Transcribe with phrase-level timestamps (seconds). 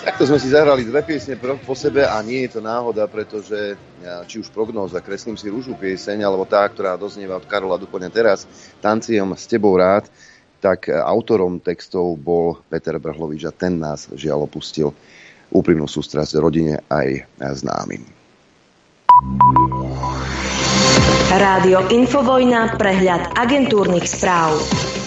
[0.00, 3.76] Takto sme si zahrali dve piesne po sebe a nie je to náhoda, pretože
[4.24, 8.48] či už prognóza Kreslím si rúžu pieseň, alebo tá, ktorá doznieva od Karola Dupoňa teraz,
[8.80, 10.08] Tanciem s tebou rád,
[10.60, 14.92] tak autorom textov bol Peter Brhlovič a ten nás žiaľ opustil
[15.52, 17.24] úprimnú sústrasť rodine aj
[17.60, 18.00] známym.
[21.30, 24.58] Rádio Infovojna, prehľad agentúrnych správ.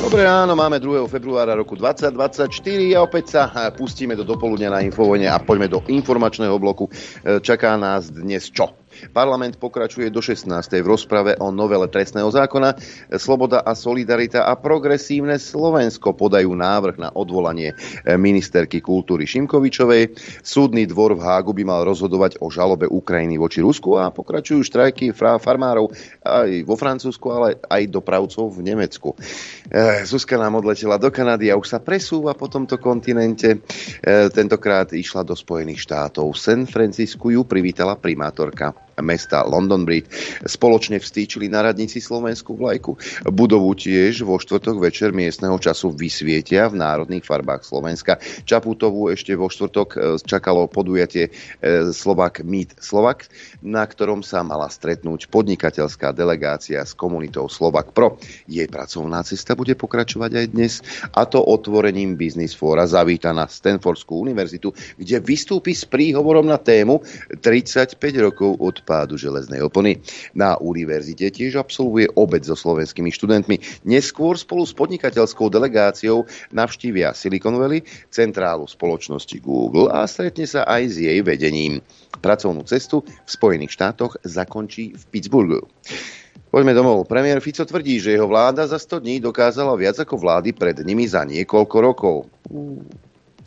[0.03, 1.07] Dobre ráno, máme 2.
[1.07, 2.51] februára roku 2024
[2.91, 6.91] a opäť sa pustíme do dopoludnia na Infovojne a poďme do informačného bloku.
[7.23, 8.82] E, čaká nás dnes čo?
[9.11, 10.47] Parlament pokračuje do 16.
[10.79, 12.77] v rozprave o novele trestného zákona.
[13.19, 17.75] Sloboda a solidarita a progresívne Slovensko podajú návrh na odvolanie
[18.05, 20.15] ministerky kultúry Šimkovičovej.
[20.45, 25.15] Súdny dvor v Hágu by mal rozhodovať o žalobe Ukrajiny voči Rusku a pokračujú štrajky
[25.15, 25.89] farmárov
[26.21, 29.15] aj vo Francúzsku, ale aj dopravcov v Nemecku.
[29.71, 33.59] Eh, Zuzka nám odletela do Kanady a už sa presúva po tomto kontinente.
[33.59, 36.35] Eh, tentokrát išla do Spojených štátov.
[36.37, 40.11] San Francisco ju privítala primátorka mesta London Bridge.
[40.45, 42.99] Spoločne vstýčili na radnici slovenskú vlajku.
[43.33, 48.21] Budovu tiež vo štvrtok večer miestneho času vysvietia v národných farbách Slovenska.
[48.45, 51.31] Čaputovú ešte vo štvrtok e, čakalo podujatie e,
[51.89, 53.25] Slovak Meet Slovak,
[53.63, 58.21] na ktorom sa mala stretnúť podnikateľská delegácia s komunitou Slovak Pro.
[58.45, 60.73] Jej pracovná cesta bude pokračovať aj dnes
[61.15, 67.01] a to otvorením Business Fora zavíta na Stanfordskú univerzitu, kde vystúpi s príhovorom na tému
[67.39, 70.03] 35 rokov od pádu železnej opony.
[70.35, 73.87] Na univerzite tiež absolvuje obec so slovenskými študentmi.
[73.87, 80.83] Neskôr spolu s podnikateľskou delegáciou navštívia Silicon Valley, centrálu spoločnosti Google a stretne sa aj
[80.91, 81.79] s jej vedením.
[82.19, 85.65] Pracovnú cestu v Spojených štátoch zakončí v Pittsburghu.
[86.53, 87.09] Poďme domov.
[87.09, 91.09] Premiér Fico tvrdí, že jeho vláda za 100 dní dokázala viac ako vlády pred nimi
[91.09, 92.29] za niekoľko rokov.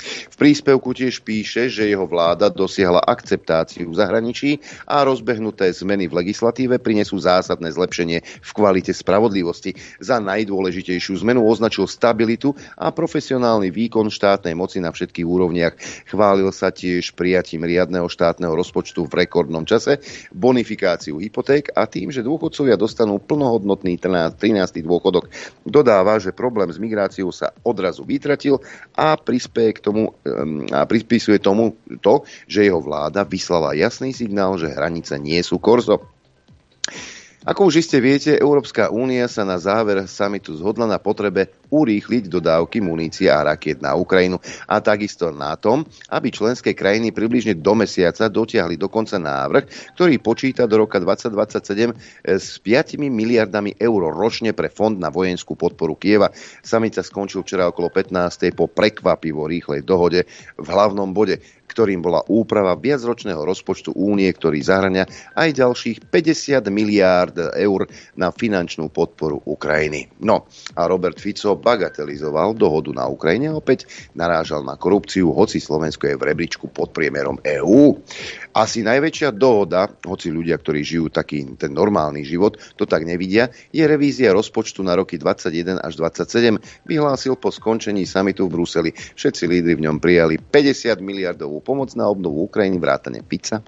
[0.05, 4.51] V príspevku tiež píše, že jeho vláda dosiahla akceptáciu v zahraničí
[4.85, 9.75] a rozbehnuté zmeny v legislatíve prinesú zásadné zlepšenie v kvalite spravodlivosti.
[9.99, 15.75] Za najdôležitejšiu zmenu označil stabilitu a profesionálny výkon štátnej moci na všetkých úrovniach.
[16.07, 19.99] Chválil sa tiež prijatím riadneho štátneho rozpočtu v rekordnom čase,
[20.31, 24.37] bonifikáciu hypoték a tým, že dôchodcovia dostanú plnohodnotný 13.
[24.85, 25.33] dôchodok.
[25.65, 28.61] Dodáva, že problém s migráciou sa odrazu vytratil
[28.93, 30.19] a prispieje k tomu,
[30.75, 36.03] a pripisuje tomu to, že jeho vláda vyslala jasný signál, že hranice nie sú korzo.
[37.47, 42.83] Ako už iste viete, Európska únia sa na záver samitu zhodla na potrebe urýchliť dodávky
[42.83, 48.31] munície a rakiet na Ukrajinu a takisto na tom, aby členské krajiny približne do mesiaca
[48.31, 51.97] dotiahli dokonca návrh, ktorý počíta do roka 2027
[52.27, 56.31] s 5 miliardami eur ročne pre fond na vojenskú podporu Kieva.
[56.63, 58.53] Samit sa skončil včera okolo 15.
[58.55, 65.05] po prekvapivo rýchlej dohode v hlavnom bode ktorým bola úprava viacročného rozpočtu únie, ktorý zahrania
[65.35, 70.09] aj ďalších 50 miliárd eur na finančnú podporu Ukrajiny.
[70.23, 76.17] No a Robert Fico bagatelizoval dohodu na Ukrajine opäť narážal na korupciu, hoci Slovensko je
[76.17, 77.99] v rebríčku pod priemerom EÚ.
[78.57, 83.85] Asi najväčšia dohoda, hoci ľudia, ktorí žijú taký ten normálny život, to tak nevidia, je
[83.85, 88.91] revízia rozpočtu na roky 21 až 27, vyhlásil po skončení samitu v Bruseli.
[88.93, 93.61] Všetci lídry v ňom prijali 50 miliardovú pomoc na obnovu Ukrajiny, vrátane pizza,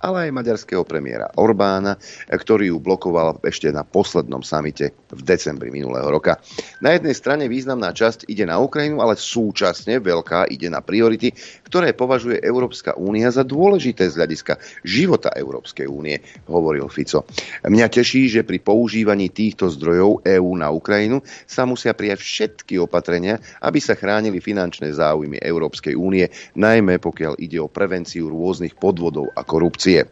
[0.00, 1.96] ale aj maďarského premiéra Orbána,
[2.28, 6.38] ktorý ju blokoval ešte na poslednom samite v decembri minulého roka.
[6.84, 11.32] Na jednej strane významná časť ide na Ukrajinu, ale súčasne veľká ide na priority,
[11.66, 17.26] ktoré považuje Európska únia za dôležité z hľadiska života Európskej únie, hovoril Fico.
[17.66, 23.38] Mňa teší, že pri používaní týchto zdrojov EÚ na Ukrajinu sa musia prijať všetky opatrenia,
[23.62, 29.42] aby sa chránili finančné záujmy Európskej únie, najmä pokiaľ ide o prevenciu rôznych podvodov a
[29.66, 30.06] korupcie.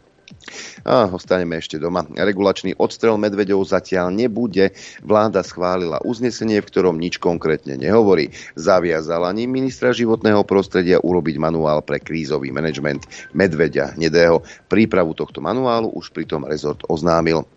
[0.85, 2.05] A ostaneme ešte doma.
[2.05, 4.75] Regulačný odstrel medveďov zatiaľ nebude.
[5.01, 8.29] Vláda schválila uznesenie, v ktorom nič konkrétne nehovorí.
[8.53, 14.45] Zaviazala ním ministra životného prostredia urobiť manuál pre krízový manažment medveďa hnedého.
[14.69, 17.47] Prípravu tohto manuálu už pritom rezort oznámil.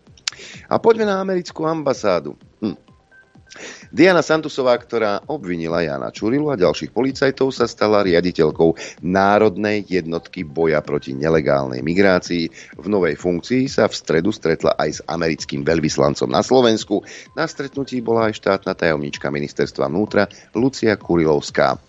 [0.70, 2.40] A poďme na americkú ambasádu.
[2.64, 2.88] Hm.
[3.88, 10.84] Diana Santusová, ktorá obvinila Jana Čurilu a ďalších policajtov, sa stala riaditeľkou Národnej jednotky boja
[10.84, 12.76] proti nelegálnej migrácii.
[12.76, 17.00] V novej funkcii sa v stredu stretla aj s americkým veľvyslancom na Slovensku.
[17.32, 21.81] Na stretnutí bola aj štátna tajomnička ministerstva vnútra Lucia Kurilovská.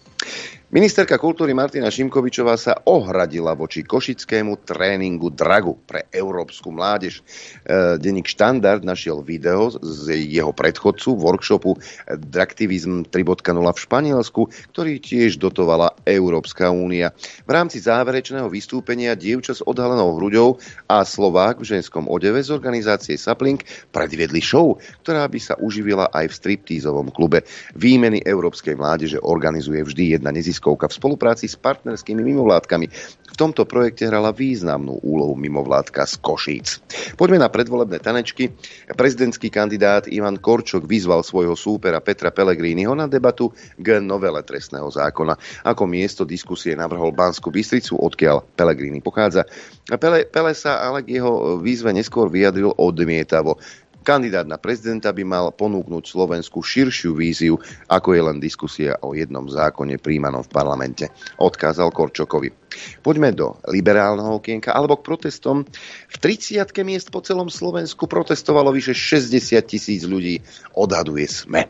[0.69, 7.25] Ministerka kultúry Martina Šimkovičová sa ohradila voči košickému tréningu dragu pre európsku mládež.
[7.65, 11.73] E, denník Štandard našiel video z jeho predchodcu workshopu
[12.05, 17.17] Draktivism 3.0 v Španielsku, ktorý tiež dotovala Európska únia.
[17.17, 23.17] V rámci záverečného vystúpenia dievča s odhalenou hruďou a Slovák v ženskom odeve z organizácie
[23.17, 23.57] Sapling
[23.89, 27.41] predviedli show, ktorá by sa uživila aj v striptízovom klube.
[27.73, 32.91] Výmeny európskej mládeže organizuje vždy jedna nezisková neziskovka v spolupráci s partnerskými mimovládkami.
[33.31, 36.83] V tomto projekte hrala významnú úlohu mimovládka z Košíc.
[37.15, 38.51] Poďme na predvolebné tanečky.
[38.91, 45.39] Prezidentský kandidát Ivan Korčok vyzval svojho súpera Petra Pellegriniho na debatu k novele trestného zákona.
[45.63, 49.47] Ako miesto diskusie navrhol Banskú Bystricu, odkiaľ Pellegrini pochádza.
[49.87, 53.55] Pele, Pele sa ale k jeho výzve neskôr vyjadril odmietavo.
[54.03, 57.59] Kandidát na prezidenta by mal ponúknuť Slovensku širšiu víziu,
[57.91, 61.05] ako je len diskusia o jednom zákone príjmanom v parlamente,
[61.37, 62.68] odkázal Korčokovi.
[63.01, 65.65] Poďme do liberálneho okienka alebo k protestom.
[66.09, 70.41] V 30 miest po celom Slovensku protestovalo vyše 60 tisíc ľudí,
[70.73, 71.67] odhaduje SME.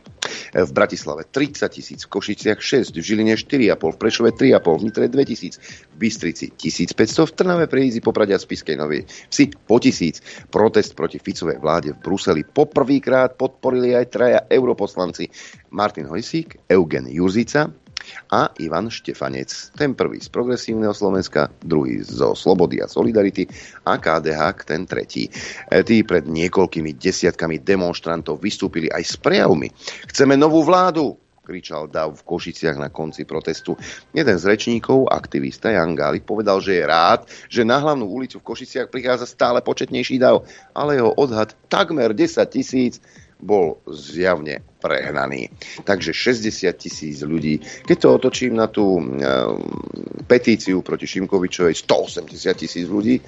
[0.53, 5.05] V Bratislave 30 tisíc, v Košiciach 6, v Žiline 4,5, v Prešove 3,5, v Nitre
[5.09, 5.57] 2 tisíc,
[5.93, 10.21] v Bystrici 1500, v Trnave, Prievidzi, Poprade a Spiskej Novej Vsi po tisíc.
[10.49, 15.29] Protest proti Ficovej vláde v Bruseli poprvýkrát podporili aj traja europoslanci
[15.73, 17.69] Martin Hojsík, Eugen Jurzica,
[18.29, 19.73] a Ivan Štefanec.
[19.73, 23.49] Ten prvý z progresívneho Slovenska, druhý zo Slobody a Solidarity
[23.85, 25.29] a KDH ten tretí.
[25.71, 29.73] E, tí pred niekoľkými desiatkami demonstrantov vystúpili aj s prejavmi.
[30.11, 31.17] Chceme novú vládu,
[31.49, 33.73] kričal Dav v Košiciach na konci protestu.
[34.13, 38.53] Jeden z rečníkov, aktivista Jan Gálik, povedal, že je rád, že na hlavnú ulicu v
[38.53, 40.45] Košiciach prichádza stále početnejší dav,
[40.77, 43.01] ale jeho odhad takmer 10 tisíc
[43.41, 45.51] bol zjavne prehnaný.
[45.83, 47.59] Takže 60 tisíc ľudí.
[47.85, 49.03] Keď to otočím na tú e,
[50.25, 53.19] petíciu proti Šimkovičovej, 180 tisíc ľudí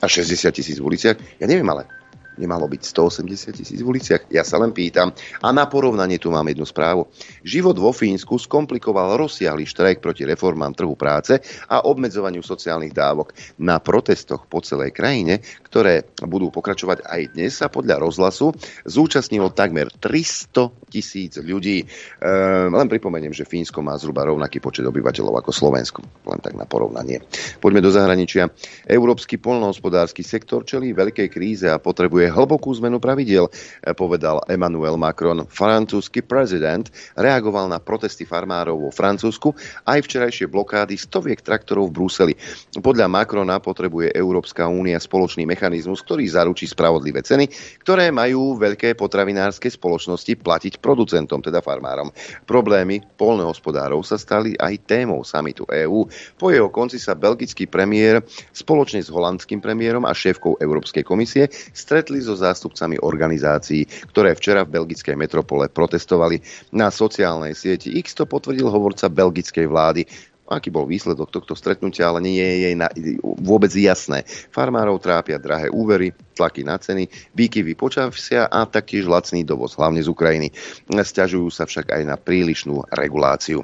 [0.00, 1.99] a 60 tisíc v uliciach, ja neviem, ale
[2.40, 4.32] nemalo byť 180 tisíc v uliciach?
[4.32, 5.12] Ja sa len pýtam.
[5.44, 7.12] A na porovnanie tu mám jednu správu.
[7.44, 11.36] Život vo Fínsku skomplikoval rozsiahly štrajk proti reformám trhu práce
[11.68, 13.36] a obmedzovaniu sociálnych dávok.
[13.60, 18.56] Na protestoch po celej krajine, ktoré budú pokračovať aj dnes, sa podľa rozhlasu
[18.88, 21.84] zúčastnilo takmer 300 tisíc ľudí.
[22.22, 26.00] Ehm, len pripomeniem, že Fínsko má zhruba rovnaký počet obyvateľov ako Slovensko.
[26.26, 27.20] Len tak na porovnanie.
[27.60, 28.48] Poďme do zahraničia.
[28.86, 35.44] Európsky polnohospodársky sektor čelí veľkej kríze a potrebuje hlbokú zmenu pravidiel, eh, povedal Emmanuel Macron.
[35.50, 36.86] Francúzsky prezident
[37.18, 39.52] reagoval na protesty farmárov vo Francúzsku
[39.84, 42.34] aj včerajšie blokády stoviek traktorov v Bruseli.
[42.78, 47.50] Podľa Macrona potrebuje Európska únia spoločný mechanizmus, ktorý zaručí spravodlivé ceny,
[47.82, 52.14] ktoré majú veľké potravinárske spoločnosti platiť producentom, teda farmárom.
[52.46, 56.06] Problémy polnohospodárov sa stali aj témou samitu EÚ.
[56.38, 58.22] Po jeho konci sa belgický premiér
[58.54, 64.80] spoločne s holandským premiérom a šéfkou Európskej komisie stretli so zástupcami organizácií, ktoré včera v
[64.80, 66.40] belgickej metropole protestovali.
[66.70, 70.02] Na sociálnej sieti X to potvrdil hovorca belgickej vlády.
[70.50, 72.90] Aký bol výsledok tohto stretnutia, ale nie je jej na,
[73.38, 74.26] vôbec jasné.
[74.50, 77.06] Farmárov trápia drahé úvery, tlaky na ceny,
[77.38, 80.50] výkyvy počasia a taktiež lacný dovoz, hlavne z Ukrajiny.
[80.90, 83.62] Sťažujú sa však aj na prílišnú reguláciu.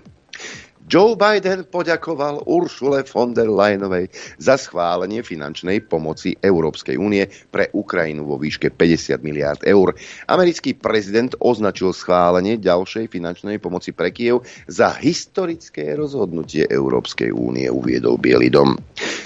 [0.86, 4.06] Joe Biden poďakoval Uršule von der Leyenovej
[4.38, 9.98] za schválenie finančnej pomoci Európskej únie pre Ukrajinu vo výške 50 miliárd eur.
[10.30, 18.14] Americký prezident označil schválenie ďalšej finančnej pomoci pre Kiev za historické rozhodnutie Európskej únie, uviedol
[18.14, 18.78] Bielý dom.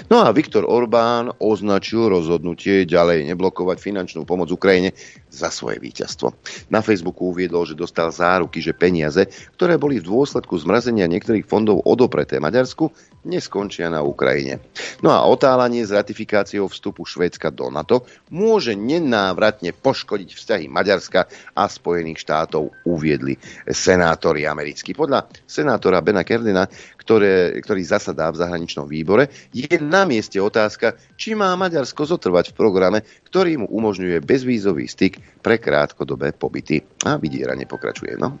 [0.09, 4.97] No a Viktor Orbán označil rozhodnutie ďalej neblokovať finančnú pomoc Ukrajine
[5.29, 6.33] za svoje víťazstvo.
[6.73, 11.83] Na Facebooku uviedol, že dostal záruky, že peniaze, ktoré boli v dôsledku zmrazenia niektorých fondov
[11.83, 12.87] odopreté Maďarsku,
[13.27, 14.63] neskončia na Ukrajine.
[15.03, 21.63] No a otálanie s ratifikáciou vstupu Švédska do NATO môže nenávratne poškodiť vzťahy Maďarska a
[21.67, 23.35] Spojených štátov, uviedli
[23.67, 24.95] senátori americkí.
[24.95, 26.65] Podľa senátora Bena Kerdina,
[27.01, 32.57] ktoré, ktorý zasadá v zahraničnom výbore, je na mieste otázka, či má Maďarsko zotrvať v
[32.57, 36.85] programe, ktorý mu umožňuje bezvízový styk pre krátkodobé pobyty.
[37.09, 38.21] A vydieranie pokračuje.
[38.21, 38.37] No.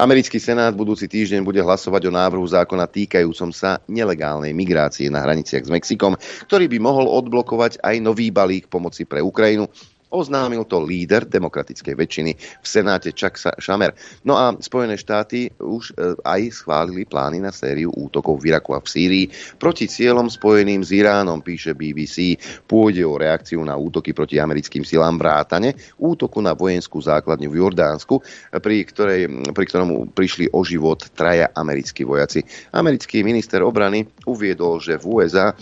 [0.00, 5.68] Americký senát budúci týždeň bude hlasovať o návrhu zákona týkajúcom sa nelegálnej migrácie na hraniciach
[5.68, 6.16] s Mexikom,
[6.48, 9.68] ktorý by mohol odblokovať aj nový balík pomoci pre Ukrajinu,
[10.08, 13.92] Oznámil to líder demokratickej väčšiny v Senáte Chuck Schumer.
[14.24, 18.80] No a Spojené štáty už e, aj schválili plány na sériu útokov v Iraku a
[18.80, 19.26] v Sýrii
[19.60, 22.40] proti cieľom spojeným s Iránom, píše BBC.
[22.64, 28.14] Pôjde o reakciu na útoky proti americkým silám vrátane, útoku na vojenskú základňu v Jordánsku,
[28.64, 32.40] pri, ktorej, pri ktorom prišli o život traja americkí vojaci.
[32.72, 35.52] Americký minister obrany uviedol, že v USA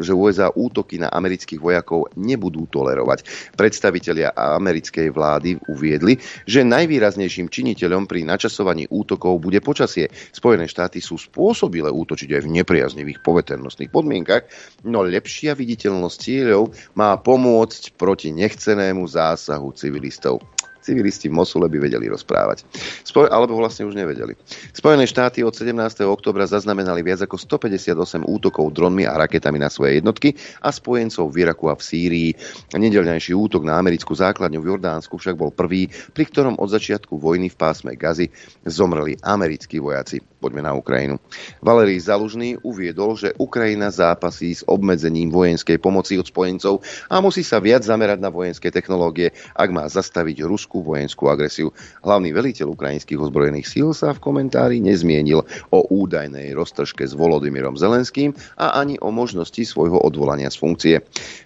[0.00, 3.24] že USA útoky na amerických vojakov nebudú tolerovať.
[3.54, 10.10] Predstavitelia americkej vlády uviedli, že najvýraznejším činiteľom pri načasovaní útokov bude počasie.
[10.34, 14.46] Spojené štáty sú spôsobile útočiť aj v nepriaznivých poveternostných podmienkach,
[14.86, 20.42] no lepšia viditeľnosť cieľov má pomôcť proti nechcenému zásahu civilistov
[20.80, 22.64] civilisti v Mosule by vedeli rozprávať.
[23.04, 24.34] Spoj- alebo vlastne už nevedeli.
[24.72, 25.76] Spojené štáty od 17.
[26.08, 30.34] oktobra zaznamenali viac ako 158 útokov dronmi a raketami na svoje jednotky
[30.64, 32.30] a spojencov v Iraku a v Sýrii.
[32.74, 37.52] Nedelňajší útok na americkú základňu v Jordánsku však bol prvý, pri ktorom od začiatku vojny
[37.52, 38.32] v pásme Gazy
[38.64, 40.20] zomreli americkí vojaci.
[40.40, 41.20] Poďme na Ukrajinu.
[41.60, 46.80] Valery Zalužný uviedol, že Ukrajina zápasí s obmedzením vojenskej pomoci od spojencov
[47.12, 51.74] a musí sa viac zamerať na vojenské technológie, ak má zastaviť ruskú vojenskú agresiu.
[52.06, 55.42] Hlavný veliteľ ukrajinských ozbrojených síl sa v komentári nezmienil
[55.74, 60.96] o údajnej roztržke s Volodymyrom Zelenským a ani o možnosti svojho odvolania z funkcie.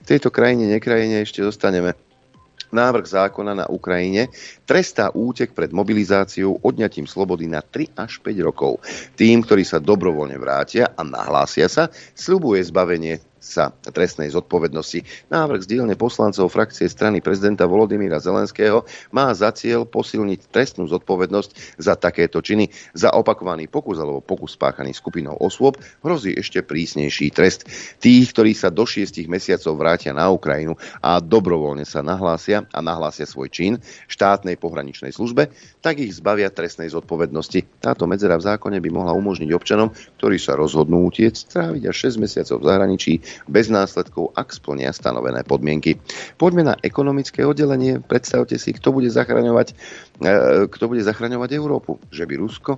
[0.04, 1.96] V tejto krajine, nekrajine ešte zostaneme
[2.68, 4.28] návrh zákona na Ukrajine
[4.68, 8.84] trestá útek pred mobilizáciou odňatím slobody na 3 až 5 rokov.
[9.16, 15.28] Tým, ktorí sa dobrovoľne vrátia a nahlásia sa, sľubuje zbavenie sa trestnej zodpovednosti.
[15.28, 21.76] Návrh z dielne poslancov frakcie strany prezidenta Volodymyra Zelenského má za cieľ posilniť trestnú zodpovednosť
[21.76, 22.72] za takéto činy.
[22.96, 27.68] Za opakovaný pokus alebo pokus spáchaný skupinou osôb hrozí ešte prísnejší trest.
[28.00, 30.74] Tých, ktorí sa do šiestich mesiacov vrátia na Ukrajinu
[31.04, 33.76] a dobrovoľne sa nahlásia a nahlásia svoj čin
[34.08, 35.52] štátnej pohraničnej službe,
[35.84, 37.82] tak ich zbavia trestnej zodpovednosti.
[37.84, 42.24] Táto medzera v zákone by mohla umožniť občanom, ktorí sa rozhodnú utiec, stráviť až 6
[42.24, 43.12] mesiacov v zahraničí,
[43.46, 45.98] bez následkov, ak splnia stanovené podmienky.
[46.40, 48.00] Poďme na ekonomické oddelenie.
[48.00, 49.74] Predstavte si, kto bude zachraňovať,
[50.22, 50.34] e,
[50.70, 51.98] kto bude zachraňovať Európu.
[52.10, 52.72] Že by Rusko?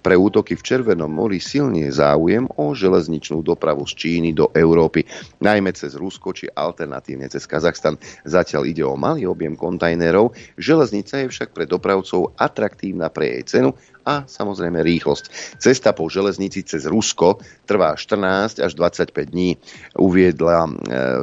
[0.00, 5.02] Pre útoky v Červenom mori silný je záujem o železničnú dopravu z Číny do Európy,
[5.42, 7.98] najmä cez Rusko či alternatívne cez Kazachstan.
[8.22, 13.70] Zatiaľ ide o malý objem kontajnerov, železnica je však pre dopravcov atraktívna pre jej cenu
[14.06, 15.58] a samozrejme rýchlosť.
[15.58, 19.58] Cesta po železnici cez Rusko trvá 14 až 25 dní,
[19.98, 20.70] uviedla e,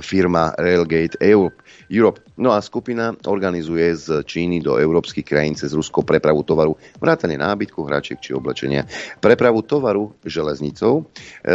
[0.04, 1.63] firma Railgate Europe.
[2.34, 7.86] No a skupina organizuje z Číny do európskych krajín cez Rusko prepravu tovaru, vrátane nábytku,
[7.86, 8.90] hračiek či oblečenia.
[9.22, 11.54] Prepravu tovaru železnicou e,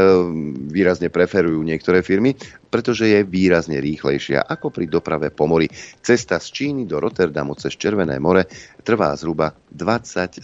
[0.70, 2.38] výrazne preferujú niektoré firmy,
[2.70, 5.66] pretože je výrazne rýchlejšia ako pri doprave po mori.
[5.98, 8.46] Cesta z Číny do Rotterdamu cez Červené more
[8.86, 10.38] trvá zhruba 27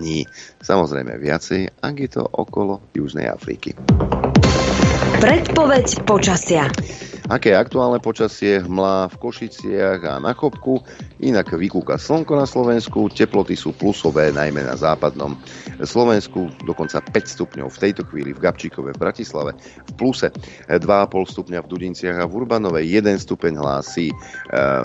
[0.00, 0.24] dní.
[0.64, 3.76] Samozrejme viacej, ak je to okolo Južnej Afriky.
[5.20, 6.64] Predpoveď počasia.
[7.30, 10.82] Aké je aktuálne počasie, hmla v Košiciach a na Chopku,
[11.22, 15.38] inak vykúka slnko na Slovensku, teploty sú plusové najmä na západnom
[15.78, 20.34] Slovensku, dokonca 5 stupňov v tejto chvíli v Gabčíkove v Bratislave, v pluse
[20.66, 20.82] 2,5
[21.30, 24.14] stupňa v Dudinciach a v Urbanovej, 1 stupeň hlási e,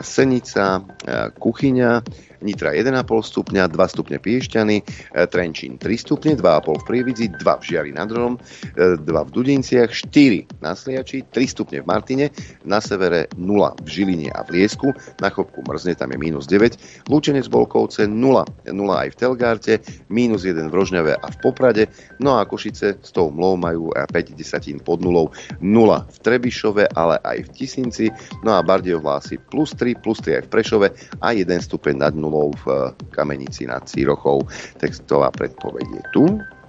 [0.05, 2.05] Senica, e, Kuchyňa,
[2.45, 4.83] Nitra 1,5 stupňa, 2 stupne Piešťany, e,
[5.25, 8.37] Trenčín 3 stupne, 2,5 v Prievidzi, 2 v Žiari nad Hronom,
[8.77, 12.29] 2 v Dudinciach, 4 na Sliači, 3 stupne v Martine,
[12.61, 13.49] na severe 0
[13.81, 18.13] v Žiline a v Liesku, na Chopku mrzne, tam je minus 9, Lúčenec Bolkovce 0,
[18.13, 19.73] 0 aj v Telgárte,
[20.13, 21.89] minus 1 v Rožňave a v Poprade,
[22.21, 27.17] no a Košice s tou mlou majú 5 desatín pod nulou, 0 v Trebišove, ale
[27.25, 28.05] aj v Tisinci,
[28.45, 30.87] no a Bardejov hlási plus 3, plus 3 aj v Prešove
[31.23, 32.34] a 1 stupeň nad nulou
[32.65, 34.43] v Kamenici nad Cirochou.
[34.77, 36.25] Textová predpoveď je tu.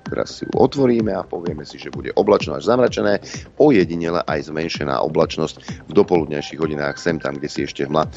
[0.07, 3.19] Teraz si ju otvoríme a povieme si, že bude oblačno až zamračené,
[3.59, 8.07] ojedinele aj zmenšená oblačnosť v dopoludnejších hodinách sem tam, kde si ešte hmla.
[8.07, 8.11] E,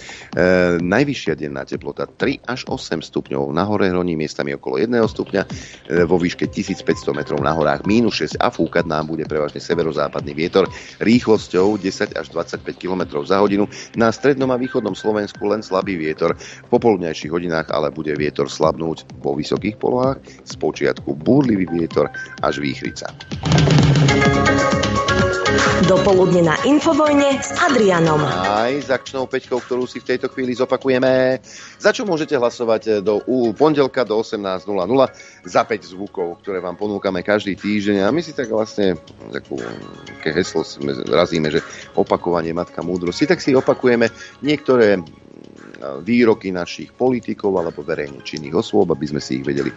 [0.79, 5.47] najvyššia denná teplota 3 až 8 stupňov, na hore hroní miestami okolo 1 stupňa, e,
[6.05, 10.69] vo výške 1500 metrov na horách minus 6 a fúkať nám bude prevažne severozápadný vietor
[11.01, 13.65] rýchlosťou 10 až 25 km za hodinu.
[13.97, 16.37] Na strednom a východnom Slovensku len slabý vietor.
[16.37, 20.21] V popoludnejších hodinách ale bude vietor slabnúť vo vysokých polohách.
[20.45, 22.11] Z počiatku búrlivý vietor
[22.43, 23.07] až výchrica.
[25.89, 28.21] Dopoludne na Infovojne s Adrianom.
[28.21, 31.41] Aj s akčnou peťkou, ktorú si v tejto chvíli zopakujeme.
[31.81, 34.69] Za čo môžete hlasovať do u pondelka do 18.00
[35.49, 38.05] za 5 zvukov, ktoré vám ponúkame každý týždeň.
[38.05, 39.01] A my si tak vlastne
[39.33, 39.57] takú,
[40.19, 40.61] také heslo
[41.09, 41.65] razíme, že
[41.97, 44.13] opakovanie matka múdrosti, tak si opakujeme
[44.45, 45.01] niektoré
[46.03, 49.75] výroky našich politikov alebo verejne činných osôb, aby sme si ich vedeli e,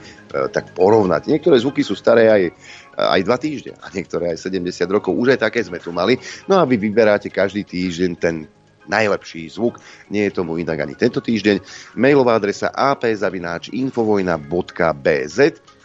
[0.51, 1.27] tak porovnať.
[1.31, 2.51] Niektoré zvuky sú staré aj,
[2.99, 5.15] aj dva týždne a niektoré aj 70 rokov.
[5.15, 6.19] Už aj také sme tu mali.
[6.51, 8.49] No a vy vyberáte každý týždeň ten
[8.87, 9.79] najlepší zvuk.
[10.11, 11.63] Nie je tomu inak ani tento týždeň.
[11.95, 15.39] Mailová adresa ap.infovojna.bz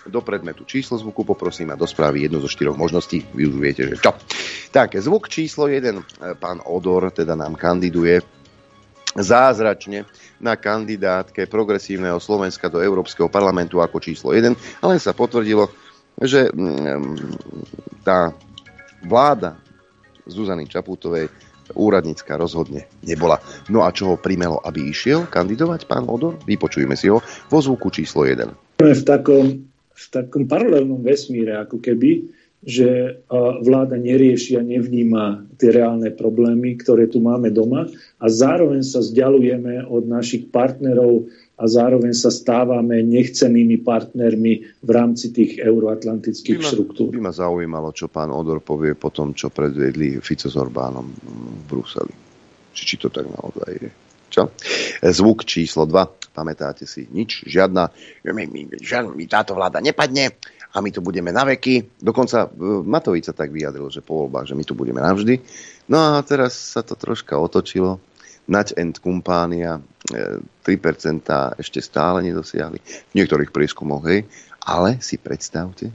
[0.08, 3.28] do predmetu číslo zvuku poprosím a do správy jednu zo štyroch možností.
[3.36, 4.16] Vy už viete, že čo.
[4.72, 6.00] Tak, zvuk číslo 1, e,
[6.40, 8.24] pán Odor teda nám kandiduje
[9.16, 10.04] zázračne
[10.42, 14.52] na kandidátke progresívneho Slovenska do Európskeho parlamentu ako číslo 1,
[14.84, 15.72] ale sa potvrdilo,
[16.20, 18.34] že mm, tá
[19.06, 19.56] vláda
[20.28, 21.32] Zuzany Čaputovej
[21.76, 23.40] úradnícka rozhodne nebola.
[23.68, 26.40] No a čo ho primelo, aby išiel kandidovať pán Odor?
[26.48, 27.20] Vypočujme si ho
[27.52, 28.80] vo zvuku číslo 1.
[28.80, 33.22] V takom, v takom paralelnom vesmíre, ako keby, že
[33.62, 37.86] vláda nerieši a nevníma tie reálne problémy, ktoré tu máme doma
[38.18, 44.54] a zároveň sa vzdialujeme od našich partnerov a zároveň sa stávame nechcenými partnermi
[44.86, 47.10] v rámci tých euroatlantických by ma, štruktúr.
[47.14, 51.62] By ma zaujímalo, čo pán Odor povie po tom, čo predvedli Fico s Orbánom v
[51.66, 52.14] Bruseli.
[52.74, 53.90] Či, či to tak naozaj je.
[54.28, 54.54] Čo?
[55.02, 56.36] Zvuk číslo 2.
[56.36, 57.10] Pamätáte si?
[57.10, 57.90] Nič, žiadna.
[58.28, 60.38] My, my, táto vláda nepadne
[60.78, 61.98] a my tu budeme na veky.
[61.98, 62.50] Dokonca e,
[62.86, 65.42] Matovič sa tak vyjadril, že po voľbách, že my tu budeme navždy.
[65.90, 67.98] No a teraz sa to troška otočilo.
[68.48, 69.82] Nať and kumpánia
[70.14, 70.14] 3%
[70.62, 70.78] e,
[71.58, 72.78] ešte stále nedosiahli.
[73.10, 74.30] V niektorých prieskumoch, hej.
[74.62, 75.90] Ale si predstavte,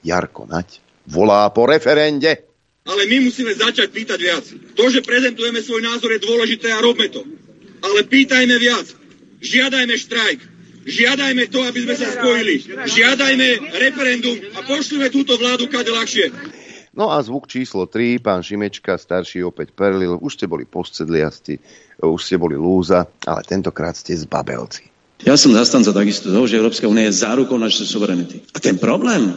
[0.00, 2.48] Jarko Nať volá po referende.
[2.82, 4.44] Ale my musíme začať pýtať viac.
[4.74, 7.22] To, že prezentujeme svoj názor, je dôležité a robme to.
[7.82, 8.90] Ale pýtajme viac.
[9.42, 10.40] Žiadajme štrajk.
[10.82, 12.54] Žiadajme to, aby sme sa spojili.
[12.66, 13.48] Žiadajme
[13.78, 16.26] referendum a pošlime túto vládu kade ľahšie.
[16.92, 20.20] No a zvuk číslo 3, pán Šimečka, starší opäť perlil.
[20.20, 21.56] Už ste boli postsedliasti,
[22.04, 24.92] už ste boli lúza, ale tentokrát ste z babelci.
[25.24, 28.42] Ja som zastanca takisto toho, že Európska únia je zárukou našej suverenity.
[28.52, 29.32] A ten problém,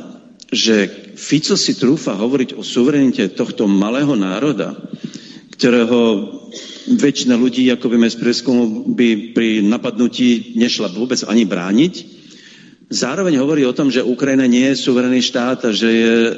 [0.52, 4.76] že Fico si trúfa hovoriť o suverenite tohto malého národa,
[5.56, 6.00] ktorého
[7.00, 11.94] väčšina ľudí, ako vieme z prieskumu, by pri napadnutí nešla vôbec ani brániť.
[12.86, 16.34] Zároveň hovorí o tom, že Ukrajina nie je suverený štát a že je, e,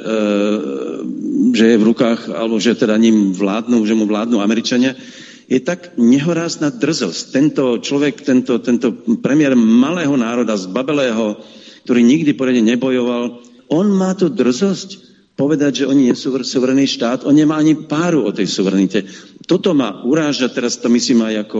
[1.52, 4.96] že je v rukách, alebo že teda ním vládnu, že mu vládnu Američania.
[5.44, 7.22] Je tak nehorázna drzosť.
[7.32, 11.36] Tento človek, tento, tento premiér malého národa, zbabelého,
[11.84, 15.07] ktorý nikdy poriadne nebojoval, on má tu drzosť
[15.38, 19.06] povedať, že oni nie sú suverený štát, on nemá ani páru o tej suverenite.
[19.46, 21.58] Toto ma uráža, teraz to myslím aj ako,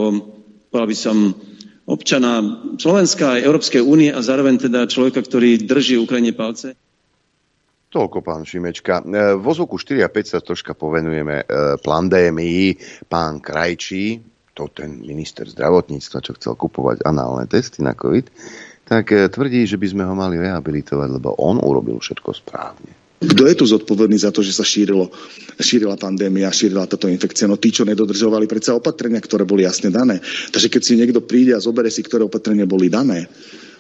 [0.75, 1.17] povedal by som,
[1.89, 2.43] občana
[2.77, 6.77] Slovenska aj Európskej únie a zároveň teda človeka, ktorý drží Ukrajine palce.
[7.89, 9.01] Toľko, pán Šimečka.
[9.01, 11.45] E, vo zvuku 4 a 5 sa troška povenujeme e,
[11.81, 12.77] pandémii.
[13.09, 14.21] Pán Krajčí,
[14.53, 18.29] to ten minister zdravotníctva, čo chcel kupovať análne testy na COVID,
[18.85, 22.98] tak e, tvrdí, že by sme ho mali rehabilitovať, lebo on urobil všetko správne.
[23.19, 25.11] Kto je tu zodpovedný za to, že sa šírilo,
[25.59, 27.51] šírila pandémia, šírila táto infekcia?
[27.51, 30.23] No tí, čo nedodržovali predsa opatrenia, ktoré boli jasne dané.
[30.55, 33.27] Takže keď si niekto príde a zobere si, ktoré opatrenia boli dané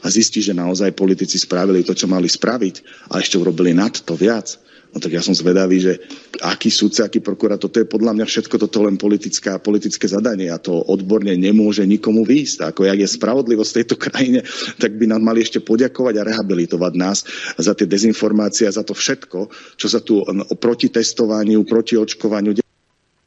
[0.02, 4.18] a zistí, že naozaj politici spravili to, čo mali spraviť a ešte urobili nad to
[4.18, 5.92] viac, No tak ja som zvedavý, že
[6.40, 10.56] aký sudca, aký prokurátor, to je podľa mňa všetko toto len politická, politické zadanie a
[10.56, 12.72] to odborne nemôže nikomu výjsť.
[12.72, 14.40] Ako jak je spravodlivosť v tejto krajine,
[14.80, 17.22] tak by nám mali ešte poďakovať a rehabilitovať nás
[17.60, 20.24] za tie dezinformácie a za to všetko, čo sa tu
[20.56, 22.56] proti testovaniu, proti očkovaniu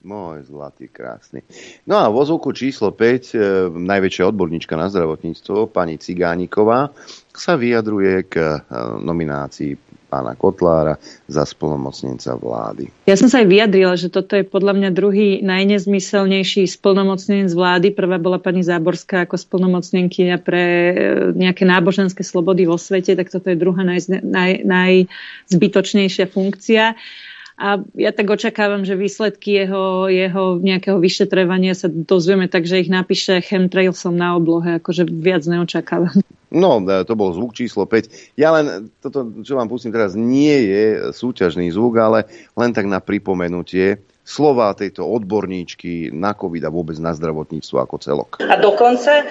[0.02, 1.46] môj zlatý, krásny.
[1.86, 6.90] No a vo zvuku číslo 5, e, najväčšia odborníčka na zdravotníctvo, pani Cigániková,
[7.30, 8.58] sa vyjadruje k e,
[8.98, 11.00] nominácii pána Kotlára
[11.32, 12.92] za splnomocnenca vlády.
[13.08, 17.96] Ja som sa aj vyjadrila, že toto je podľa mňa druhý najnezmyselnejší splnomocnenec vlády.
[17.96, 20.94] Prvá bola pani Záborská ako splnomocnenkyňa pre e,
[21.32, 27.00] nejaké náboženské slobody vo svete, tak toto je druhá naj, naj, najzbytočnejšia funkcia.
[27.62, 32.90] A ja tak očakávam, že výsledky jeho, jeho nejakého vyšetrovania sa dozvieme tak, že ich
[32.90, 36.26] napíše chemtrailsom na oblohe, akože viac neočakávam.
[36.50, 38.34] No, e, to bol zvuk číslo 5.
[38.34, 42.26] Ja len, toto, čo vám pustím teraz, nie je súťažný zvuk, ale
[42.58, 48.30] len tak na pripomenutie, slova tejto odborníčky na COVID a vôbec na zdravotníctvo ako celok.
[48.42, 49.26] A dokonca,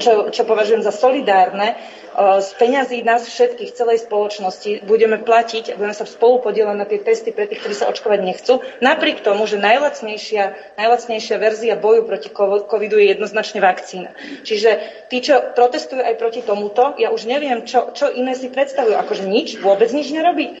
[0.00, 1.76] čo, čo považujem za solidárne,
[2.20, 7.30] z peňazí nás všetkých, celej spoločnosti budeme platiť, budeme sa spolu podielať na tie testy
[7.30, 12.28] pre tých, ktorí sa očkovať nechcú, napriek tomu, že najlacnejšia, najlacnejšia verzia boju proti
[12.66, 14.10] covidu je jednoznačne vakcína.
[14.42, 14.70] Čiže
[15.06, 18.98] tí, čo protestujú aj proti tomuto, ja už neviem, čo, čo iné si predstavujú.
[18.98, 20.58] Akože nič, vôbec nič nerobí.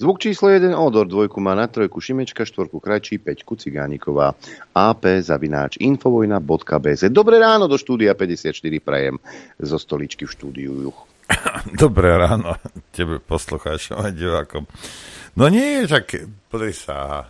[0.00, 4.32] Zvuk číslo 1 Odor, dvojku má na trojku Šimečka, štvorku Krajčí, peťku Cigániková,
[4.72, 7.12] ap zavináč infovojna.bz.
[7.12, 9.20] Dobré ráno do štúdia 54 prajem
[9.60, 11.04] zo stoličky v štúdiu Juch.
[11.84, 12.56] Dobré ráno
[12.96, 14.64] tebe poslucháčom a divákom.
[15.36, 16.16] No nie, tak
[16.48, 17.28] pozri sa,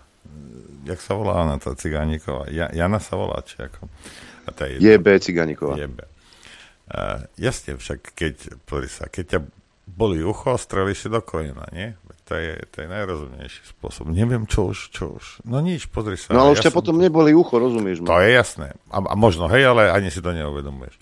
[0.87, 2.54] jak sa volá ona, tá Cigániková?
[2.54, 3.90] Ja, Jana sa volá, či ako?
[4.46, 5.74] A tá je, JB Cigániková.
[5.74, 6.06] JB.
[6.87, 9.40] Uh, jasne, však keď, pozri sa, keď ťa
[9.90, 11.98] boli ucho, streli si do kolena, nie?
[12.31, 14.07] To je, to je najrozumnejší spôsob.
[14.14, 15.43] Neviem, čo už, čo už.
[15.43, 16.31] No nič, pozri sa.
[16.31, 16.79] No ale už ja ťa som...
[16.79, 18.14] potom neboli ucho, rozumieš ma?
[18.14, 18.79] To je jasné.
[18.87, 20.95] A, a možno, hej, ale ani si to neuvedomuješ.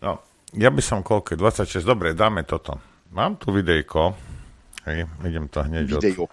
[0.00, 0.24] No,
[0.56, 2.80] ja by som koľko, 26, dobre, dáme toto.
[3.12, 4.16] Mám tu videjko,
[4.88, 6.24] hej, idem to hneď Video.
[6.24, 6.32] od...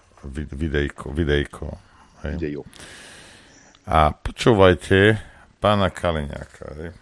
[0.56, 1.66] Videjko, videjko.
[2.24, 2.32] Hej.
[2.40, 2.64] Video.
[3.84, 5.20] A počúvajte
[5.60, 6.96] pána Kaliňáka, hej.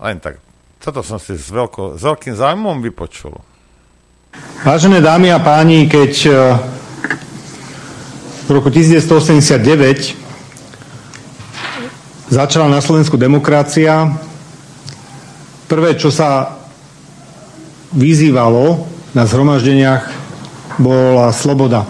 [0.00, 0.40] Len tak,
[0.80, 3.49] toto som si s, veľko, s veľkým zájmom vypočul.
[4.60, 6.32] Vážené dámy a páni, keď e,
[8.44, 10.12] v roku 1989
[12.28, 14.20] začala na Slovensku demokracia,
[15.64, 16.60] prvé, čo sa
[17.96, 18.84] vyzývalo
[19.16, 20.12] na zhromaždeniach,
[20.76, 21.88] bola sloboda.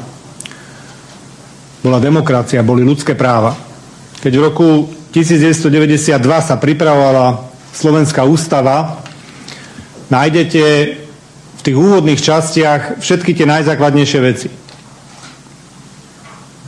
[1.83, 3.59] Bola demokracia, boli ľudské práva.
[4.23, 4.69] Keď v roku
[5.11, 6.07] 1992
[6.39, 9.03] sa pripravovala Slovenská ústava,
[10.07, 11.00] nájdete
[11.61, 14.49] v tých úvodných častiach všetky tie najzákladnejšie veci.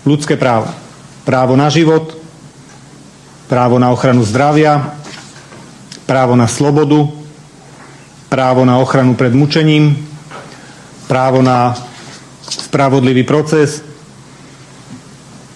[0.05, 0.77] Ľudské práva.
[1.25, 2.13] Právo na život,
[3.49, 4.93] právo na ochranu zdravia,
[6.05, 7.09] právo na slobodu,
[8.29, 9.97] právo na ochranu pred mučením,
[11.09, 11.73] právo na
[12.45, 13.81] spravodlivý proces,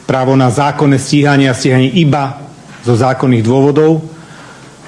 [0.09, 2.41] právo na zákonné stíhanie a stíhanie iba
[2.89, 4.16] zo zákonných dôvodov,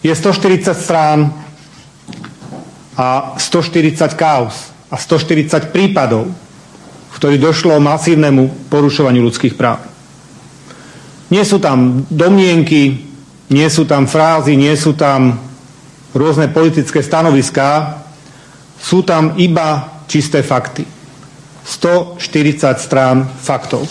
[0.00, 1.32] je 140 strán
[2.96, 6.28] a 140 kaos a 140 prípadov,
[7.10, 9.84] v ktorých došlo masívnemu porušovaniu ľudských práv.
[11.30, 13.06] Nie sú tam domnienky,
[13.50, 15.38] nie sú tam frázy, nie sú tam
[16.10, 18.02] rôzne politické stanoviská,
[18.80, 20.82] sú tam iba čisté fakty.
[21.62, 23.86] 140 strán faktov.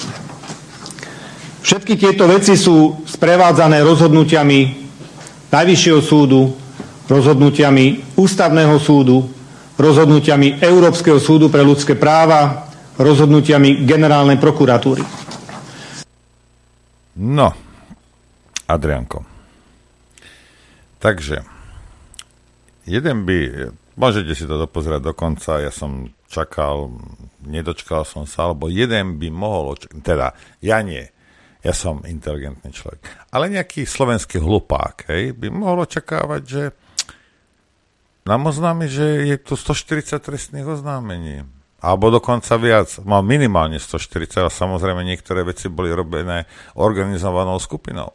[1.63, 4.88] Všetky tieto veci sú sprevádzané rozhodnutiami
[5.49, 6.53] Najvyššieho súdu,
[7.09, 9.25] rozhodnutiami Ústavného súdu,
[9.81, 12.69] rozhodnutiami Európskeho súdu pre ľudské práva,
[13.01, 15.01] rozhodnutiami Generálnej prokuratúry.
[17.19, 17.49] No,
[18.69, 19.25] Adrianko.
[21.01, 21.41] Takže,
[22.85, 23.37] jeden by,
[23.97, 26.93] môžete si to dopozerať do konca, ja som čakal,
[27.41, 31.09] nedočkal som sa, alebo jeden by mohol, teda ja nie,
[31.59, 33.03] ja som inteligentný človek.
[33.35, 36.63] Ale nejaký slovenský hlupák hej, by mohol očakávať, že
[38.23, 41.43] nám oznámi, že je tu 140 trestných oznámení.
[41.79, 42.99] Alebo dokonca viac.
[43.03, 48.11] Mal minimálne 140 a samozrejme niektoré veci boli robené organizovanou skupinou.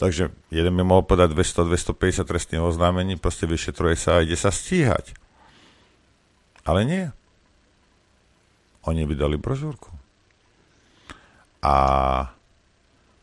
[0.00, 5.12] Takže jeden by mohol podať 200-250 trestných oznámení, proste vyšetruje sa a ide sa stíhať.
[6.64, 7.04] Ale nie.
[8.88, 9.92] Oni vydali brožúrku.
[11.60, 11.74] A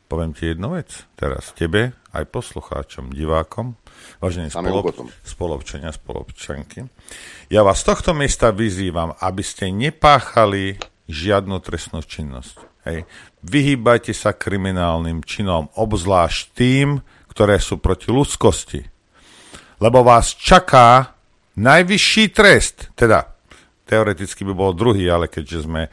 [0.07, 3.75] poviem ti jednu vec teraz tebe, aj poslucháčom, divákom,
[4.23, 6.87] vážení spolop, spolobčania, spolobčanky.
[7.51, 12.55] Ja vás z tohto miesta vyzývam, aby ste nepáchali žiadnu trestnú činnosť.
[12.87, 13.03] Hej.
[13.43, 18.81] Vyhýbajte sa kriminálnym činom, obzvlášť tým, ktoré sú proti ľudskosti.
[19.77, 21.13] Lebo vás čaká
[21.59, 23.37] najvyšší trest, teda
[23.85, 25.91] teoreticky by bol druhý, ale keďže sme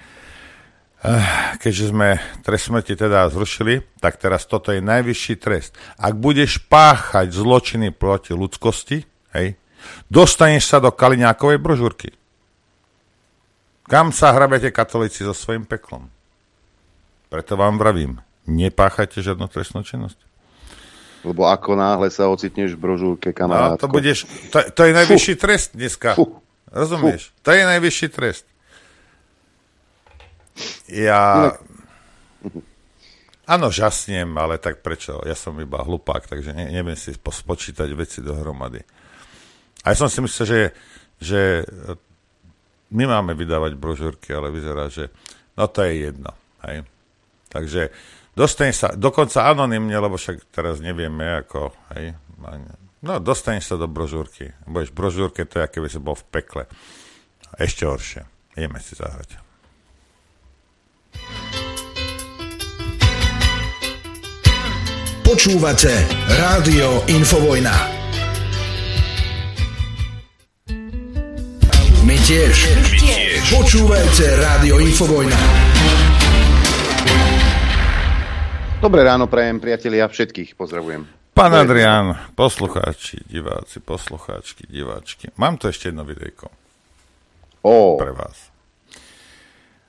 [1.61, 5.77] keďže sme trest smrti teda zrušili, tak teraz toto je najvyšší trest.
[6.01, 9.05] Ak budeš páchať zločiny proti ľudskosti,
[9.37, 9.61] hej,
[10.09, 12.09] dostaneš sa do Kaliňákovej brožúrky.
[13.85, 16.09] Kam sa hrabete katolíci so svojím peklom?
[17.29, 20.17] Preto vám vravím, nepáchajte žiadnu trestnú činnosť.
[21.25, 23.77] Lebo ako náhle sa ocitneš v brožúrke, kamarátko.
[23.77, 25.41] No, to, budeš, to, to je najvyšší Fuh.
[25.41, 26.17] trest dneska.
[26.17, 26.33] Fuh.
[26.73, 27.29] Rozumieš?
[27.29, 27.45] Fuh.
[27.45, 28.45] To je najvyšší trest.
[30.89, 31.55] Ja...
[33.45, 35.21] Áno, žasnem, ale tak prečo?
[35.29, 38.81] Ja som iba hlupák, takže ne, neviem si spočítať veci dohromady.
[39.85, 40.61] A ja som si myslel, že,
[41.21, 41.41] že
[42.89, 45.13] my máme vydávať brožúrky, ale vyzerá, že
[45.61, 46.33] no to je jedno.
[46.65, 46.89] Hej?
[47.53, 47.93] Takže
[48.33, 52.17] dostane sa, dokonca anonymne, lebo však teraz nevieme, ako, hej,
[53.05, 54.57] No, dostaneš sa do brožúrky.
[54.65, 56.65] Budeš v brožúrke, to je, aké by si bol v pekle.
[57.61, 58.25] Ešte horšie.
[58.57, 59.44] Ideme si zahrať.
[65.25, 65.91] Počúvate
[66.31, 67.75] Rádio Infovojna.
[72.07, 72.55] My tiež.
[72.71, 73.43] My tiež.
[73.51, 75.41] Počúvajte Rádio Infovojna.
[78.79, 81.03] Dobré ráno prajem, priatelia, všetkých pozdravujem.
[81.35, 86.47] Pán Adrián, poslucháči, diváci, poslucháčky, diváčky, mám tu ešte jedno videjko.
[87.67, 87.99] Oh.
[87.99, 88.54] Pre vás.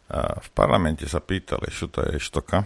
[0.05, 2.61] A v parlamente sa pýtali Šuta Eštoka,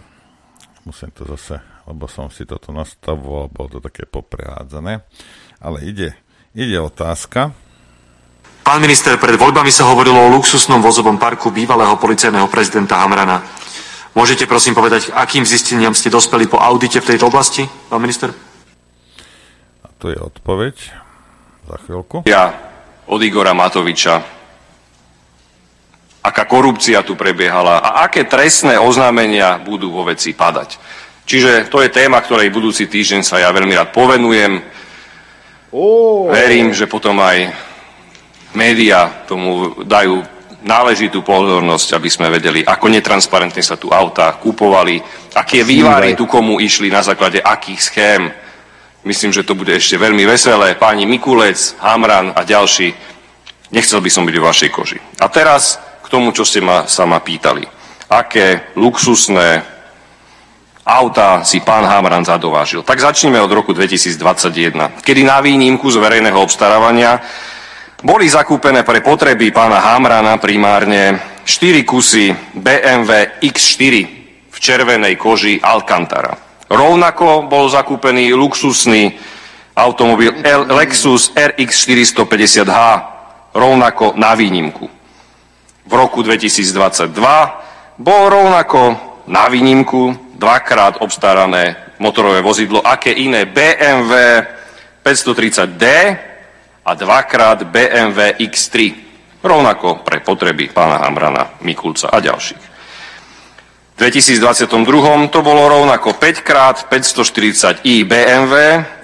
[0.84, 1.56] musím to zase,
[1.88, 5.00] lebo som si toto nastavoval, bolo to také poprehádzané,
[5.60, 6.12] ale ide,
[6.52, 7.56] ide otázka.
[8.60, 13.40] Pán minister, pred voľbami sa hovorilo o luxusnom vozovom parku bývalého policajného prezidenta Hamrana.
[14.12, 18.30] Môžete prosím povedať, akým zisteniam ste dospeli po audite v tejto oblasti, pán minister?
[20.00, 20.76] Tu je odpoveď.
[21.68, 22.24] Za chvíľku.
[22.24, 22.70] Ja
[23.10, 24.39] od Igora Matoviča.
[26.20, 30.76] Aká korupcia tu prebiehala a aké trestné oznámenia budú vo veci padať.
[31.24, 34.60] Čiže to je téma, ktorej budúci týždeň sa ja veľmi rád povenujem.
[35.72, 36.28] Oh.
[36.28, 37.54] Verím, že potom aj
[38.52, 40.20] médiá tomu dajú
[40.60, 45.00] náležitú pozornosť, aby sme vedeli, ako netransparentne sa tu autá kupovali,
[45.32, 48.22] aké vývary tu komu išli na základe akých schém.
[49.00, 50.76] Myslím, že to bude ešte veľmi veselé.
[50.76, 52.92] Páni Mikulec, Hamran a ďalší,
[53.72, 55.00] nechcel by som byť v vašej koži.
[55.16, 55.80] A teraz
[56.10, 57.62] tomu, čo ste ma, sa ma pýtali.
[58.10, 59.62] Aké luxusné
[60.82, 62.82] auta si pán Hamran zadovážil.
[62.82, 67.22] Tak začneme od roku 2021, kedy na výnimku z verejného obstarávania
[68.02, 73.94] boli zakúpené pre potreby pána Hamrana primárne 4 kusy BMW X4
[74.50, 76.34] v červenej koži Alcantara.
[76.70, 79.14] Rovnako bol zakúpený luxusný
[79.76, 80.32] automobil
[80.70, 82.78] Lexus RX 450H,
[83.54, 84.99] rovnako na výnimku.
[85.90, 87.10] V roku 2022
[87.98, 88.94] bol rovnako
[89.26, 94.14] na výnimku dvakrát obstarané motorové vozidlo, aké iné BMW
[95.02, 95.84] 530D
[96.86, 98.74] a dvakrát BMW X3,
[99.42, 102.70] rovnako pre potreby pána Hamrana, Mikulca a ďalších.
[103.98, 108.54] 2022 to bolo rovnako 5 krát 540i BMW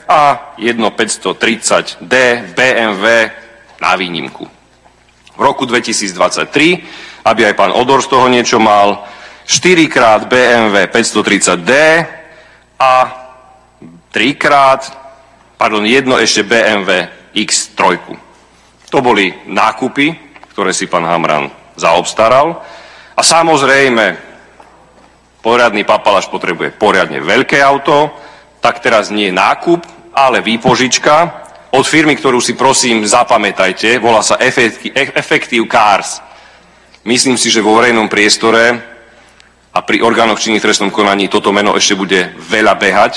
[0.08, 2.14] a jedno 530D
[2.54, 3.04] BMW
[3.82, 4.55] na výnimku.
[5.36, 9.04] V roku 2023, aby aj pán Odor z toho niečo mal,
[9.46, 11.72] 4 krát BMW 530D
[12.80, 12.92] a
[14.10, 14.82] 3 krát,
[15.54, 18.00] pardon, jedno ešte BMW X3.
[18.90, 20.06] To boli nákupy,
[20.50, 22.58] ktoré si pán Hamran zaobstaral.
[23.12, 24.16] A samozrejme,
[25.44, 28.10] poriadny papalaš potrebuje poriadne veľké auto,
[28.58, 29.84] tak teraz nie nákup,
[30.16, 36.22] ale výpožička od firmy, ktorú si prosím zapamätajte, volá sa Effective Cars.
[37.06, 38.74] Myslím si, že vo verejnom priestore
[39.70, 43.12] a pri orgánoch činných trestnom konaní toto meno ešte bude veľa behať,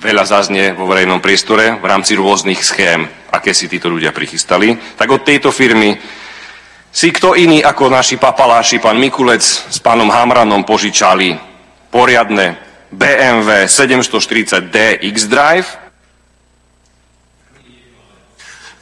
[0.00, 4.74] veľa zaznie vo verejnom priestore v rámci rôznych schém, aké si títo ľudia prichystali.
[4.98, 5.94] Tak od tejto firmy
[6.90, 11.36] si kto iný ako naši papaláši, pán Mikulec s pánom Hamranom požičali
[11.92, 12.56] poriadne
[12.90, 15.85] BMW 740D X-Drive.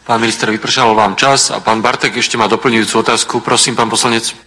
[0.04, 3.40] Pán minister, vypršal vám čas a pán Bartek ešte má doplňujúcu otázku.
[3.40, 4.43] Prosím, pán poslanec.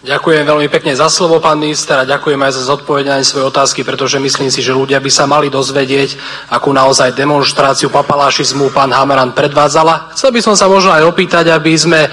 [0.00, 4.16] Ďakujem veľmi pekne za slovo, pán minister, a ďakujem aj za zodpovedanie svoje otázky, pretože
[4.16, 6.16] myslím si, že ľudia by sa mali dozvedieť,
[6.48, 10.16] akú naozaj demonstráciu papalášizmu pán Hameran predvádzala.
[10.16, 12.10] Chcel by som sa možno aj opýtať, aby sme e,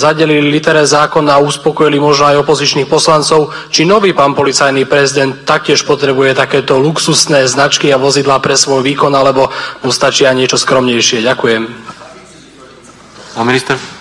[0.00, 5.84] zadelili litere zákona a uspokojili možno aj opozičných poslancov, či nový pán policajný prezident taktiež
[5.84, 9.52] potrebuje takéto luxusné značky a vozidlá pre svoj výkon, alebo
[9.84, 11.20] mu stačí aj niečo skromnejšie.
[11.20, 11.62] Ďakujem.
[13.36, 13.95] Pán minister.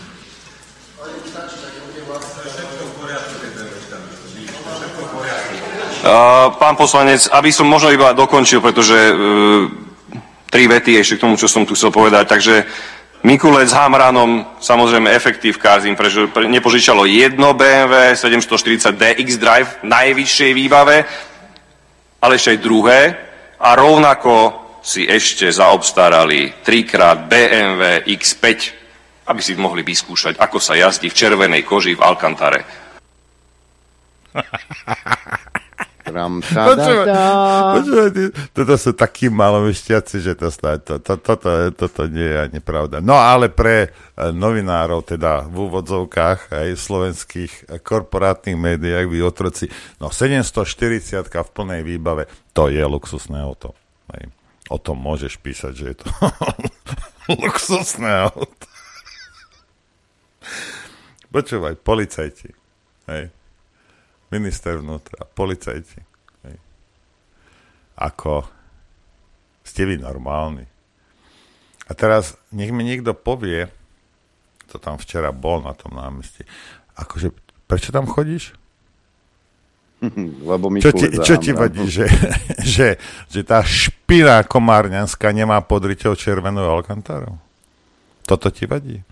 [6.62, 9.66] Pán poslanec, aby som možno iba dokončil, pretože uh,
[10.54, 12.30] tri vety ešte k tomu, čo som tu chcel povedať.
[12.30, 12.56] Takže
[13.26, 19.90] Mikulec Hamranom, samozrejme Effective Cars im pre, pre, nepožičalo jedno BMW 740 DX Drive v
[19.90, 20.96] najvyššej výbave,
[22.22, 23.00] ale ešte aj druhé.
[23.58, 28.46] A rovnako si ešte zaobstarali trikrát BMW X5,
[29.26, 32.62] aby si mohli vyskúšať, ako sa jazdí v červenej koži v Alcantare.
[37.76, 38.22] Počúvajte,
[38.56, 40.48] toto sú takí malomešťaci, že to,
[40.80, 43.04] to, to, toto, toto nie je ani pravda.
[43.04, 47.52] No ale pre eh, novinárov, teda v úvodzovkách aj slovenských
[47.84, 49.68] korporátnych médiách, vy otroci,
[50.00, 53.76] no 740 v plnej výbave, to je luxusné auto.
[54.16, 54.32] Hej.
[54.72, 56.08] O tom môžeš písať, že je to
[57.44, 58.66] luxusné auto.
[61.30, 62.56] Počúvaj, policajti.
[63.12, 63.36] Hej
[64.36, 66.05] minister vnútra, policajti.
[67.96, 68.44] Ako
[69.66, 70.68] ste vy normálni.
[71.86, 73.70] A teraz nech mi niekto povie,
[74.70, 76.44] to tam včera bol na tom námestí,
[76.98, 77.30] akože
[77.70, 78.54] prečo tam chodíš?
[80.50, 82.10] Lebo mi čo ti, čo ti vadí, že,
[82.76, 82.98] že,
[83.30, 87.38] že tá špina komárňanská nemá pod ryťou červenú alkantáru?
[88.26, 89.06] Toto ti vadí?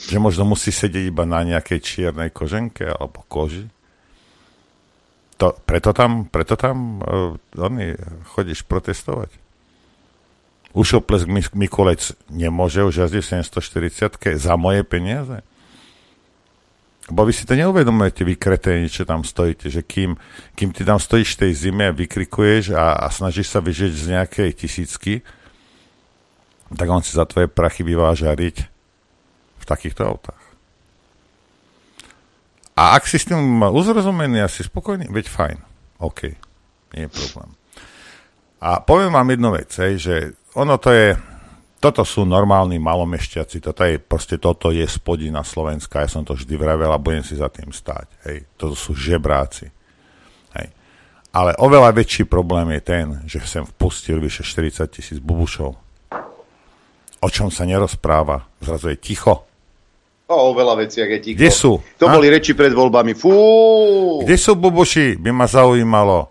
[0.00, 3.66] Že možno musí sedieť iba na nejakej čiernej koženke alebo koži?
[5.40, 7.96] To, preto tam, preto tam uh, oni,
[8.36, 9.32] chodíš protestovať?
[10.76, 11.26] Ušoplesk
[11.56, 15.42] Mikulec nemôže už jazdiť v 740 za moje peniaze?
[17.10, 20.14] Bo vy si to neuvedomujete, vy kreténi, čo tam stojíte, že kým,
[20.54, 24.04] kým ty tam stojíš v tej zime a vykrikuješ a, a snažíš sa vyžiť z
[24.14, 25.14] nejakej tisícky,
[26.70, 28.62] tak on si za tvoje prachy vyváža riť
[29.58, 30.39] v takýchto autách.
[32.80, 35.58] A ak si s tým uzrozumený a si spokojný, veď fajn.
[36.00, 36.32] OK,
[36.96, 37.52] nie je problém.
[38.56, 40.14] A poviem vám jednu vec, hej, že
[40.56, 41.12] ono to je,
[41.76, 46.56] toto sú normálni malomešťaci, toto je, proste toto je spodina Slovenska, ja som to vždy
[46.56, 49.68] vravel a budem si za tým stáť, hej, toto sú žebráci,
[50.56, 50.68] hej.
[51.36, 55.76] Ale oveľa väčší problém je ten, že sem vpustil vyše 40 tisíc bubušov.
[57.20, 59.49] O čom sa nerozpráva, zrazu je ticho,
[60.30, 61.38] O, o veľa veciach je ticho.
[61.42, 61.72] Kde sú?
[61.98, 62.14] To a?
[62.14, 63.18] boli reči pred voľbami.
[63.18, 63.34] Fú!
[64.22, 65.18] Kde sú bubuši?
[65.18, 66.30] By ma zaujímalo.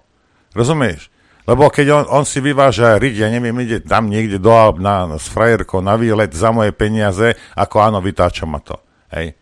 [0.55, 1.12] Rozumieš?
[1.43, 5.19] Lebo keď on, on si vyváža riť, ja neviem, ide tam niekde do Alp na,
[5.19, 8.79] s frajerkou na výlet za moje peniaze, ako áno, vytáča ma to.
[9.12, 9.35] Hej.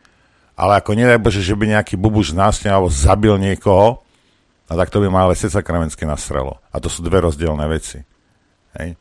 [0.57, 4.01] Ale ako nedaj Bože, že by nejaký bubuš násne alebo zabil niekoho,
[4.67, 6.57] a tak to by ma ale Seca Kravenské nastrelo.
[6.73, 8.01] A to sú dve rozdielne veci.
[8.79, 8.97] Hej.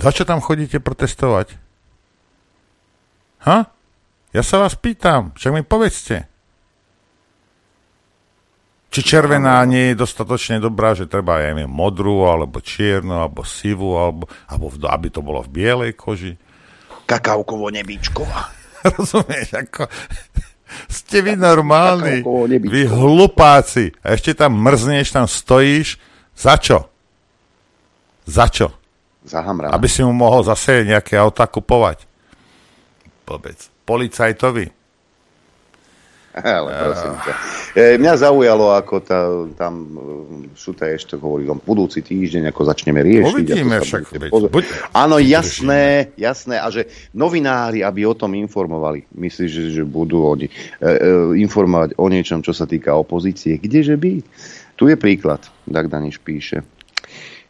[0.00, 1.60] Za čo tam chodíte protestovať?
[3.44, 3.81] Ha?
[4.32, 6.24] Ja sa vás pýtam, však mi povedzte.
[8.92, 13.96] Či červená nie je dostatočne dobrá, že treba, ja neviem, modrú, alebo čiernu, alebo sivú,
[13.96, 16.36] alebo, alebo v, aby to bolo v bielej koži.
[17.04, 18.52] Kakaukovo nebičková.
[18.96, 19.84] Rozumieš, ako...
[20.88, 22.24] Ste vy normálni,
[22.64, 23.92] vy hlupáci.
[24.00, 26.00] A ešte tam mrzneš, tam stojíš.
[26.32, 26.88] Za čo?
[28.24, 28.72] Za čo?
[29.20, 29.68] Za hamra.
[29.68, 32.08] Aby si mu mohol zase nejaké auta kupovať.
[33.28, 34.82] Povedz policajtovi.
[36.32, 37.34] Ale prosím ťa.
[37.76, 39.20] E, mňa zaujalo, ako tá,
[39.52, 43.36] tam e, Šuta ešte hovorí, že budúci týždeň, ako začneme riešiť.
[43.36, 44.32] Uvidíme však.
[44.32, 44.64] Buď,
[44.96, 46.56] Áno, jasné, jasné.
[46.56, 50.90] A že novinári, aby o tom informovali, myslíš, že, že budú oni e, e,
[51.44, 53.60] informovať o niečom, čo sa týka opozície?
[53.60, 54.12] Kdeže by?
[54.80, 55.44] Tu je príklad.
[55.68, 56.64] Dagdaniš píše.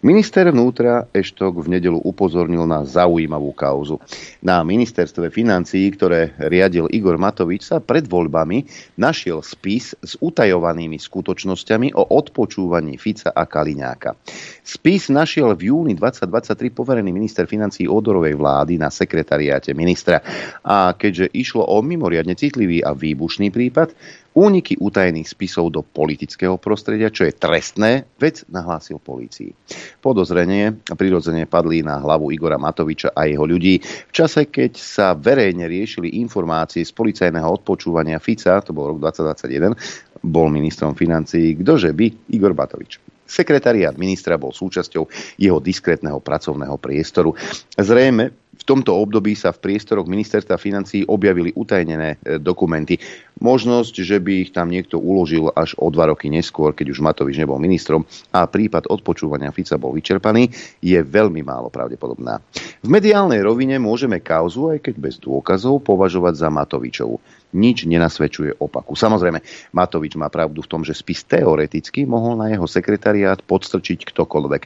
[0.03, 4.03] Minister vnútra Eštok v nedelu upozornil na zaujímavú kauzu.
[4.43, 8.67] Na ministerstve financií, ktoré riadil Igor Matovič, sa pred voľbami
[8.99, 14.19] našiel spis s utajovanými skutočnosťami o odpočúvaní Fica a Kaliňáka.
[14.67, 20.19] Spis našiel v júni 2023 poverený minister financií Odorovej vlády na sekretariáte ministra.
[20.67, 23.95] A keďže išlo o mimoriadne citlivý a výbušný prípad,
[24.33, 29.53] Úniky utajených spisov do politického prostredia, čo je trestné, vec nahlásil polícii.
[30.01, 35.69] Podozrenie prirodzene padli na hlavu Igora Matoviča a jeho ľudí v čase, keď sa verejne
[35.69, 39.77] riešili informácie z policajného odpočúvania Fica, to bol rok 2021,
[40.25, 43.05] bol ministrom financií, kdože by Igor Matovič.
[43.29, 45.09] Sekretariát ministra bol súčasťou
[45.41, 47.37] jeho diskrétneho pracovného priestoru.
[47.77, 52.95] Zrejme v tomto období sa v priestoroch ministerstva financí objavili utajnené e, dokumenty.
[53.43, 57.43] Možnosť, že by ich tam niekto uložil až o dva roky neskôr, keď už Matovič
[57.43, 60.47] nebol ministrom a prípad odpočúvania Fica bol vyčerpaný,
[60.79, 62.39] je veľmi málo pravdepodobná.
[62.79, 68.97] V mediálnej rovine môžeme kauzu, aj keď bez dôkazov, považovať za Matovičovu nič nenasvedčuje opaku.
[68.97, 69.45] Samozrejme,
[69.77, 74.63] Matovič má pravdu v tom, že spis teoreticky mohol na jeho sekretariát podstrčiť ktokoľvek.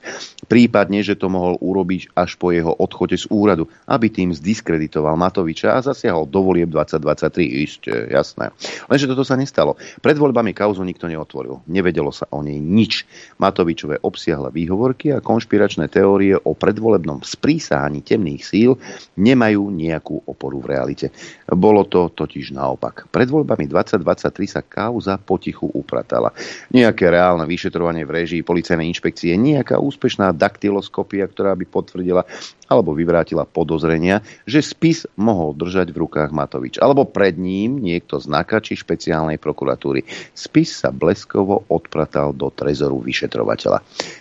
[0.46, 5.74] Prípadne, že to mohol urobiť až po jeho odchode z úradu, aby tým zdiskreditoval Matoviča
[5.74, 7.66] a zasiahol do volieb 2023.
[7.66, 8.54] Isté, jasné.
[8.86, 9.74] Lenže toto sa nestalo.
[9.98, 11.66] Pred voľbami kauzu nikto neotvoril.
[11.66, 13.02] Nevedelo sa o nej nič.
[13.42, 18.70] Matovičové obsiahle výhovorky a konšpiračné teórie o predvolebnom sprísáhaní temných síl
[19.18, 21.06] nemajú nejakú oporu v realite.
[21.50, 23.08] Bolo to totiž naopak naopak.
[23.08, 26.36] Pred voľbami 2023 sa kauza potichu upratala.
[26.68, 32.28] Nejaké reálne vyšetrovanie v režii policajnej inšpekcie, nejaká úspešná daktyloskopia, ktorá by potvrdila
[32.68, 36.76] alebo vyvrátila podozrenia, že spis mohol držať v rukách Matovič.
[36.76, 40.04] Alebo pred ním niekto z NAKA špeciálnej prokuratúry.
[40.36, 43.78] Spis sa bleskovo odpratal do trezoru vyšetrovateľa.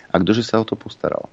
[0.08, 1.28] A ktože sa o to postaral?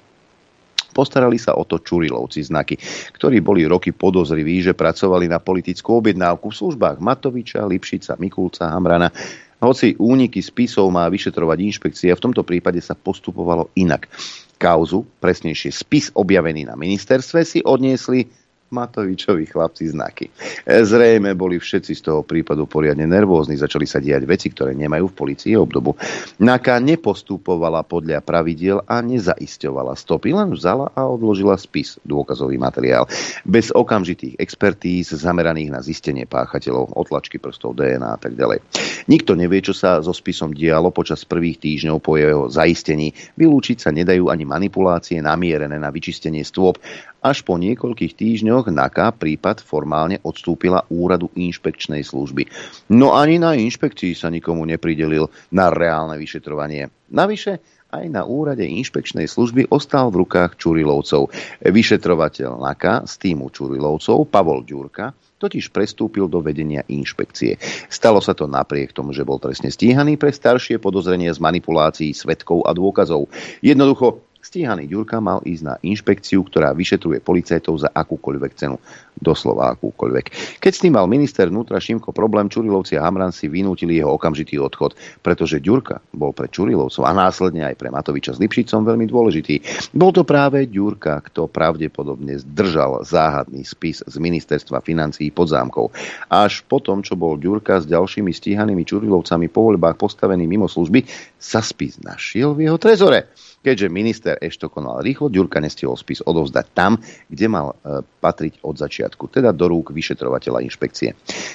[0.94, 2.78] Postarali sa o to Čurilovci znaky,
[3.18, 9.10] ktorí boli roky podozriví, že pracovali na politickú objednávku v službách Matoviča, Lipšica, Mikulca, Hamrana.
[9.58, 14.06] Hoci úniky spisov má vyšetrovať inšpekcia, v tomto prípade sa postupovalo inak.
[14.54, 20.26] Kauzu, presnejšie spis objavený na ministerstve, si odniesli Matovičovi chlapci znaky.
[20.64, 25.12] E, zrejme boli všetci z toho prípadu poriadne nervózni, začali sa diať veci, ktoré nemajú
[25.12, 25.94] v policii obdobu.
[26.40, 33.06] Naka nepostupovala podľa pravidiel a nezaisťovala stopy, len vzala a odložila spis, dôkazový materiál.
[33.44, 38.64] Bez okamžitých expertíz zameraných na zistenie páchateľov, otlačky prstov, DNA a tak ďalej.
[39.06, 43.12] Nikto nevie, čo sa so spisom dialo počas prvých týždňov po jeho zaistení.
[43.36, 46.80] Vylúčiť sa nedajú ani manipulácie namierené na vyčistenie stôp
[47.24, 52.52] až po niekoľkých týždňoch NAKA prípad formálne odstúpila úradu inšpekčnej služby.
[52.92, 56.92] No ani na inšpekcii sa nikomu nepridelil na reálne vyšetrovanie.
[57.08, 57.64] Navyše,
[57.94, 61.30] aj na úrade inšpekčnej služby ostal v rukách Čurilovcov.
[61.62, 67.60] Vyšetrovateľ NAKA z týmu Čurilovcov, Pavol Ďurka, totiž prestúpil do vedenia inšpekcie.
[67.92, 72.64] Stalo sa to napriek tomu, že bol trestne stíhaný pre staršie podozrenie z manipulácií svetkov
[72.64, 73.28] a dôkazov.
[73.60, 78.76] Jednoducho Stíhaný Ďurka mal ísť na inšpekciu, ktorá vyšetruje policajtov za akúkoľvek cenu.
[79.14, 80.58] Doslova akúkoľvek.
[80.58, 84.58] Keď s tým mal minister vnútra Šimko problém, Čurilovci a Hamran si vynútili jeho okamžitý
[84.58, 89.54] odchod, pretože Ďurka bol pre Čurilovcov a následne aj pre Matoviča s Lipšicom veľmi dôležitý.
[89.94, 95.94] Bol to práve Ďurka, kto pravdepodobne zdržal záhadný spis z ministerstva financií pod zámkou.
[96.28, 101.06] Až potom, čo bol Ďurka s ďalšími stíhanými Čurilovcami po voľbách postavený mimo služby,
[101.38, 103.30] sa spis našiel v jeho trezore.
[103.64, 107.00] Keďže minister ešte konal rýchlo, Ďurka nestihol spis odovzdať tam,
[107.32, 111.14] kde mal e, patriť od začiatku, teda do rúk vyšetrovateľa inšpekcie.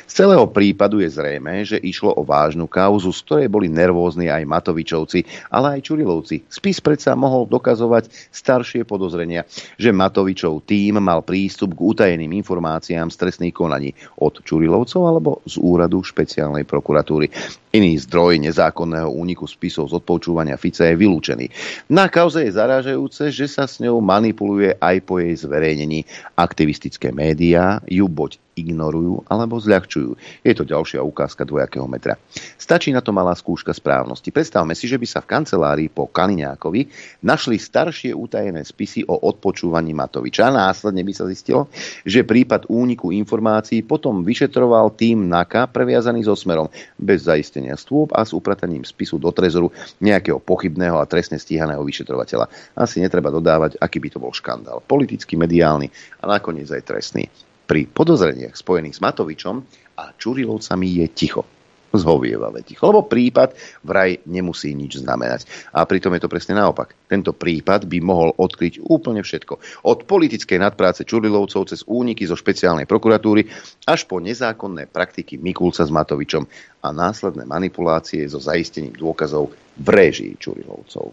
[0.09, 4.47] Z celého prípadu je zrejme, že išlo o vážnu kauzu, z ktorej boli nervózni aj
[4.47, 6.47] Matovičovci, ale aj Čurilovci.
[6.49, 9.45] Spis predsa mohol dokazovať staršie podozrenia,
[9.79, 15.61] že Matovičov tým mal prístup k utajeným informáciám z trestných konaní od Čurilovcov alebo z
[15.61, 17.29] úradu špeciálnej prokuratúry.
[17.69, 21.45] Iný zdroj nezákonného úniku spisov z odpočúvania Fica je vylúčený.
[21.93, 26.05] Na kauze je zarážajúce, že sa s ňou manipuluje aj po jej zverejnení.
[26.33, 27.38] Aktivistické médiá
[27.87, 30.43] ju buď ignorujú alebo zľahčujú.
[30.43, 32.19] Je to ďalšia ukázka dvojakého metra.
[32.59, 34.29] Stačí na to malá skúška správnosti.
[34.29, 36.81] Predstavme si, že by sa v kancelárii po Kaliňákovi
[37.23, 40.51] našli staršie utajené spisy o odpočúvaní Matoviča.
[40.51, 41.71] Následne by sa zistilo,
[42.03, 46.67] že prípad úniku informácií potom vyšetroval tým NAKA previazaný so smerom
[46.99, 49.71] bez zaistenia stôp a s uprataním spisu do trezoru
[50.03, 52.51] nejakého pochybného a trestne stíhaného vyšetrovateľa.
[52.75, 54.83] Asi netreba dodávať, aký by to bol škandál.
[54.83, 55.89] Politický, mediálny
[56.21, 57.25] a nakoniec aj trestný.
[57.69, 59.61] Pri podozreniach spojených s Matovičom
[60.01, 61.45] a Čurilovcami je ticho.
[61.93, 62.85] zhovievave ticho.
[62.89, 65.45] Lebo prípad vraj nemusí nič znamenať.
[65.73, 66.93] A pritom je to presne naopak.
[67.09, 69.85] Tento prípad by mohol odkryť úplne všetko.
[69.89, 73.49] Od politickej nadpráce Čurilovcov cez úniky zo špeciálnej prokuratúry
[73.89, 76.45] až po nezákonné praktiky Mikulca s Matovičom
[76.85, 81.09] a následné manipulácie so zaistením dôkazov v réžii Čurilovcov.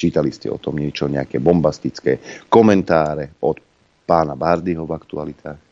[0.00, 2.16] Čítali ste o tom niečo, nejaké bombastické
[2.48, 3.69] komentáre od
[4.10, 5.70] pána Bardyho v aktualitách?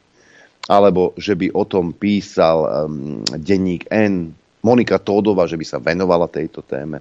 [0.69, 6.29] alebo že by o tom písal um, denník N, Monika Tódova, že by sa venovala
[6.29, 7.01] tejto téme.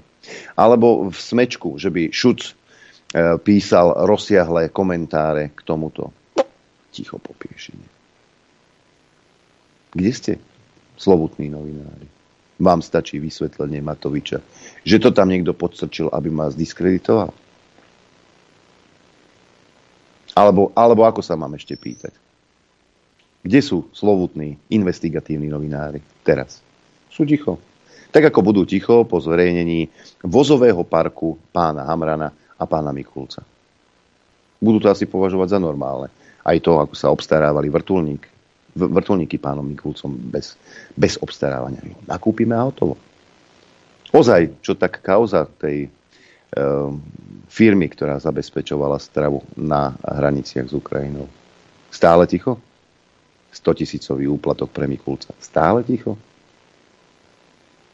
[0.55, 2.51] Alebo v Smečku, že by Šuc e,
[3.41, 6.13] písal rozsiahlé komentáre k tomuto.
[6.93, 7.89] Ticho popiešenie.
[9.97, 10.33] Kde ste,
[11.01, 12.07] slovutní novinári?
[12.61, 14.41] Vám stačí vysvetlenie Matoviča,
[14.85, 17.33] že to tam niekto podstrčil, aby ma zdiskreditoval?
[20.37, 22.13] Alebo, alebo ako sa mám ešte pýtať?
[23.41, 26.61] Kde sú slovutní investigatívni novinári teraz?
[27.09, 27.57] Sú ticho.
[28.13, 29.89] Tak ako budú ticho po zverejnení
[30.21, 33.41] vozového parku pána Hamrana a pána Mikulca.
[34.61, 36.13] Budú to asi považovať za normálne.
[36.45, 38.29] Aj to, ako sa obstarávali vrtulník,
[38.77, 40.53] vrtulníky pánom Mikulcom bez,
[40.93, 41.81] bez obstarávania.
[42.05, 42.93] Nakúpime a hotovo.
[44.13, 45.89] Ozaj, čo tak kauza tej
[47.47, 51.27] firmy, ktorá zabezpečovala stravu na hraniciach s Ukrajinou.
[51.91, 52.59] Stále ticho?
[53.51, 55.33] 100 tisícový úplatok pre Mikulca.
[55.41, 56.19] Stále ticho?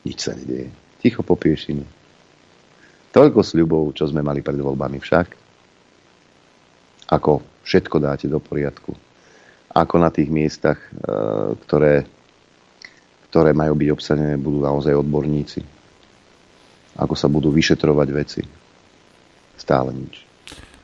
[0.04, 0.68] Nič sa nedieje.
[1.00, 1.40] Ticho po.
[3.14, 5.28] Toľko sľubov, čo sme mali pred voľbami však.
[7.14, 8.92] Ako všetko dáte do poriadku.
[9.74, 10.90] Ako na tých miestach, e,
[11.66, 12.04] ktoré,
[13.30, 15.62] ktoré majú byť obsadené, budú naozaj odborníci.
[17.00, 18.42] Ako sa budú vyšetrovať veci.
[19.58, 20.34] Stále nič.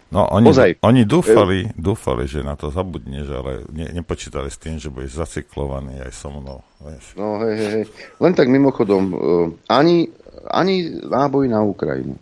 [0.09, 0.69] No, oni, Ozaj.
[0.81, 6.01] oni dúfali, dúfali, že na to zabudneš, ale ne, nepočítali s tým, že budeš zacyklovaný
[6.01, 6.65] aj so mnou.
[6.81, 7.13] Vieš.
[7.13, 7.85] No hej, hej, hej.
[8.17, 10.09] Len tak mimochodom, uh, ani,
[10.49, 12.17] ani náboj na Ukrajinu.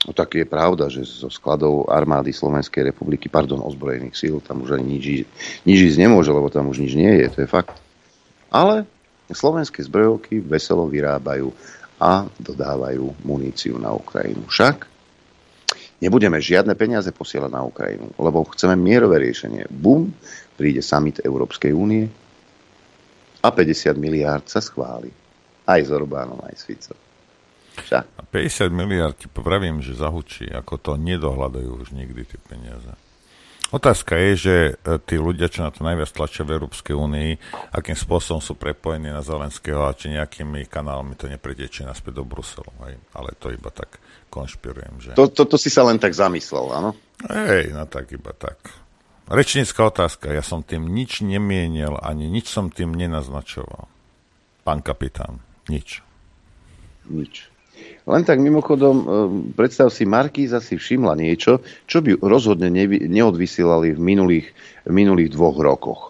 [0.00, 4.80] No tak je pravda, že zo skladov armády Slovenskej republiky, pardon, ozbrojených síl, tam už
[4.80, 5.28] ani nič,
[5.62, 7.76] nič ísť nemôže, lebo tam už nič nie je, to je fakt.
[8.50, 8.82] Ale
[9.30, 11.54] slovenské zbrojovky veselo vyrábajú
[12.00, 14.48] a dodávajú muníciu na Ukrajinu.
[14.48, 14.90] Však
[16.00, 19.68] Nebudeme žiadne peniaze posielať na Ukrajinu, lebo chceme mierové riešenie.
[19.68, 20.08] Bum,
[20.56, 22.08] príde summit Európskej únie
[23.44, 25.12] a 50 miliárd sa schváli.
[25.68, 26.96] Aj s Orbánom, aj s Ficom.
[27.92, 32.96] A 50 miliard ti popravím, že zahučí, ako to nedohľadajú už nikdy tie peniaze.
[33.70, 37.30] Otázka je, že e, tí ľudia, čo na to najviac tlačia v Európskej únii,
[37.70, 42.66] akým spôsobom sú prepojení na Zelenského a či nejakými kanálmi to nepretečie naspäť do Bruselu.
[42.82, 42.98] Hej.
[43.14, 44.94] Ale to iba tak konšpirujem.
[44.98, 45.10] Že...
[45.14, 46.90] To, to, to si sa len tak zamyslel, áno?
[47.30, 48.58] Hej, no tak iba tak.
[49.30, 50.34] Rečnícka otázka.
[50.34, 53.86] Ja som tým nič nemienil, ani nič som tým nenaznačoval.
[54.66, 55.38] Pán kapitán,
[55.70, 56.02] nič.
[57.06, 57.49] Nič.
[58.08, 59.04] Len tak mimochodom, e,
[59.54, 62.72] predstav si, Markíza si všimla niečo, čo by rozhodne
[63.06, 64.46] neodvysielali v minulých,
[64.88, 66.00] v minulých dvoch rokoch.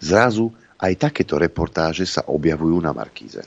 [0.00, 0.50] Zrazu
[0.80, 3.44] aj takéto reportáže sa objavujú na Markíze.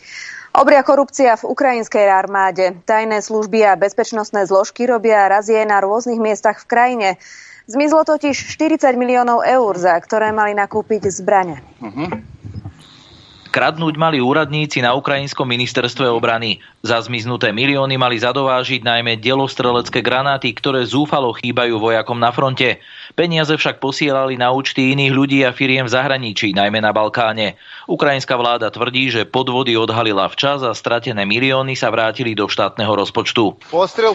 [0.57, 2.73] Obria korupcia v ukrajinskej armáde.
[2.89, 7.09] Tajné služby a bezpečnostné zložky robia razie na rôznych miestach v krajine.
[7.69, 11.61] Zmizlo totiž 40 miliónov eur, za ktoré mali nakúpiť zbrane.
[11.83, 12.09] Uh-huh.
[13.57, 16.61] Kradnúť mali úradníci na ukrajinskom ministerstve obrany.
[16.85, 22.77] Za zmiznuté milióny mali zadovážiť najmä dielostrelecké granáty, ktoré zúfalo chýbajú vojakom na fronte.
[23.17, 27.57] Peniaze však posielali na účty iných ľudí a firiem v zahraničí, najmä na Balkáne.
[27.89, 33.57] Ukrajinská vláda tvrdí, že podvody odhalila včas a stratené milióny sa vrátili do štátneho rozpočtu.
[33.73, 34.13] Postrel.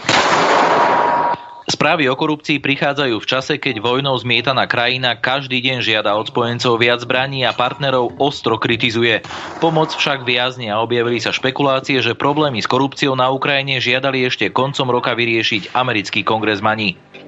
[1.72, 6.76] Správy o korupcii prichádzajú v čase, keď vojnou zmietaná krajina každý deň žiada od spojencov
[6.76, 9.24] viac zbraní a partnerov ostro kritizuje.
[9.56, 14.52] Pomoc však viazne a objavili sa špekulácie, že problémy s korupciou na Ukrajine žiadali ešte
[14.52, 17.21] koncom roka vyriešiť americkí kongresmani.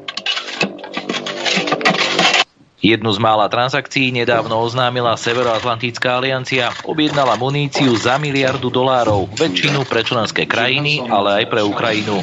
[2.85, 6.69] Jednu z mála transakcií nedávno oznámila Severoatlantická aliancia.
[6.85, 12.21] Objednala muníciu za miliardu dolárov, väčšinu pre členské krajiny, ale aj pre Ukrajinu.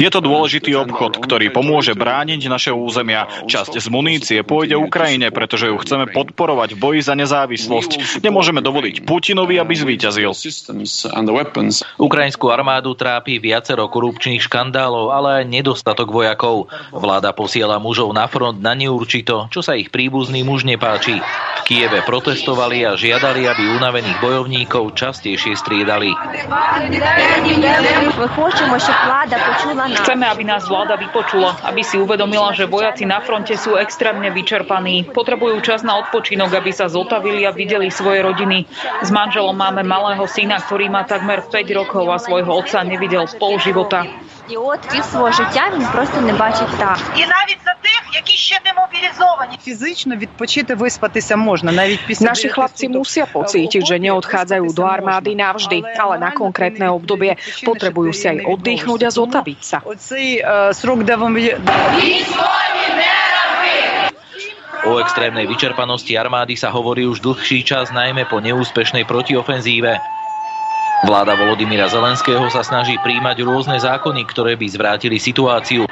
[0.00, 3.28] Je to dôležitý obchod, ktorý pomôže brániť naše územia.
[3.44, 8.24] Časť z munície pôjde Ukrajine, pretože ju chceme podporovať v boji za nezávislosť.
[8.24, 10.32] Nemôžeme dovoliť Putinovi, aby zvíťazil.
[12.00, 16.72] Ukrajinskú armádu trápi viacero korupčných škandálov, ale aj nedostatok vojakov.
[16.88, 21.18] Vláda posiela mužov na front na neurčito, čo sa ich príbuzný muž nepáči.
[21.18, 26.14] V Kieve protestovali a žiadali, aby unavených bojovníkov častejšie striedali.
[30.02, 35.10] Chceme, aby nás vláda vypočula, aby si uvedomila, že vojaci na fronte sú extrémne vyčerpaní.
[35.10, 38.66] Potrebujú čas na odpočinok, aby sa zotavili a videli svoje rodiny.
[39.02, 43.58] S manželom máme malého syna, ktorý má takmer 5 rokov a svojho otca nevidel pol
[43.58, 44.06] života.
[44.48, 46.98] І от пів свого життя він просто не бачить так.
[47.16, 49.58] І навіть за тих, які ще не мобілізовані.
[49.62, 55.78] Фізично відпочити, виспатися можна, навіть після Naši chlapci musia pocítiť, že neodchádzajú do armády navždy,
[55.98, 59.78] ale na konkrétne obdobie potrebujú si aj oddychnúť a zotaviť sa.
[59.84, 61.58] Оцей е, срок, де вам є-
[64.82, 70.02] O extrémnej vyčerpanosti armády sa hovorí už dlhší čas, najmä po neúspešnej protiofenzíve.
[71.02, 75.90] Vláda Volodymyra Zelenského sa snaží príjmať rôzne zákony, ktoré by zvrátili situáciu.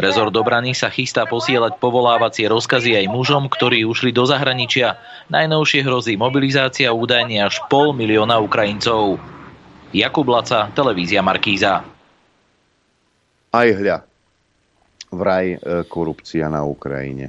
[0.00, 4.96] Rezort obrany sa chystá posielať povolávacie rozkazy aj mužom, ktorí ušli do zahraničia.
[5.28, 9.20] Najnovšie hrozí mobilizácia údajne až pol milióna Ukrajincov.
[9.92, 11.84] Jakub Laca, televízia Markíza.
[13.52, 14.04] Aj hľa,
[15.12, 17.28] vraj e, korupcia na Ukrajine.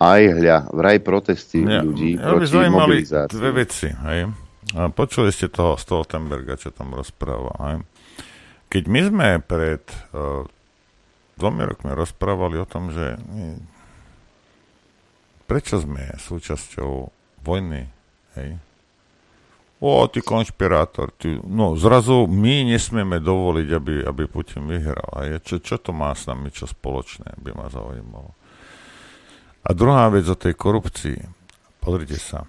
[0.00, 3.36] Aj hľa, vraj protesty Mňa, ľudí by proti mobilizácii.
[3.36, 3.88] dve veci.
[3.92, 4.47] Hej.
[4.76, 7.56] A Počuli ste toho Stoltenberga, čo tam rozprával.
[7.64, 7.78] Hej.
[8.68, 9.80] Keď my sme pred
[10.12, 10.44] uh,
[11.40, 13.56] dvomi rokmi rozprávali o tom, že my,
[15.48, 17.08] prečo sme súčasťou
[17.46, 17.88] vojny,
[18.36, 18.60] hej,
[19.80, 25.08] o, ty konšpirátor, ty, no zrazu my nesmieme dovoliť, aby, aby Putin vyhral.
[25.16, 28.36] A čo, čo to má s nami, čo spoločné, by ma zaujímalo.
[29.64, 31.18] A druhá vec o tej korupcii.
[31.78, 32.44] Pozrite sa.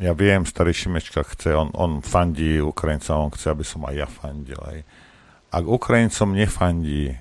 [0.00, 4.08] Ja viem, starý Šimečka chce, on, on fandí Ukrajincom, on chce, aby som aj ja
[4.08, 4.56] fandil.
[4.64, 4.80] Aj.
[5.52, 7.12] Ak Ukrajincom nefandí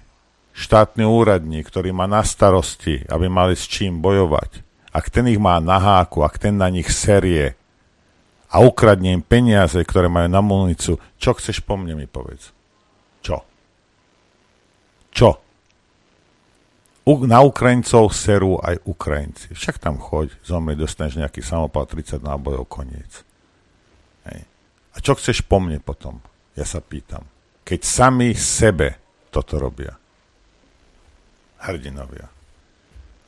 [0.56, 4.64] štátny úradník, ktorý má na starosti, aby mali s čím bojovať,
[4.96, 7.60] ak ten ich má na háku, ak ten na nich serie
[8.52, 12.56] a ukradne im peniaze, ktoré majú na municu, čo chceš po mne mi povedz?
[13.20, 13.44] Čo?
[15.12, 15.40] Čo?
[17.02, 19.58] U, na Ukrajincov serú aj Ukrajinci.
[19.58, 23.26] Však tam choď, zomri, dostaneš nejaký samopal 30 nábojov, koniec.
[24.30, 24.46] Hej.
[24.94, 26.22] A čo chceš po mne potom?
[26.54, 27.26] Ja sa pýtam.
[27.66, 29.02] Keď sami sebe
[29.34, 29.98] toto robia.
[31.66, 32.30] Hrdinovia.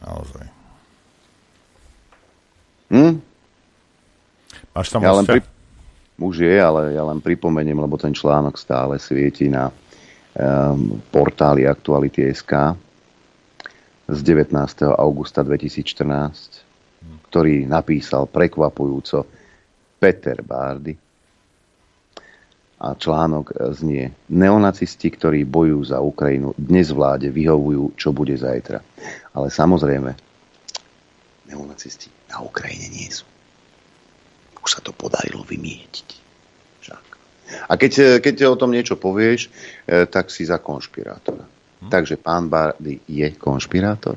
[0.06, 0.46] Naozaj.
[2.94, 3.14] Hm?
[4.74, 5.42] Máš tam ja len pri...
[6.22, 12.78] Už je, ale ja len pripomeniem, lebo ten článok stále svieti na um, portáli Aktuality.sk
[14.08, 14.52] z 19.
[15.00, 19.24] augusta 2014, ktorý napísal prekvapujúco
[20.00, 20.96] Peter Bárdy.
[22.84, 28.84] A článok znie Neonacisti, ktorí bojujú za Ukrajinu, dnes vláde vyhovujú, čo bude zajtra.
[29.32, 30.12] Ale samozrejme,
[31.48, 33.24] neonacisti na Ukrajine nie sú.
[34.60, 36.08] Už sa to podarilo vymietiť.
[36.84, 37.04] Však.
[37.72, 39.48] A keď, keď o tom niečo povieš,
[39.88, 41.63] eh, tak si za konšpirátora.
[41.84, 41.92] Hm?
[41.92, 44.16] Takže pán Bardy je konšpirátor?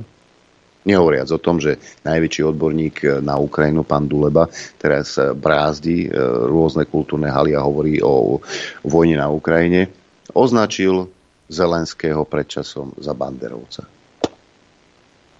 [0.87, 4.47] Nehovoriac o tom, že najväčší odborník na Ukrajinu, pán Duleba,
[4.79, 6.07] teraz brázdi
[6.47, 8.39] rôzne kultúrne haly a hovorí o
[8.87, 9.91] vojne na Ukrajine,
[10.31, 11.11] označil
[11.51, 13.83] Zelenského predčasom za banderovca.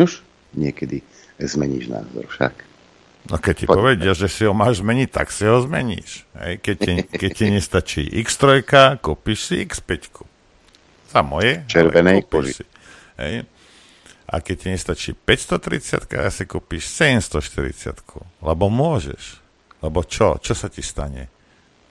[0.03, 0.27] Už
[0.59, 1.07] niekedy
[1.39, 2.67] zmeníš názor však.
[3.27, 6.27] No keď ti povedia, že si ho máš zmeniť, tak si ho zmeníš.
[6.43, 6.63] Hej?
[6.63, 8.67] Keď, ti, keď ti nestačí X3,
[8.99, 10.27] kúpiš si X5.
[11.11, 11.63] Za moje.
[11.71, 12.67] Červenej koži.
[13.19, 13.47] Hej?
[14.27, 18.43] A keď ti nestačí 530, ja si kúpiš 740.
[18.43, 19.39] Lebo môžeš.
[19.81, 20.43] Lebo čo?
[20.43, 21.31] Čo sa ti stane?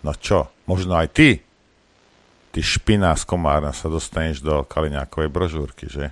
[0.03, 0.51] No čo?
[0.68, 1.30] Možno aj ty.
[2.51, 6.11] Ty špina z komárna sa dostaneš do Kaliňákovej brožúrky, že?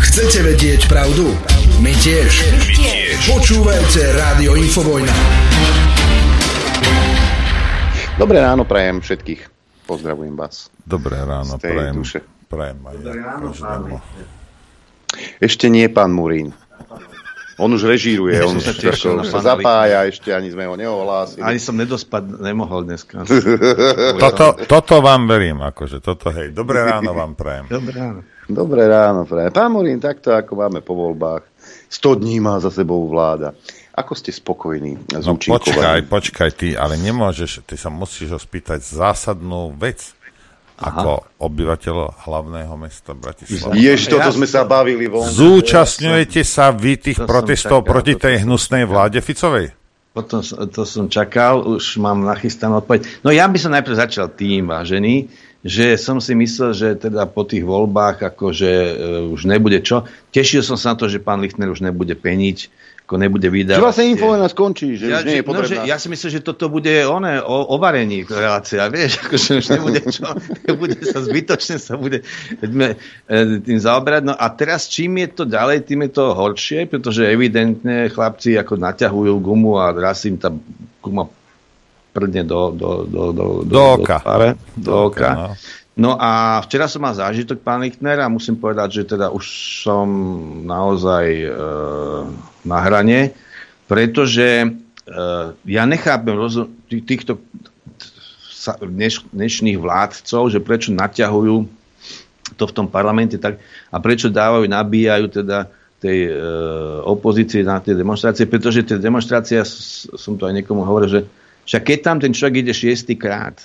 [0.00, 1.32] Chcete vedieť pravdu?
[1.80, 2.32] My tiež.
[2.50, 3.16] My tiež.
[3.24, 5.14] Počúvajte Rádio Infovojna.
[8.20, 9.48] Dobré ráno prajem všetkých.
[9.88, 10.68] Pozdravujem vás.
[10.84, 11.96] Dobré ráno prajem.
[11.96, 12.20] duše.
[12.52, 13.12] Prajem aj ja.
[13.40, 13.96] každému.
[15.40, 16.52] Ešte nie pán Murín.
[17.56, 21.44] On už režíruje, on už sa tešil sa zapája, ešte ani sme ho neohlásili.
[21.44, 23.24] Ani som nedospať nemohol dneska.
[24.22, 26.52] Toto, toto vám verím, akože toto, hej.
[26.52, 27.72] Dobré ráno vám prajem.
[27.72, 28.20] Dobré ráno.
[28.48, 29.52] Dobré ráno, prajem.
[29.52, 31.44] Pán Murín, takto ako máme po voľbách.
[31.88, 33.56] 100 dní má za sebou vláda.
[34.00, 38.80] Ako ste spokojní s No počkaj, počkaj, ty, ale nemôžeš, ty sa musíš ho spýtať
[38.80, 40.16] zásadnú vec.
[40.80, 43.76] Ako obyvateľ hlavného mesta Bratislava.
[43.76, 45.28] Jež, toto sme sa bavili von.
[45.28, 49.76] Zúčastňujete sa vy tých To protestov čakal, proti tej hnusnej vláde Ficovej?
[50.16, 50.40] Potom
[50.72, 53.20] to som čakal, už mám nachystanú odpoveď.
[53.20, 55.28] No ja by som najprv začal tým, vážený,
[55.60, 58.92] že som si myslel, že teda po tých voľbách akože e,
[59.36, 60.08] už nebude čo.
[60.32, 62.72] Tešil som sa na to, že pán Lichtner už nebude peniť
[63.10, 63.82] ako nebude vydávať.
[63.82, 66.46] Čo vlastne infovojna skončí, že ja, už nie je no, že, ja si myslím, že
[66.46, 70.30] toto bude oné, o, o varení relácia, vieš, akože už nebude čo,
[70.62, 72.22] nebude sa zbytočne sa bude
[72.62, 72.94] budeme,
[73.26, 74.22] e, tým zaoberať.
[74.30, 78.78] No a teraz čím je to ďalej, tým je to horšie, pretože evidentne chlapci ako
[78.78, 80.54] naťahujú gumu a raz im tá
[81.02, 81.26] guma
[82.14, 84.22] prdne do, do, do, do, Do oka.
[84.22, 84.48] Do, tváre,
[84.78, 85.30] do, Do oka, oka.
[85.34, 85.50] no.
[86.00, 89.44] No a včera som mal zážitok, pán Lichtner, a musím povedať, že teda už
[89.84, 90.06] som
[90.64, 91.50] naozaj e,
[92.64, 93.32] na hrane,
[93.90, 94.68] pretože e,
[95.66, 96.36] ja nechápem
[97.04, 97.40] týchto
[98.84, 101.56] dneš, dnešných vládcov, že prečo naťahujú
[102.58, 106.34] to v tom parlamente tak a prečo dávajú, nabíjajú teda tej e,
[107.04, 109.66] opozície na tie demonstrácie, pretože tie demonstrácie, ja
[110.16, 111.20] som to aj niekomu hovoril, že
[111.68, 113.60] však keď tam ten človek ide šiestýkrát,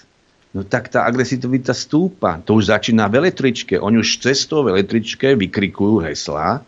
[0.52, 2.44] no tak tá agresivita stúpa.
[2.44, 3.80] To už začína v električke.
[3.80, 6.64] Oni už cestou v električke vykrikujú heslá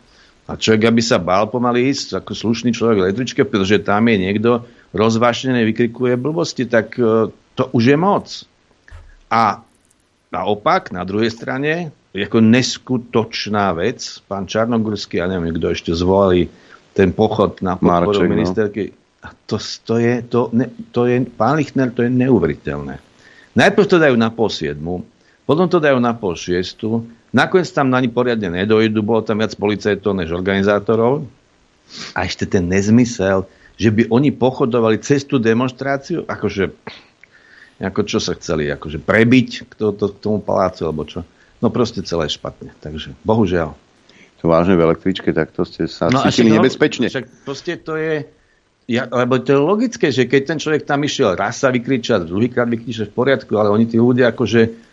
[0.48, 4.16] a človek, aby sa bál pomaly ísť ako slušný človek v električke, pretože tam je
[4.16, 4.50] niekto
[4.96, 8.26] rozvášnený, vykrikuje blbosti, tak e, to už je moc.
[9.28, 9.60] A
[10.32, 16.48] naopak, na druhej strane, je ako neskutočná vec, pán Čarnogurský, ja neviem, kto ešte zvolali
[16.96, 18.32] ten pochod na podporu Marček, no.
[18.32, 18.84] ministerky.
[19.20, 22.96] A to, to, je, to, ne, to je, pán Lichtner, to je neuveriteľné.
[23.52, 25.04] Najprv to dajú na pol siedmu,
[25.44, 29.52] potom to dajú na pol šiestu, nakoniec tam na ni poriadne nedojdu, bolo tam viac
[29.54, 31.24] policajtov než organizátorov.
[32.12, 33.48] A ešte ten nezmysel,
[33.80, 36.68] že by oni pochodovali cez tú demonstráciu, akože,
[37.80, 41.24] ako čo sa chceli, akože prebiť k, to, to, k tomu palácu, alebo čo.
[41.58, 42.70] No proste celé špatne.
[42.78, 43.72] Takže, bohužiaľ.
[44.38, 47.06] To vážne v električke, tak to ste sa No cítili však- nebezpečne.
[47.10, 48.22] Však proste to je...
[48.88, 52.64] Ja, lebo to je logické, že keď ten človek tam išiel raz sa vykričať, druhýkrát
[52.64, 54.87] vykričať v poriadku, ale oni tí ľudia akože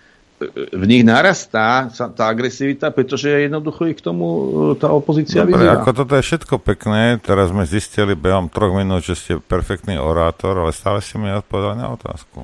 [0.71, 4.39] v nich narastá tá agresivita, pretože jednoducho ich k tomu e,
[4.75, 5.79] tá opozícia Dobre, vyzýva.
[5.79, 10.59] ako toto je všetko pekné, teraz sme zistili behom troch minút, že ste perfektný orátor,
[10.59, 12.43] ale stále ste mi odpovedali na otázku.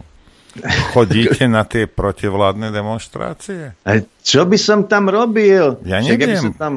[0.92, 3.76] Chodíte na tie protivládne demonstrácie?
[3.84, 3.92] A
[4.24, 5.80] čo by som tam robil?
[5.84, 6.40] Ja Však by neviem.
[6.42, 6.74] som tam...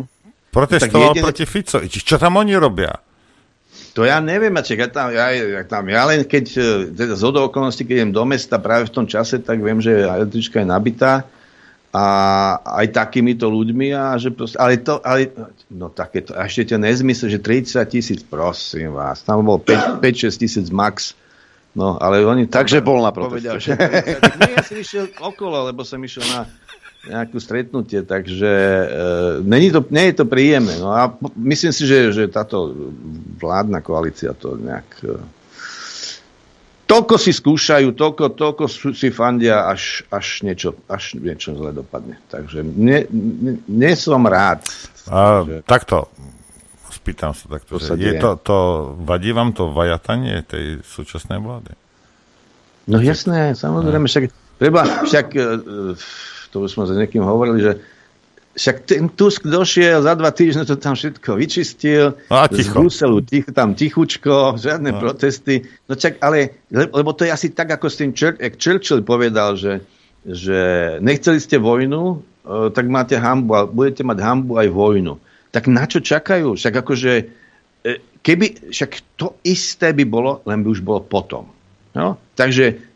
[0.50, 1.86] Protestoval Tak jediné- proti Ficovi.
[1.90, 2.94] Čo tam oni robia?
[3.95, 7.22] To ja neviem, Maček, ja tam, ja, ja, tam, ja len keď, e, teda z
[7.30, 11.22] okolností, keď idem do mesta práve v tom čase, tak viem, že električka je nabitá
[11.95, 12.05] a
[12.82, 15.30] aj takýmito ľuďmi a že proste, ale to, ale,
[15.70, 20.03] no takéto, a ešte tie nezmysel, že 30 tisíc, prosím vás, tam bol 5-6
[20.42, 21.14] tisíc max,
[21.78, 22.51] no, ale oni...
[22.51, 23.78] Takže bol na povedal, proteste.
[23.78, 26.51] že 30, no, ja som išiel okolo, lebo som išiel na
[27.05, 28.86] nejakú stretnutie, takže e,
[29.44, 30.80] není to, nie je to príjemné.
[30.80, 32.72] No a myslím si, že, že táto
[33.40, 34.88] vládna koalícia to nejak...
[35.05, 35.20] E,
[36.88, 42.20] toľko si skúšajú, toľko, toľko si fandia, až, až, niečo, až niečo zle dopadne.
[42.28, 43.05] Takže nie,
[43.68, 44.64] nie, som rád.
[45.09, 46.09] A, takto,
[46.88, 48.59] spýtam sa takto, To že sa je to, to,
[49.05, 51.76] vadí vám to vajatanie tej súčasnej vlády?
[52.84, 54.24] No jasné, samozrejme, však
[54.61, 56.24] treba, však, e, e,
[56.55, 57.72] to už sme s niekým hovorili, že
[58.55, 62.78] však ten Tusk došiel, za dva týždne to tam všetko vyčistil, No a z ticho.
[62.78, 65.02] Bruselu tich, tam tichučko, žiadne No.
[65.02, 65.66] protesty.
[65.90, 68.14] No čak, ale, le- lebo to je asi tak, ako s tým
[68.55, 69.82] Churchill povedal, že,
[70.22, 70.61] že
[71.02, 75.18] nechceli ste vojnu, e, tak máte hambu, a budete mať hambu aj vojnu.
[75.50, 76.55] Tak na čo čakajú?
[76.55, 77.12] Však akože,
[77.82, 77.90] e,
[78.22, 81.50] keby, však to isté by bolo, len by už bolo potom.
[81.90, 82.22] No?
[82.38, 82.93] Takže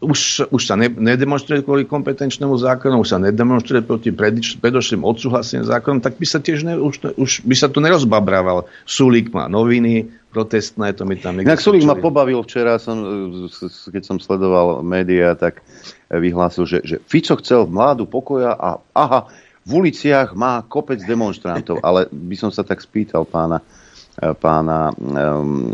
[0.00, 5.64] už, už sa ne, nedemonstruje kvôli kompetenčnému zákonu, už sa nedemonstruje proti predič, predošlým odsúhlaseným
[5.64, 8.68] zákonom, tak by sa tiež ne, už, už by sa tu nerozbabrával.
[8.84, 13.00] Sulík má noviny, protestné, to mi tam niekde Inak Sulík ma pobavil včera, som,
[13.48, 18.78] e, keď som sledoval médiá, tak e, vyhlásil, že, že Fico chcel vládu pokoja a
[18.94, 19.32] aha,
[19.64, 23.79] v uliciach má kopec demonstrantov, ale by som sa tak spýtal pána, e,
[24.20, 25.72] pána um,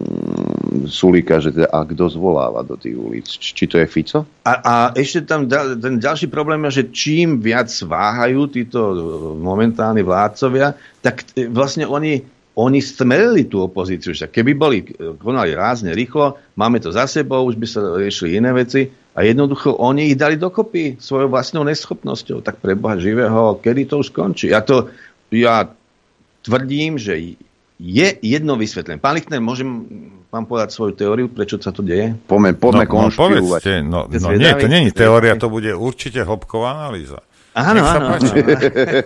[0.87, 3.27] Sulíka, že teda, a kto zvoláva do tých ulic?
[3.27, 4.23] Či, to je Fico?
[4.47, 8.97] A, a ešte tam da, ten ďalší problém je, že čím viac váhajú títo e,
[9.43, 12.23] momentálni vládcovia, tak e, vlastne oni,
[12.55, 14.15] oni stmelili tú opozíciu.
[14.15, 18.39] Však keby boli e, konali rázne, rýchlo, máme to za sebou, už by sa riešili
[18.39, 18.87] iné veci
[19.19, 22.47] a jednoducho oni ich dali dokopy svojou vlastnou neschopnosťou.
[22.47, 24.55] Tak pre Boha živého, kedy to už skončí?
[24.55, 24.87] Ja to,
[25.35, 25.67] ja
[26.47, 27.43] tvrdím, že
[27.77, 29.01] je jedno vysvetlenie.
[29.01, 29.69] Pán Lichtner, môžem
[30.33, 32.17] vám povedať svoju teóriu, prečo sa to deje?
[32.25, 33.41] Poďme, no, poďme no, konšpirovať.
[33.45, 37.21] povedzte, no, no nie, to není teória, to bude určite hĺbková analýza.
[37.57, 38.29] Áno, áno, áno.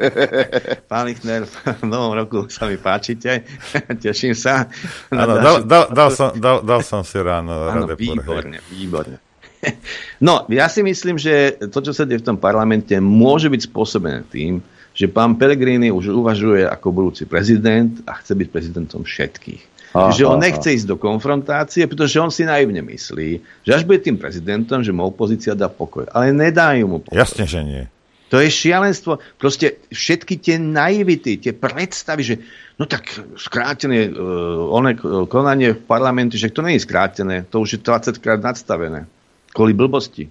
[0.90, 3.46] Pán Lichtner, v novom roku sa mi páčite.
[4.02, 4.66] Teším sa.
[5.14, 9.22] Áno, dal, dal, dal, som, dal, dal som si ráno Áno, výborne, výborne.
[10.24, 14.24] No, ja si myslím, že to, čo sa deje v tom parlamente, môže byť spôsobené
[14.32, 14.64] tým,
[15.01, 19.62] že pán Pellegrini už uvažuje ako budúci prezident a chce byť prezidentom všetkých.
[19.96, 24.05] Aha, že on nechce ísť do konfrontácie, pretože on si naivne myslí, že až bude
[24.05, 26.05] tým prezidentom, že mu opozícia dá pokoj.
[26.12, 27.16] Ale nedajú mu pokoj.
[27.16, 27.82] Jasne, že nie.
[28.30, 29.18] To je šialenstvo.
[29.40, 32.34] Proste všetky tie naivity, tie predstavy, že
[32.78, 37.59] no tak skrátené uh, one, uh, konanie v parlamente, že to nie je skrátené, to
[37.59, 39.11] už je 20 krát nadstavené.
[39.51, 40.30] Kvôli blbosti.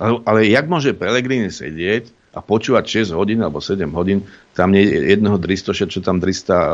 [0.00, 4.84] Ale, ale jak môže Pelegrini sedieť a počúvať 6 hodín alebo 7 hodín, tam nie
[4.84, 6.68] je jedného 300, čo tam 300 uh,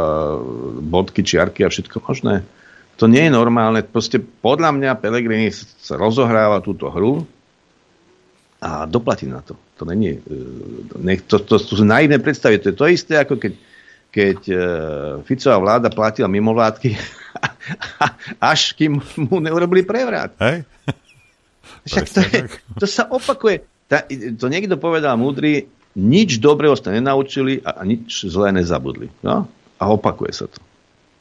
[0.83, 2.43] bodky, čiarky a všetko možné.
[2.99, 3.87] To nie je normálne.
[3.87, 7.23] Proste podľa mňa Pelegrini sa rozohráva túto hru
[8.59, 9.55] a doplatí na to.
[9.79, 12.63] To, není, e, to, to, to sú naivné predstavy.
[12.63, 13.53] To je to isté, ako keď,
[14.13, 14.61] keď uh,
[15.27, 16.95] Ficová vláda platila mimovládky,
[18.53, 20.37] až kým mu neurobili prevrat.
[20.39, 20.63] Hej?
[21.83, 22.41] Však to, je,
[22.79, 23.72] to sa opakuje.
[23.91, 29.13] Ta, to niekto povedal múdry, nič dobrého ste nenaučili a nič zlé nezabudli.
[29.21, 29.45] No?
[29.77, 30.61] A opakuje sa to.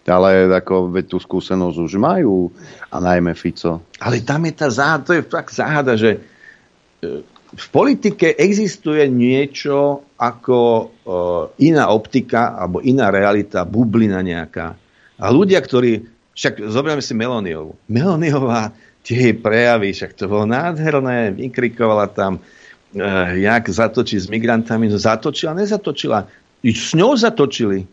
[0.07, 2.49] Ale ako, veď tú skúsenosť už majú,
[2.89, 3.85] a najmä Fico.
[4.01, 10.07] Ale tam je tá záhada, to je fakt záhada, že e, v politike existuje niečo
[10.15, 14.77] ako uh, iná optika alebo iná realita, bublina nejaká.
[15.19, 17.75] A ľudia, ktorí, však zoberieme si Meloniovu.
[17.91, 18.71] Meloniová,
[19.01, 23.01] tie jej prejavy, však to bolo nádherné, vykrikovala tam, uh,
[23.33, 26.25] jak zatočí s migrantami, no zatočila, nezatočila.
[26.61, 27.85] I s ňou zatočili.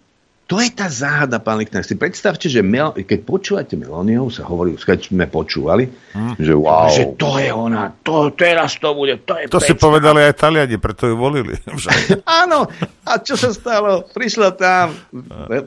[0.49, 1.85] To je tá záhada, pán Lichtner.
[1.85, 6.41] Si predstavte, že Mel- keď počúvate Meloniov, sa hovorí, keď sme počúvali, Hm.
[6.41, 6.89] že wow.
[6.89, 9.85] že to je ona, to, teraz to bude, to je To si pecka.
[9.85, 11.53] povedali aj Taliani, preto ju volili.
[12.45, 12.65] Áno,
[13.05, 14.09] a čo sa stalo?
[14.09, 14.97] Prišla tam,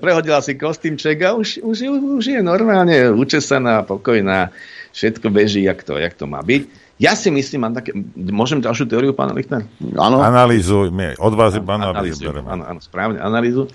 [0.02, 1.78] prehodila si kostýmček a už, už,
[2.18, 4.50] už je normálne učesaná, pokojná,
[4.92, 6.68] všetko beží, jak to, jak to má byť.
[7.02, 9.66] Ja si myslím, mám také, môžem ďalšiu teóriu, pán Lichtner?
[9.98, 10.22] Áno.
[10.22, 12.48] Analýzu, my od vás iba analýzu Analýzu, bereme.
[12.48, 13.66] áno, áno, správne, analýzu.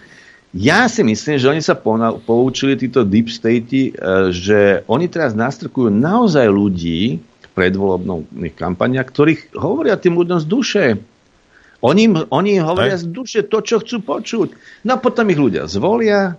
[0.55, 3.93] Ja si myslím, že oni sa poučili, títo deep state,
[4.31, 10.85] že oni teraz nastrkujú naozaj ľudí v predvolobných kampaniach, ktorých hovoria tým ľuďom z duše.
[11.85, 13.05] Oni, im- oni im hovoria Hej.
[13.05, 14.49] z duše to, čo chcú počuť.
[14.87, 16.39] No a potom ich ľudia zvolia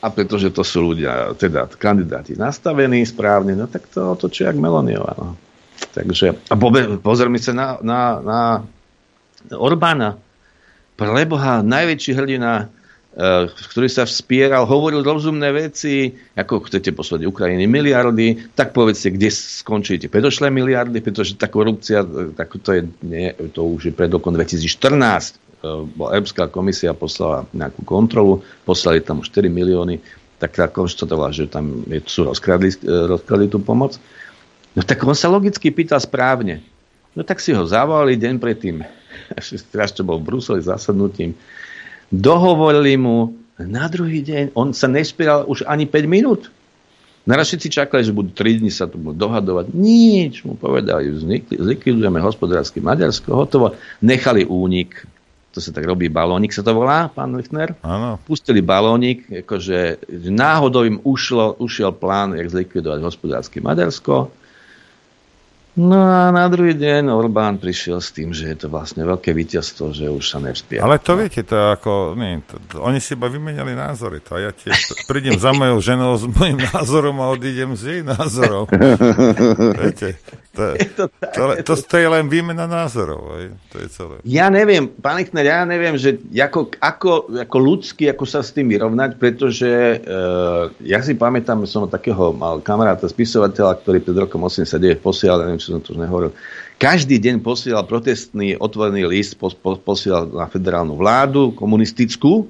[0.00, 5.12] a pretože to sú ľudia, teda kandidáti nastavení správne, no tak to otočia jak Meloniová.
[5.16, 5.36] No.
[5.92, 8.40] Takže, a pobe- pozrime sa na, na, na
[9.52, 10.16] Orbána.
[10.96, 12.68] Preboha, najväčší hrdina,
[13.16, 19.32] eh, ktorý sa vspieral, hovoril rozumné veci, ako chcete poslať Ukrajine miliardy, tak povedzte, kde
[19.32, 24.12] skončíte predošlé miliardy, pretože tá korupcia, eh, tak to, je, nie, to už je pred
[24.12, 25.49] rokom 2014.
[25.62, 30.00] eh, Európska komisia poslala nejakú kontrolu, poslali tam už 4 milióny,
[30.40, 34.00] tak tá konštatovala, že tam sú rozkradli, eh, rozkradli tú pomoc.
[34.72, 36.62] No tak on sa logicky pýtal správne.
[37.12, 38.80] No tak si ho zavolali deň predtým,
[39.38, 39.60] až
[39.92, 41.34] čo bol v Bruseli zasadnutím,
[42.10, 46.48] dohovorili mu, na druhý deň, on sa nespieral už ani 5 minút.
[47.28, 49.76] Naraz všetci čakali, že budú 3 dní sa tu budú dohadovať.
[49.76, 51.12] Nič, mu povedali,
[51.52, 53.76] zlikvidujeme hospodársky Maďarsko, hotovo.
[54.00, 55.04] Nechali únik,
[55.50, 57.74] to sa tak robí balónik, sa to volá, pán Lichner?
[57.82, 58.22] Áno.
[58.22, 64.30] Pustili balónik, akože že náhodou im ušlo, ušiel plán, jak zlikvidovať hospodársky Maďarsko.
[65.78, 69.94] No a na druhý deň Orbán prišiel s tým, že je to vlastne veľké víťazstvo,
[69.94, 70.82] že už sa nevspia.
[70.82, 74.18] Ale to viete, to je ako, nie, to, to, oni si iba vymenali názory.
[74.26, 78.02] To a ja tiež prídem za mojou ženou s mojim názorom a odídem s jej
[78.02, 78.66] názorom.
[79.86, 80.18] viete,
[80.50, 83.38] to, to, to, to, to je len výmena názorov.
[83.38, 84.14] Aj, to je celé.
[84.26, 87.10] Ja neviem, pán Lichner, ja neviem, že ako, ako,
[87.46, 89.70] ako ľudsky, ako sa s tým vyrovnať, pretože
[90.02, 95.59] uh, ja si pamätám, som takého mal kamaráta, spisovateľa, ktorý pred rokom 89 posielal, neviem,
[95.60, 96.32] čo som to už nehovoril,
[96.80, 102.48] každý deň posielal protestný otvorený list, pos, pos, posielal na federálnu vládu komunistickú,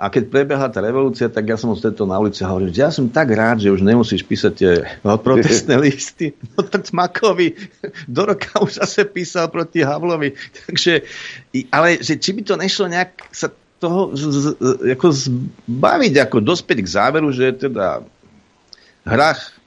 [0.00, 2.80] a keď prebehla tá revolúcia, tak ja som ho stretol na ulici a hovoril, že
[2.80, 4.72] ja som tak rád, že už nemusíš písať tie
[5.28, 6.32] protestné listy.
[6.56, 7.52] No tak Makovi
[8.16, 10.32] do roka už zase písal proti Havlovi.
[10.64, 11.04] Takže,
[11.68, 14.46] ale že či by to nešlo nejak sa toho z, z,
[14.96, 18.00] ako zbaviť, ako dospieť k záveru, že teda
[19.04, 19.59] hrách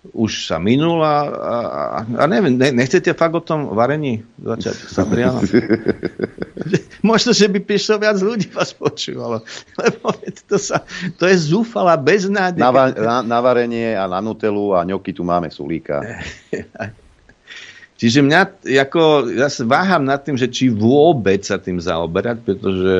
[0.00, 1.28] už sa minul a,
[2.16, 5.44] a, neviem, ne, nechcete fakt o tom varení začať s Adrianom?
[7.10, 9.44] Možno, že by prišlo viac ľudí vás počúvalo.
[9.76, 10.16] Lebo
[10.48, 10.88] to, sa,
[11.20, 12.64] to je zúfala beznádej.
[12.64, 16.00] Na, na, na varenie a na nutelu a ňoky tu máme sulíka.
[18.00, 22.96] Čiže mňa, ako, ja sa váham nad tým, že či vôbec sa tým zaoberať, pretože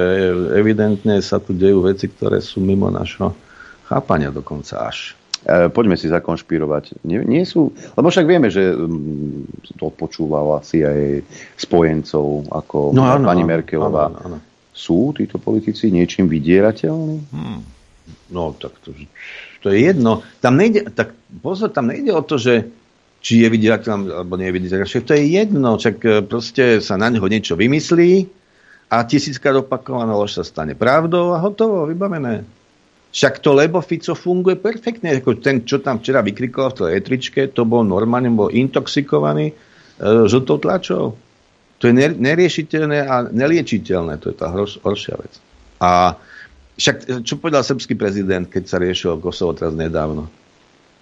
[0.53, 3.33] evidentne sa tu dejú veci, ktoré sú mimo našho
[3.89, 5.17] chápania dokonca až.
[5.41, 7.01] E, poďme si zakonšpirovať.
[7.09, 11.25] Nie, nie sú, lebo však vieme, že mm, to počúvala si aj
[11.57, 14.13] spojencov, ako No áno, pani Merkelová.
[14.13, 14.39] áno, áno.
[14.77, 17.17] Sú títo politici niečím vydierateľní?
[17.33, 17.61] Hmm.
[18.29, 18.93] No, tak to,
[19.65, 20.21] to je jedno.
[20.45, 22.69] Tam nejde, tak pozor, tam nejde o to, že
[23.25, 25.09] či je vydierateľný alebo nie je vydierateľný.
[25.09, 28.29] To je jedno, čak e, proste sa na neho niečo vymyslí
[28.93, 32.45] a tisíckrát opakovaná lož sa stane pravdou a hotovo, vybavené.
[33.11, 35.19] Však to lebo Fico funguje perfektne.
[35.19, 39.55] Ako ten, čo tam včera vykrikoval v tej etričke, to bol normálne, bol intoxikovaný e,
[40.31, 41.19] žltou tlačou.
[41.81, 44.21] To je neriešiteľné a neliečiteľné.
[44.23, 45.33] To je tá horšia vec.
[45.83, 46.15] A
[46.77, 50.29] však, čo povedal srbský prezident, keď sa riešil Kosovo teraz nedávno?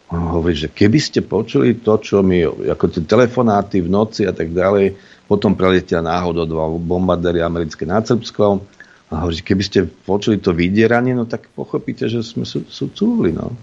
[0.09, 4.32] On hovorí, že keby ste počuli to, čo mi, ako tie telefonáty v noci a
[4.32, 4.96] tak ďalej,
[5.28, 8.64] potom preletia náhodou dva bombardéry americké nad Srbskom,
[9.09, 13.32] a hovorí, keby ste počuli to vydieranie, no tak pochopíte, že sme sú, sú cúvli,
[13.32, 13.56] no.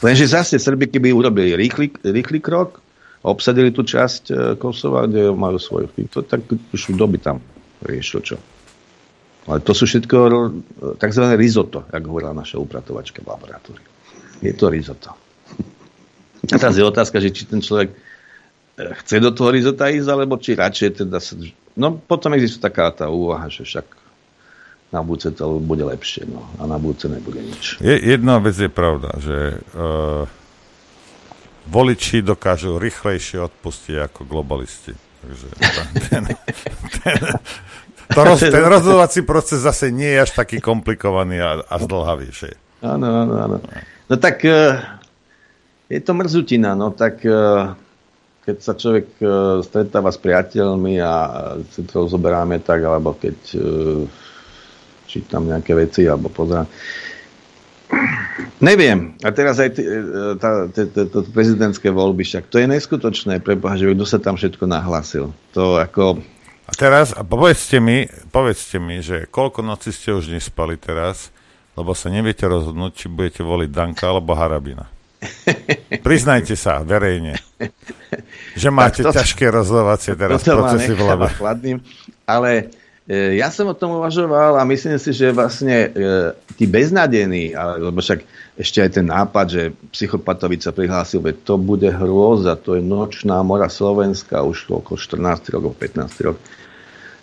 [0.00, 2.80] Lenže zase Srby, keby urobili rýchly, rýchly krok,
[3.24, 7.40] obsadili tú časť e, Kosova, kde majú svoj vplyv, to tak už doby tam
[7.84, 8.36] riešil čo.
[9.44, 10.16] Ale to sú všetko
[10.96, 11.24] tzv.
[11.36, 13.88] risotto, ako hovorila naša upratovačka v laboratóriu.
[14.40, 15.12] Je to risotto.
[16.52, 17.96] A teraz je otázka, že či ten človek e,
[19.04, 21.20] chce do toho risota ísť, alebo či radšej teda...
[21.76, 24.03] No potom existuje taká tá úvaha, že však
[24.92, 26.44] na budúce to bude lepšie, no.
[26.60, 27.82] A na budúce nebude nič.
[27.82, 30.28] Je, jedna vec je pravda, že uh,
[31.66, 34.94] voliči dokážu rýchlejšie odpustiť ako globalisti.
[34.94, 35.46] Takže
[36.12, 36.22] ten,
[37.00, 37.16] ten,
[38.12, 42.84] to roz, ten rozhodovací proces zase nie je až taký komplikovaný a, a zdlhavejšie.
[42.84, 43.56] Áno, áno, áno.
[44.04, 44.78] No tak uh,
[45.88, 47.72] je to mrzutina, no tak uh,
[48.44, 51.12] keď sa človek uh, stretáva s priateľmi a
[51.72, 54.04] si to zoberáme tak, alebo keď uh,
[55.14, 56.66] čítam nejaké veci alebo pozerám.
[58.58, 59.14] Neviem.
[59.22, 59.78] A teraz aj
[61.12, 65.30] to prezidentské voľby, však to je neskutočné, preboha, že kto sa tam všetko nahlásil.
[65.54, 66.18] To ako
[66.64, 71.28] a teraz, a povedzte mi, povedzte mi, že koľko noci ste už nespali teraz,
[71.76, 74.88] lebo sa neviete rozhodnúť, či budete voliť Danka alebo Harabina.
[76.06, 77.36] Priznajte sa verejne,
[78.56, 81.26] že máte to, ťažké rozhodovacie teraz procesy v hlave.
[82.24, 82.64] Ale e,
[83.12, 88.24] ja som o tom uvažoval a myslím si, že vlastne e, tí beznadení, lebo však
[88.56, 93.68] ešte aj ten nápad, že psychopatovica prihlásil, že to bude hrôza, to je nočná mora
[93.68, 96.42] Slovenska už okolo 14 rokov, 15 rokov.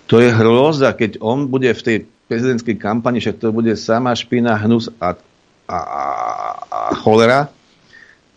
[0.06, 1.98] To je hrôza, keď on bude v tej
[2.30, 5.18] prezidentskej kampani, však to bude sama špina, hnus a,
[5.66, 6.06] a, a,
[6.70, 7.50] a cholera,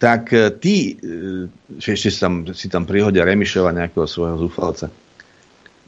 [0.01, 4.89] tak e, tí, e, ešte tam, si tam prihodia Remišova nejakého svojho zúfalca,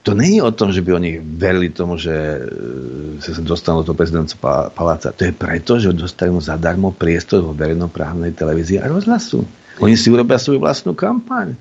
[0.07, 4.71] to není o tom, že by oni verili tomu, že e, sa dostanú do prezidentského
[4.71, 5.11] paláca.
[5.11, 9.43] To je preto, že dostanú zadarmo priestor vo verejnoprávnej televízii a rozhlasu.
[9.83, 11.59] Oni si urobia svoju vlastnú kampaň.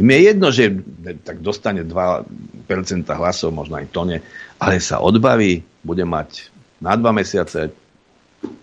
[0.00, 0.72] Im je jedno, že
[1.20, 2.24] tak dostane 2%
[3.12, 4.24] hlasov, možno aj to nie,
[4.56, 6.48] ale sa odbaví, bude mať
[6.80, 7.76] na dva mesiace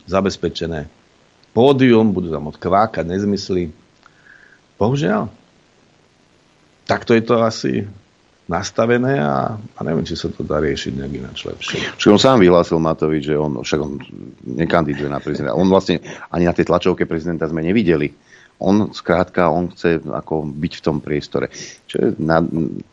[0.10, 0.90] zabezpečené
[1.54, 3.70] pódium, budú tam odkvákať nezmysly.
[4.82, 5.30] Bohužiaľ.
[6.90, 7.86] Takto je to asi
[8.44, 11.80] nastavené a, a neviem, či sa to dá riešiť nejak ináč lepšie.
[11.96, 13.96] Čiže on sám vyhlásil Matovič, že on, však on
[14.44, 15.56] nekandiduje na prezidenta.
[15.56, 18.12] On vlastne ani na tej tlačovke prezidenta sme nevideli.
[18.64, 21.52] On skrátka, on chce ako byť v tom priestore.
[21.88, 22.44] Čo, na,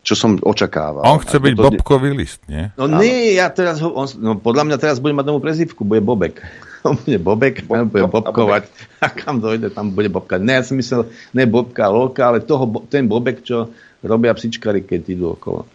[0.03, 1.07] čo som očakával.
[1.07, 1.63] On chce byť to...
[1.79, 2.71] Bobkový list, nie?
[2.79, 6.03] No nie, ja teraz ho, on, no, podľa mňa teraz bude mať novú prezivku, bude
[6.03, 6.43] Bobek.
[6.81, 8.65] On bude Bobek, Bo, bude bobkovať
[9.05, 10.41] a kam dojde, tam bude Bobka.
[10.41, 13.69] Ne, ja si myslel, ne Bobka, Lolka, ale toho, ten Bobek, čo
[14.05, 15.67] robia psičkari, keď idú okolo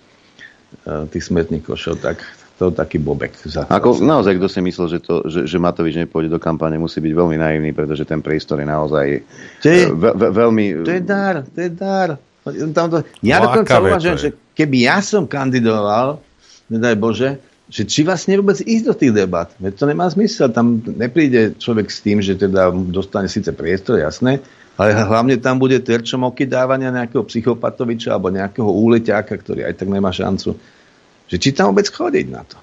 [1.12, 2.22] tých smetných košov, tak
[2.56, 3.36] to taký bobek.
[3.44, 7.04] Za Ako naozaj, kto si myslel, že, to, že, že Matovič nepôjde do kampane, musí
[7.04, 9.08] byť veľmi naivný, pretože ten priestor je naozaj
[9.60, 10.66] to je, ve, ve, veľmi...
[10.88, 12.10] To je dar, to je dar.
[12.72, 16.22] Tam to, ja no, dokonca uvažujem, že keby ja som kandidoval,
[16.72, 17.30] nedaj Bože,
[17.66, 19.50] že či vlastne vôbec ísť do tých debat.
[19.58, 20.54] Veď to nemá zmysel.
[20.54, 24.46] Tam nepríde človek s tým, že teda dostane síce priestor, jasné,
[24.76, 29.88] ale hlavne tam bude terčom oky dávania nejakého psychopatoviča alebo nejakého úleťáka, ktorý aj tak
[29.88, 30.60] nemá šancu.
[31.32, 32.60] Že či tam vôbec chodiť na to?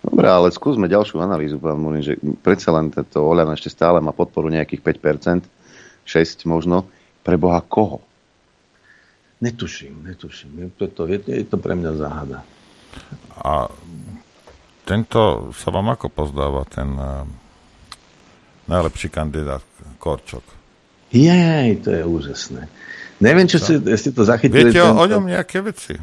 [0.00, 4.10] Dobre, ale skúsme ďalšiu analýzu, pán Mulin, že predsa len tento Oľano ešte stále má
[4.16, 5.44] podporu nejakých 5%,
[6.08, 6.88] 6 možno.
[7.20, 8.00] Pre Boha koho?
[9.44, 10.72] Netuším, netuším.
[10.76, 12.38] Je to, je, je to pre mňa záhada.
[13.40, 13.68] A
[14.88, 17.28] tento sa vám ako pozdáva, ten uh,
[18.66, 19.64] najlepší kandidát
[20.00, 20.59] Korčok?
[21.10, 22.70] Jej, to je úžasné.
[23.20, 24.72] Neviem, čo si, ste to zachytili.
[24.72, 25.98] Viete o, o ňom nejaké veci?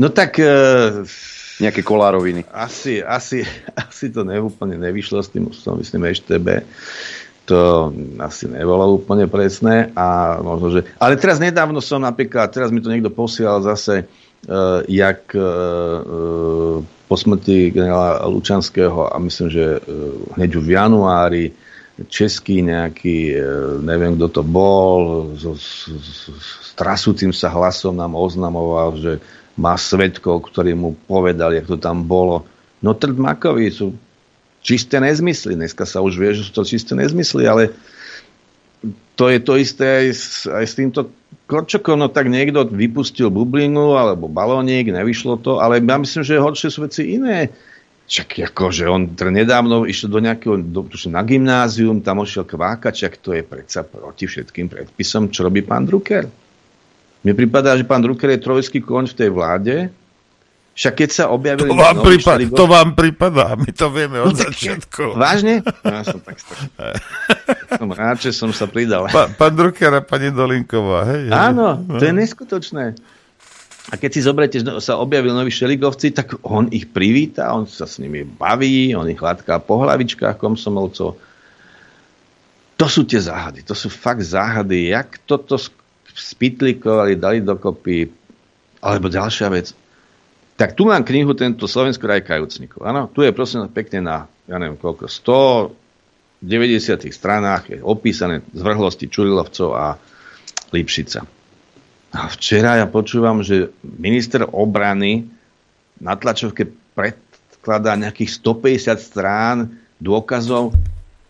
[0.00, 0.40] No tak...
[0.40, 1.04] Uh,
[1.60, 2.48] nejaké kolároviny.
[2.48, 3.44] Asi, asi,
[3.76, 6.48] asi to neúplne nevyšlo s tým, s tým myslím, EŠTB.
[7.52, 7.90] To
[8.24, 9.92] asi nebolo úplne presné.
[9.92, 10.80] A možno, že...
[10.96, 16.76] Ale teraz nedávno som napríklad, teraz mi to niekto posielal zase, uh, jak uh, uh,
[16.80, 19.82] po smrti generála Lučanského a myslím, že
[20.38, 21.44] hneď v januári
[22.08, 23.36] český nejaký,
[23.84, 25.90] neviem kto to bol, so, s,
[26.78, 29.12] trasúcim sa hlasom nám oznamoval, že
[29.60, 32.48] má svetkov, ktorí mu povedali, ako to tam bolo.
[32.80, 33.20] No trd
[33.68, 33.92] sú
[34.64, 35.56] čisté nezmysly.
[35.56, 37.76] Dneska sa už vie, že sú to čisté nezmysly, ale
[39.12, 41.00] to je to isté aj s, aj s týmto
[41.44, 46.70] Korčokom, no tak niekto vypustil bublinu alebo balónik, nevyšlo to, ale ja myslím, že horšie
[46.72, 47.52] sú veci iné.
[48.10, 53.22] Čak ako, že on nedávno išiel do nejakého, do, na gymnázium, tam ošiel kvákať, čak
[53.22, 56.26] to je predsa proti všetkým predpisom, čo robí pán Drucker.
[57.22, 59.76] Mne prípada, že pán Drucker je trojský koň v tej vláde,
[60.74, 61.70] však keď sa objavili...
[61.70, 65.14] To vám, prípad, to vám prípada, my to vieme od no, začiatku.
[65.14, 65.60] Vážne?
[65.84, 66.40] No, ja som tak
[67.76, 69.06] som rád, že som sa pridal.
[69.12, 71.30] Pa, pán Drucker a pani Dolinková, hej?
[71.30, 72.00] Áno, no.
[72.00, 72.96] to je neskutočné.
[73.90, 77.98] A keď si zoberete, sa objavili noví šeligovci, tak on ich privíta, on sa s
[77.98, 81.18] nimi baví, on ich hladká po hlavičkách komsomolcov.
[82.78, 85.58] To sú tie záhady, to sú fakt záhady, jak toto
[86.14, 88.06] spitlikovali, dali dokopy,
[88.78, 89.74] alebo ďalšia vec,
[90.54, 92.86] tak tu mám knihu tento Slovensko raj kajúcnikov.
[92.86, 94.16] Áno, tu je prosím pekne na,
[94.46, 95.66] ja neviem koľko, 190
[97.10, 99.98] stranách je opísané zvrhlosti Čurilovcov a
[100.70, 101.39] Lipšica.
[102.10, 105.30] A včera ja počúvam, že minister obrany
[106.02, 109.56] na tlačovke predkladá nejakých 150 strán
[110.02, 110.74] dôkazov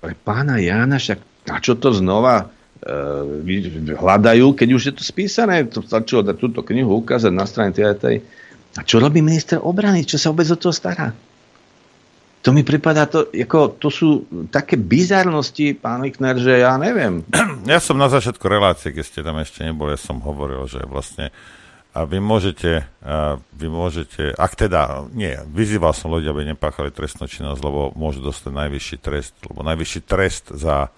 [0.00, 2.48] pre pána Jána, však na čo to znova
[2.80, 7.76] e, hľadajú, keď už je to spísané, to stačilo dať túto knihu ukázať na strane
[7.76, 8.16] tej, tej
[8.78, 10.06] a čo robí minister obrany?
[10.06, 11.10] Čo sa vôbec o toho stará?
[12.40, 17.24] To mi pripadá, to, ako, to sú také bizarnosti, pán Lichner, že ja neviem.
[17.68, 21.28] Ja som na začiatku relácie, keď ste tam ešte neboli, ja som hovoril, že vlastne
[21.90, 27.26] a vy môžete, a vy môžete, ak teda, nie, vyzýval som ľudia, aby nepáchali trestnú
[27.26, 30.94] činnosť, lebo môžu dostať najvyšší trest, lebo najvyšší trest za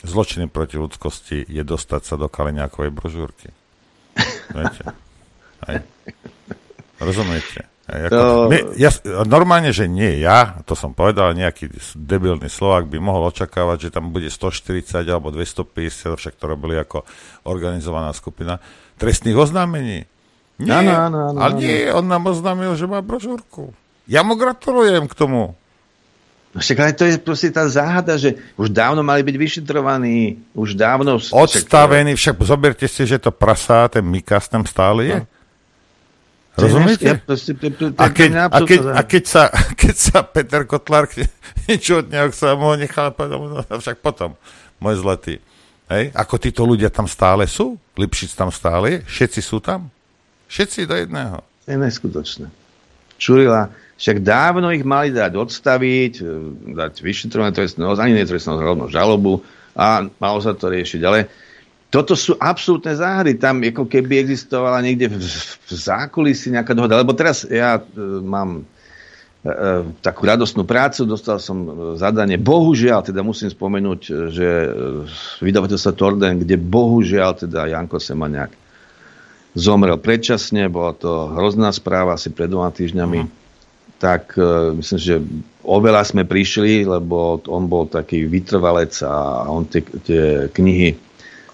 [0.00, 3.52] zločiny proti ľudskosti je dostať sa do Kaliňákovej brožúrky.
[4.56, 4.82] Viete?
[5.68, 5.84] Aj.
[6.96, 7.75] Rozumiete?
[7.86, 8.90] Ako, my, ja,
[9.30, 14.10] normálne, že nie ja, to som povedal, nejaký debilný Slovak by mohol očakávať, že tam
[14.10, 17.06] bude 140 alebo 250, však to robili ako
[17.46, 18.58] organizovaná skupina
[18.98, 20.02] trestných oznámení.
[20.58, 23.70] Nie, ano, ano, ano, ale nie, on nám oznámil, že má brožúrku.
[24.10, 25.54] Ja mu gratulujem k tomu.
[26.56, 30.74] No však ale to je proste tá záhada, že už dávno mali byť vyšetrovaní, už
[30.74, 31.22] dávno...
[31.22, 35.18] Odstavený, však zoberte si, že to prasá, ten Mikas tam stále je.
[35.22, 35.35] No.
[36.56, 37.20] Rozumiete?
[38.00, 39.42] A keď, a keď, a keď, sa,
[39.80, 41.04] keď sa Peter Kotlar
[41.68, 44.32] niečo od neho sa mu nechal, no, však potom,
[44.80, 45.36] môj zlatý.
[45.92, 46.10] Hej?
[46.16, 47.76] Ako títo ľudia tam stále sú?
[47.94, 48.98] Lipšic tam stále je?
[49.06, 49.92] Všetci sú tam?
[50.48, 51.44] Všetci do jedného.
[51.44, 52.46] To je neskutočné.
[53.16, 56.24] Čurila, však dávno ich mali dať odstaviť, e,
[56.76, 59.40] dať vyšetrovanie trestného, ani netrestného žalobu
[59.72, 61.00] a malo sa to riešiť.
[61.04, 61.28] Ale
[61.96, 63.40] toto sú absolútne záhady.
[63.40, 67.00] Tam ako keby existovala niekde v, v zákulisí nejaká dohoda.
[67.00, 67.82] Lebo teraz ja e,
[68.20, 68.62] mám e,
[69.48, 74.48] e, takú radostnú prácu, dostal som e, zadanie, bohužiaľ, teda musím spomenúť, e, že
[75.40, 78.52] e, sa Torden, kde bohužiaľ teda Janko Semaniak
[79.56, 83.30] zomrel predčasne, bola to hrozná správa asi pred dvoma týždňami, mm.
[83.96, 85.16] tak e, myslím, že
[85.64, 91.05] oveľa sme prišli, lebo on bol taký vytrvalec a on tie, tie knihy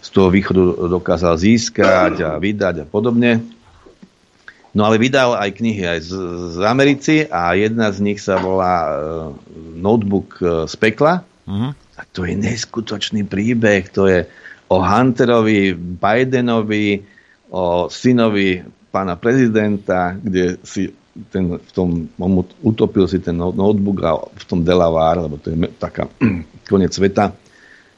[0.03, 3.39] z toho východu dokázal získať a vydať a podobne.
[4.73, 6.11] No ale vydal aj knihy aj z,
[6.57, 8.93] z Americi a jedna z nich sa volá uh,
[9.77, 11.21] Notebook e, z pekla.
[11.45, 11.71] Mm-hmm.
[12.01, 13.93] A to je neskutočný príbeh.
[13.93, 14.25] To je
[14.73, 17.05] o Hunterovi, Bidenovi,
[17.53, 20.89] o synovi pána prezidenta, kde si
[21.29, 25.57] ten, v tom, on utopil si ten notebook a v tom Delaware, lebo to je
[25.77, 26.09] taká
[26.73, 27.37] koniec sveta,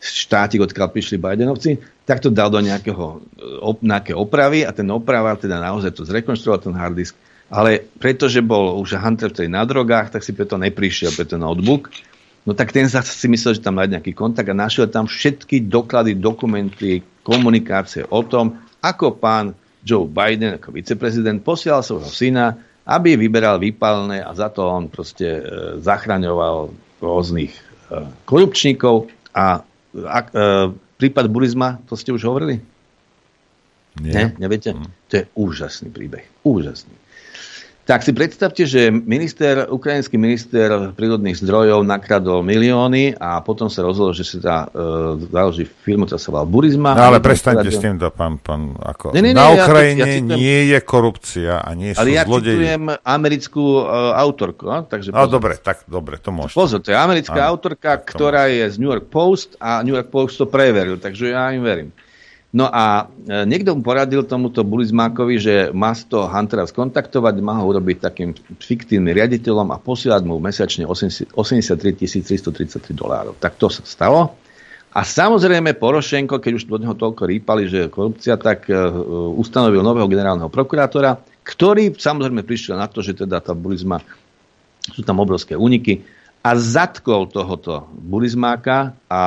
[0.03, 3.25] štátik, odkiaľ prišli Bidenovci, tak to dal do nejakého,
[3.65, 7.17] op, nejaké opravy a ten oprava teda naozaj to zrekonštruoval ten hard disk,
[7.49, 11.41] ale pretože bol už Hunter v tej na drogách, tak si preto neprišiel pre ten
[11.41, 11.89] notebook.
[12.45, 15.65] No tak ten sa si myslel, že tam nájde nejaký kontakt a našiel tam všetky
[15.65, 23.17] doklady, dokumenty, komunikácie o tom, ako pán Joe Biden ako viceprezident posielal svojho syna, aby
[23.17, 25.43] vyberal výpalné a za to on proste e,
[25.81, 26.69] zachraňoval
[27.01, 27.61] rôznych e,
[28.29, 29.65] korupčníkov a
[30.05, 30.45] ak, e,
[30.99, 32.63] prípad Burizma, to ste už hovorili?
[34.03, 34.13] Nie.
[34.13, 34.75] Ne, neviete?
[34.75, 34.91] Mm.
[35.11, 36.27] To je úžasný príbeh.
[36.43, 36.95] Úžasný.
[37.85, 44.11] Tak si predstavte, že minister, ukrajinský minister prírodných zdrojov nakradol milióny a potom sa rozhodol,
[44.11, 46.97] že si tá, uh, založí firmu, ktorá sa volá Burizma.
[46.97, 49.13] No ale prestaňte s týmto, pán, pán ako...
[49.13, 52.25] Ne, ne, ne, na Ukrajine ja citujem- nie je korupcia a nie sú Ale ja
[52.25, 52.57] zlodeji.
[52.57, 54.65] citujem americkú uh, autorku.
[54.65, 54.81] No?
[54.83, 55.33] Takže No pozor.
[55.37, 56.57] dobre, tak dobre, to môžete.
[56.57, 60.09] Pozor, to je americká Áno, autorka, ktorá je z New York Post a New York
[60.09, 61.93] Post to preveril, takže ja im verím.
[62.55, 67.67] No a e, niekto mu poradil tomuto Bulizmákovi, že má toho Huntera skontaktovať, má ho
[67.67, 68.31] urobiť takým
[68.63, 73.35] fiktívnym riaditeľom a posielať mu mesačne 80 83 333 dolárov.
[73.43, 74.39] Tak to sa stalo.
[74.95, 78.79] A samozrejme Porošenko, keď už do neho toľko rýpali, že je korupcia, tak e,
[79.35, 83.99] ustanovil nového generálneho prokurátora, ktorý samozrejme prišiel na to, že teda tá Bulizma
[84.95, 86.07] sú tam obrovské úniky
[86.47, 89.25] a zatkol tohoto Burizmáka a,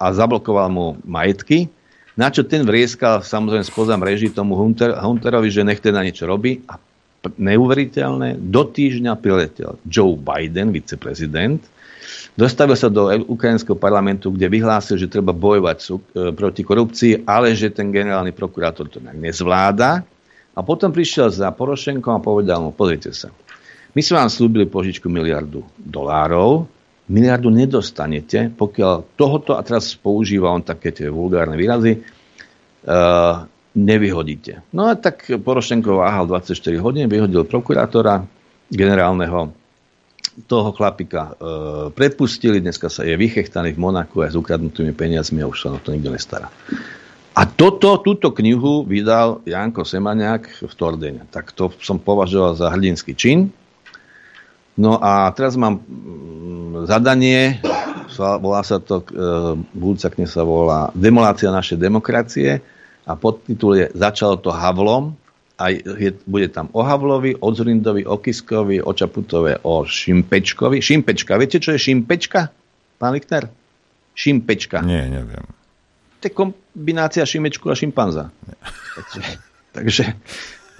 [0.00, 1.68] a zablokoval mu majetky,
[2.16, 6.60] na čo ten vrieskal samozrejme spoza mreží tomu Hunter, Hunterovi, že nech teda niečo robí
[6.68, 6.76] a
[7.22, 11.62] neuveriteľné, do týždňa priletel Joe Biden, viceprezident,
[12.34, 15.88] dostavil sa do ukrajinského parlamentu, kde vyhlásil, že treba bojovať e,
[16.34, 20.02] proti korupcii, ale že ten generálny prokurátor to nezvláda.
[20.52, 23.32] A potom prišiel za Porošenkom a povedal mu, pozrite sa,
[23.92, 26.68] my sme vám slúbili požičku miliardu dolárov,
[27.12, 33.44] miliardu nedostanete, pokiaľ tohoto, a teraz používa on také tie vulgárne výrazy, uh,
[33.76, 34.64] nevyhodíte.
[34.72, 38.24] No a tak Porošenko váhal 24 hodín, vyhodil prokurátora
[38.72, 39.52] generálneho,
[40.48, 41.32] toho chlapika e,
[41.92, 45.78] prepustili, dneska sa je vychechtaný v Monaku aj s ukradnutými peniazmi a už sa na
[45.80, 46.48] to nikto nestará.
[47.32, 51.24] A toto, túto knihu vydal Janko Semaniak v Tordene.
[51.32, 53.48] Tak to som považoval za hrdinský čin.
[54.76, 57.60] No a teraz mám mm, zadanie,
[58.18, 59.16] volá sa to, e,
[59.72, 62.60] budúca kniha sa volá Demolácia našej demokracie
[63.04, 65.16] a podtitul je Začalo to Havlom
[65.60, 70.80] a je, bude tam o Havlovi, o Zurindovi, o Kiskovi, o Čaputove, o Šimpečkovi.
[70.80, 72.50] Šimpečka, viete čo je Šimpečka,
[72.96, 73.46] pán Lichtner?
[74.12, 74.84] Šimpečka.
[74.84, 75.44] Nie, neviem.
[76.22, 78.30] To je kombinácia Šimečku a šimpanza.
[78.94, 79.20] Takže,
[79.74, 80.04] takže,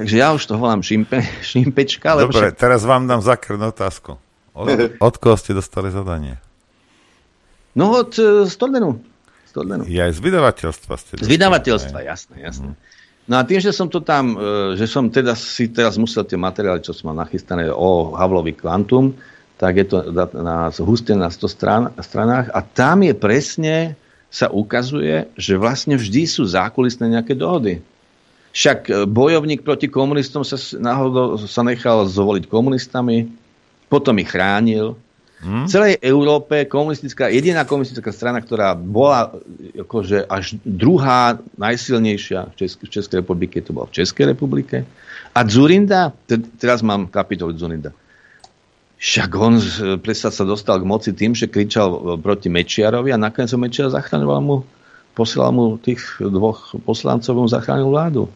[0.03, 1.23] takže ja už to volám šimpe,
[1.55, 4.19] Šimpečka, lebo Dobre, však- teraz vám dám zakrnú otázku.
[4.53, 4.67] Od,
[5.09, 6.43] od koho ste dostali zadanie?
[7.79, 8.99] No od uh, Stordenu.
[9.47, 9.87] Stordenu.
[9.87, 12.75] I aj z vydavateľstva ste Z vydavateľstva, jasné, jasné.
[13.31, 16.35] No a tým, že som to tam, e, že som teda si teraz musel tie
[16.35, 19.15] materiály, čo som mal nachystané o Havlovi kvantum,
[19.63, 23.77] tak je to na, zhustené na 100 stran, stranách a tam je presne,
[24.33, 27.85] sa ukazuje, že vlastne vždy sú zákulisné nejaké dohody.
[28.53, 33.33] Však e, bojovník proti komunistom sa náhodou sa nechal zvoliť komunistami,
[33.89, 34.97] potom ich chránil.
[35.43, 39.35] V celej Európe komunistická, jediná komunistická strana, ktorá bola
[39.75, 44.87] akože až druhá najsilnejšia v, Česk- v Českej republike, to bola v Českej republike.
[45.35, 47.91] A Zurinda, te, teraz mám kapitolu Zurinda,
[49.03, 49.59] však on
[49.99, 53.91] predsa sa dostal k moci tým, že kričal e, proti Mečiarovi a nakoniec ho Mečiar
[53.91, 54.63] zachraňoval mu,
[55.19, 58.31] posielal mu tých dvoch poslancov, mu zachránil vládu.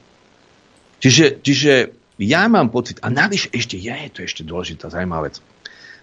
[1.01, 1.73] Čiže, čiže
[2.17, 5.41] ja mám pocit, a navyše ešte je, to je ešte dôležitá, zaujímavá vec,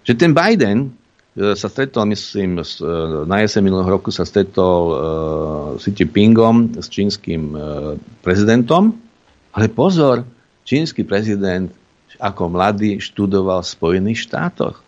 [0.06, 0.94] že ten Biden
[1.34, 2.64] e, sa stretol, myslím, e,
[3.26, 4.96] na jeseň minulého roku sa stretol uh,
[5.80, 7.60] s Xi Jinpingom, s čínskym uh,
[8.22, 8.94] prezidentom,
[9.50, 10.22] ale pozor,
[10.62, 11.72] čínsky prezident
[12.22, 14.78] ako mladý študoval v Spojených štátoch.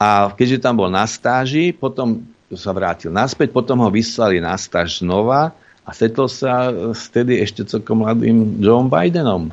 [0.00, 5.04] A keďže tam bol na stáži, potom sa vrátil naspäť, potom ho vyslali na stáž
[5.04, 5.52] znova
[5.90, 9.50] a stretol sa e, vtedy ešte celkom mladým Joe Bidenom.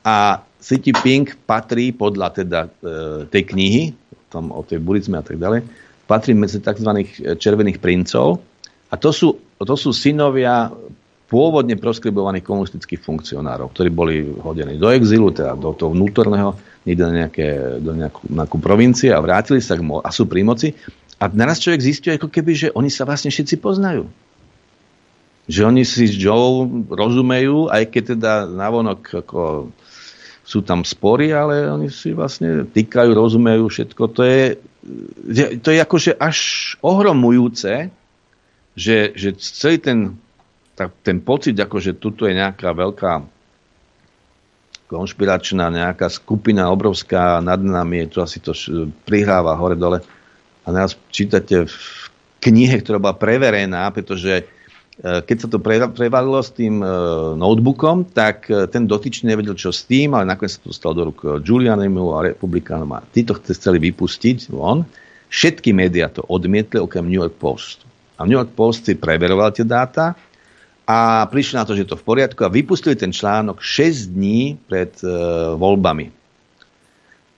[0.00, 3.82] A Xi Jinping patrí podľa teda e, tej knihy,
[4.32, 5.68] tam o tej burizme a tak ďalej,
[6.08, 7.04] patrí medzi tzv.
[7.36, 8.40] červených princov
[8.88, 10.72] a to sú, to sú synovia
[11.28, 16.56] pôvodne proskribovaných komunistických funkcionárov, ktorí boli hodení do exilu, teda do toho vnútorného,
[16.88, 17.48] niekde na nejaké,
[17.84, 20.72] do nejakú, nejakú provincie a vrátili sa k mo- a sú pri moci.
[21.20, 24.08] A naraz človek zistuje, ako keby, že oni sa vlastne všetci poznajú
[25.48, 29.72] že oni si s Joe rozumejú, aj keď teda navonok ako
[30.44, 34.02] sú tam spory, ale oni si vlastne týkajú, rozumejú všetko.
[34.16, 34.44] To je,
[35.60, 36.38] to je akože až
[36.80, 37.92] ohromujúce,
[38.72, 39.98] že, že celý ten,
[40.72, 43.12] tak, ten pocit, akože tuto je nejaká veľká
[44.88, 48.56] konšpiračná nejaká skupina obrovská nad nami, je to asi to
[49.04, 50.00] prihráva hore-dole.
[50.64, 51.76] A nás čítate v
[52.40, 54.48] knihe, ktorá bola preverená, pretože
[54.98, 56.86] keď sa to pre, prevalilo s tým e,
[57.38, 61.02] notebookom, tak e, ten dotyčný nevedel, čo s tým, ale nakoniec sa to dostalo do
[61.14, 64.82] rúk Giulianimu a republikánom a títo chceli vypustiť von.
[65.30, 67.86] Všetky médiá to odmietli, okrem New York Post.
[68.18, 70.18] A New York Post si preveroval tie dáta
[70.82, 74.58] a prišli na to, že je to v poriadku a vypustili ten článok 6 dní
[74.66, 75.06] pred e,
[75.54, 76.10] voľbami.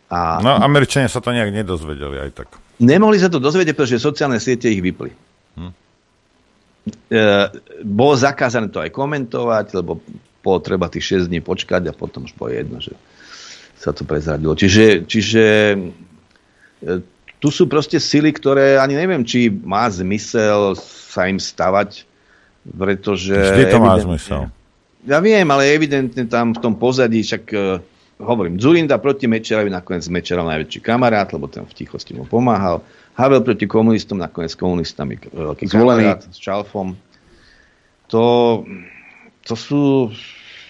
[0.09, 2.49] A No, Američania sa to nejak nedozvedeli aj tak.
[2.81, 5.13] nemohli sa to dozvedieť, pretože sociálne siete ich vypli.
[5.61, 5.90] Hm.
[6.91, 7.23] E,
[7.83, 9.99] bolo zakázané to aj komentovať, lebo
[10.41, 12.97] bolo treba tých 6 dní počkať a potom už bolo jedno, že
[13.81, 14.53] sa to prezradilo.
[14.53, 15.45] Čiže, čiže
[15.75, 16.89] e,
[17.41, 22.05] tu sú proste sily, ktoré ani neviem, či má zmysel sa im stavať,
[22.69, 23.33] pretože...
[23.33, 24.53] Vždy to má zmysel.
[25.09, 27.81] Ja viem, ale evidentne tam v tom pozadí, však e,
[28.21, 32.85] hovorím, Zurinda proti Mečerovi, nakoniec Mečerov najväčší kamarát, lebo ten v tichosti mu pomáhal.
[33.21, 36.17] Havel proti komunistom, nakoniec komunistami veľký Zvolený.
[36.33, 36.97] s Čalfom.
[38.09, 38.25] To,
[39.45, 40.09] to sú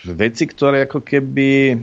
[0.04, 1.78] veci, ktoré ako keby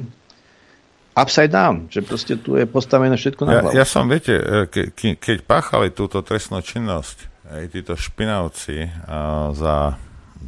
[1.18, 3.74] upside down, že proste tu je postavené všetko na Ja, hlavu.
[3.74, 9.50] ja som, viete, e, ke, ke, keď páchali túto trestnú činnosť, aj títo špinavci a,
[9.58, 9.98] za,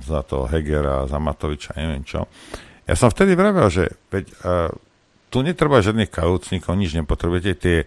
[0.06, 2.30] za to Hegera, za Matoviča, neviem čo,
[2.86, 4.70] ja som vtedy vravel, že veď, a,
[5.30, 7.78] tu netreba žiadnych kajúcnikov, nič nepotrebujete, tie,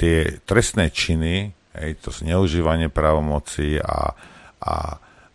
[0.00, 0.16] tie
[0.48, 4.12] trestné činy, hej, to zneužívanie právomoci a,
[4.60, 4.74] a,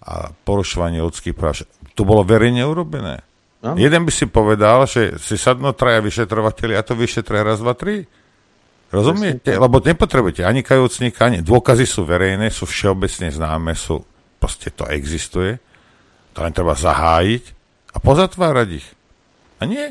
[0.02, 0.14] a
[0.46, 1.66] porušovanie ľudských práv,
[1.98, 3.26] to bolo verejne urobené.
[3.66, 3.78] Áno.
[3.82, 8.06] Jeden by si povedal, že si sadnú traja vyšetrovateľi a to vyšetria raz, dva, tri.
[8.94, 9.58] Rozumiete?
[9.58, 14.06] Lebo nepotrebujete ani kajúcnika, ani dôkazy sú verejné, sú všeobecne známe, sú,
[14.38, 15.60] proste to existuje.
[16.38, 17.44] To len treba zahájiť
[17.92, 18.88] a pozatvárať ich.
[19.58, 19.90] A nie.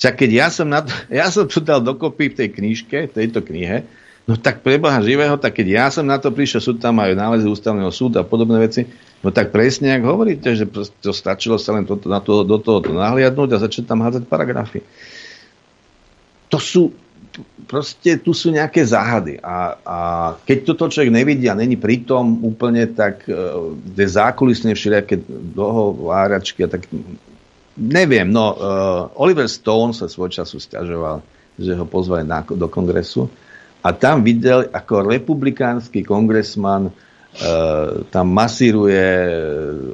[0.00, 3.14] Čak keď ja som, na to, ja som to dal dokopy v tej knižke, v
[3.14, 3.84] tejto knihe,
[4.30, 7.18] no tak pre Boha živého, tak keď ja som na to prišiel, sú tam aj
[7.18, 8.86] nálezy ústavného súdu a podobné veci,
[9.26, 10.70] no tak presne, ak hovoríte, že
[11.02, 14.86] to stačilo sa len toto, na to, do toho nahliadnúť a začať tam hádzať paragrafy.
[16.54, 16.94] To sú,
[17.66, 19.98] proste tu sú nejaké záhady a, a
[20.46, 25.18] keď toto človek nevidí a není pritom úplne, tak kde zákulisne všelijaké
[25.58, 26.86] dohováračky a tak
[27.80, 31.24] Neviem, no uh, Oliver Stone sa svoj času stiažoval,
[31.56, 33.32] že ho pozvali na, do kongresu
[33.80, 39.08] a tam videl, ako republikánsky kongresman uh, tam masíruje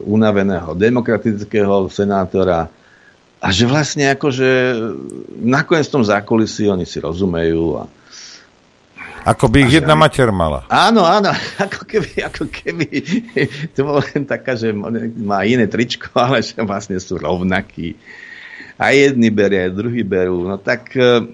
[0.02, 2.66] unaveného demokratického senátora
[3.36, 4.48] a že vlastne akože
[5.44, 7.84] nakoniec v tom zákulisí oni si rozumejú a
[9.26, 10.70] Ako by ich jedna mater mala.
[10.70, 11.34] Áno, áno,
[11.66, 12.86] ako keby, ako keby
[13.74, 14.70] to bolo len taká, že
[15.18, 17.98] má iné tričko, ale že vlastne sú rovnakí.
[18.78, 20.46] A jedni berie, aj druhý berú.
[20.46, 21.26] No tak eh,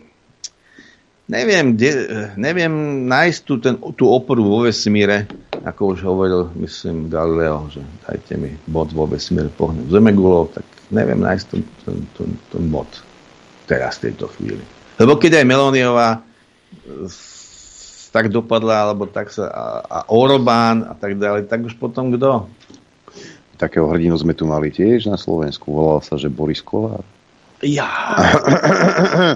[1.32, 1.90] neviem, kde,
[2.36, 5.24] neviem nájsť tú, ten, tú oporu vo vesmíre,
[5.64, 11.24] ako už hovoril, myslím, Galileo, že dajte mi bod vo vesmíre, pohnem zemegulou, tak neviem
[11.24, 12.88] nájsť ten, ten, ten, ten bod
[13.64, 14.60] teraz v tejto chvíli.
[15.00, 17.08] Lebo keď aj Melóniová eh,
[18.12, 22.44] tak dopadla, alebo tak sa, a, a Orbán a tak ďalej, tak už potom kto?
[23.56, 25.72] Takého hrdinu sme tu mali tiež na Slovensku.
[25.72, 27.06] Volal sa, že Boris Kolár.
[27.62, 28.18] Ja.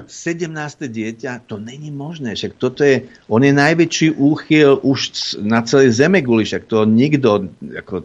[0.10, 0.50] 17.
[0.90, 2.34] dieťa, to není možné.
[2.34, 5.00] Však toto je, on je najväčší úchyl už
[5.46, 8.02] na celej zemeguli, však to nikto, ako,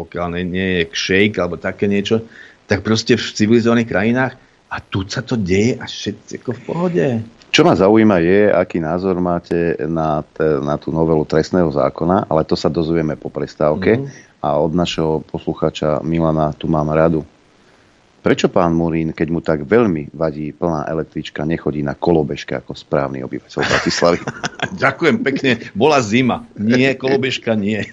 [0.00, 2.24] pokiaľ nie, nie je kšejk alebo také niečo,
[2.64, 4.32] tak proste v civilizovaných krajinách
[4.72, 7.06] a tu sa to deje a všetci ako v pohode.
[7.54, 12.42] Čo ma zaujíma je, aký názor máte na, te, na tú novelu trestného zákona, ale
[12.42, 14.00] to sa dozvieme po prestávke.
[14.00, 14.06] Mhm.
[14.44, 17.24] A od našeho posluchača Milana tu mám radu.
[18.24, 23.20] Prečo pán Murín, keď mu tak veľmi vadí plná električka, nechodí na kolobežke ako správny
[23.20, 24.18] obyvateľ Bratislavy?
[24.80, 26.48] Ďakujem pekne, bola zima.
[26.56, 27.84] Nie, kolobežka nie.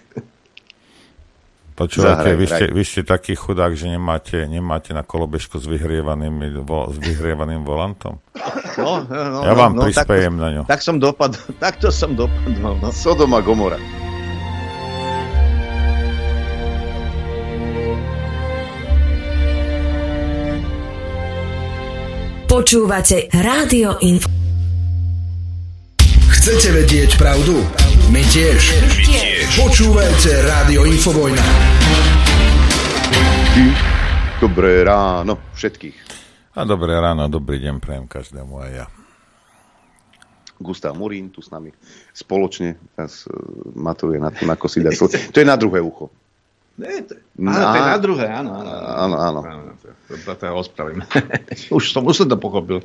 [1.76, 6.88] Počúvate, vy ste, vy ste taký chudák, že nemáte, nemáte na kolobežku s vyhrievaným, vo,
[6.88, 8.24] s vyhrievaným volantom.
[8.80, 10.64] No, no, Ja vám no, prispejem tak, na ňu.
[10.64, 12.80] Tak som dopadol, takto som dopadol.
[12.80, 12.96] No.
[12.96, 14.01] Sodoma Gomora.
[22.52, 24.28] Počúvate Rádio Info.
[26.36, 27.64] Chcete vedieť pravdu?
[28.12, 28.76] My tiež.
[28.76, 29.48] My tiež.
[29.56, 31.40] Počúvajte Rádio Infovojna.
[34.44, 35.96] Dobré ráno všetkých.
[36.60, 38.86] A dobré ráno, dobrý deň prajem každému aj ja.
[40.60, 41.72] Gustav Murín tu s nami
[42.12, 43.34] spoločne teraz uh,
[43.80, 46.12] maturuje nad tým, ako si dá sl- To je na druhé ucho.
[46.80, 48.52] Ne, to, áno, to je na druhé, áno.
[48.56, 49.40] Áno, Áno, áno.
[50.08, 51.04] To, to, to ja ospravím.
[51.78, 52.80] už, som, už som to pochopil.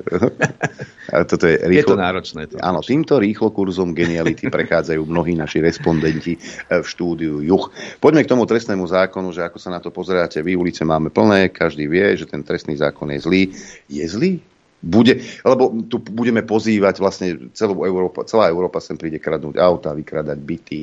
[1.15, 1.95] A toto je, Je rýchlo...
[1.95, 2.51] to náročné.
[2.51, 2.59] To.
[2.59, 7.71] Áno, týmto rýchlo kurzom geniality prechádzajú mnohí naši respondenti eh, v štúdiu Juch.
[8.03, 11.47] Poďme k tomu trestnému zákonu, že ako sa na to pozeráte, vy ulice máme plné,
[11.47, 13.43] každý vie, že ten trestný zákon je zlý.
[13.87, 14.43] Je zlý?
[14.77, 20.37] Bude, lebo tu budeme pozývať vlastne celú Európa, celá Európa sem príde kradnúť auta, vykradať
[20.37, 20.79] byty,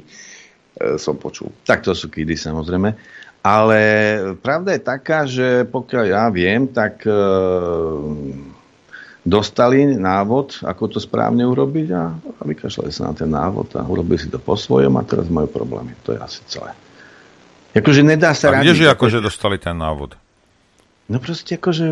[0.98, 1.54] som počul.
[1.62, 2.94] Tak to sú kidy samozrejme.
[3.44, 3.80] Ale
[4.40, 7.12] pravda je taká, že pokiaľ ja viem, tak e,
[9.20, 14.16] dostali návod, ako to správne urobiť a, a vykašľali sa na ten návod a urobili
[14.16, 15.92] si to po svojom a teraz majú problémy.
[16.08, 16.72] To je asi celé.
[17.76, 20.16] Akože nedá sa a kdeže akože dostali ten návod?
[21.04, 21.84] No proste akože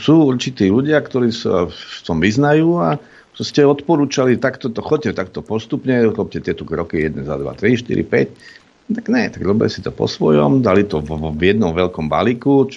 [0.00, 2.96] sú určití ľudia, ktorí sa v tom vyznajú a
[3.42, 8.62] ste odporúčali takto to chodte takto postupne, robte tieto kroky 1, 2, 3, 4, 5
[8.84, 12.68] tak ne, tak robili si to po svojom, dali to v, v jednom veľkom balíku,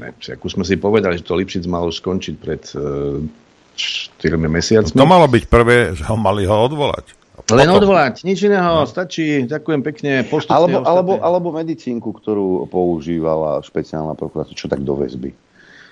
[0.00, 3.20] ne, ako sme si povedali, že to Lipšic malo skončiť pred uh,
[3.76, 4.96] 4 mesiacmi.
[4.96, 7.12] To malo byť prvé, že ho mali ho odvolať.
[7.52, 8.88] Len odvolať, nič iného, no.
[8.88, 10.56] stačí, ďakujem pekne, postupne.
[10.56, 15.32] Alebo, alebo, alebo medicínku, ktorú používala špeciálna prokuratúra, čo tak do väzby.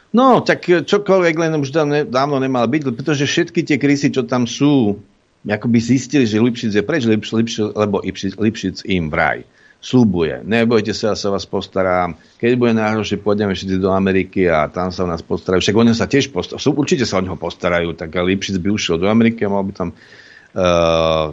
[0.08, 1.68] No, tak čokoľvek len už
[2.08, 4.96] dávno nemal byť, pretože všetky tie krysy, čo tam sú,
[5.44, 9.44] akoby zistili, že Lipšic je preč, Lipšic, Lipšic, lebo Lipšic, Lipšic im vraj
[9.78, 10.42] slúbuje.
[10.42, 12.18] Nebojte sa, ja sa vás postarám.
[12.42, 15.62] Keď bude najhoršie, pôjdeme všetci do Ameriky a tam sa o nás postarajú.
[15.62, 16.74] Však oni sa tiež postarajú.
[16.74, 17.94] Určite sa o neho postarajú.
[17.94, 21.30] Tak Lipšic by ušiel do Ameriky a mal by tam uh,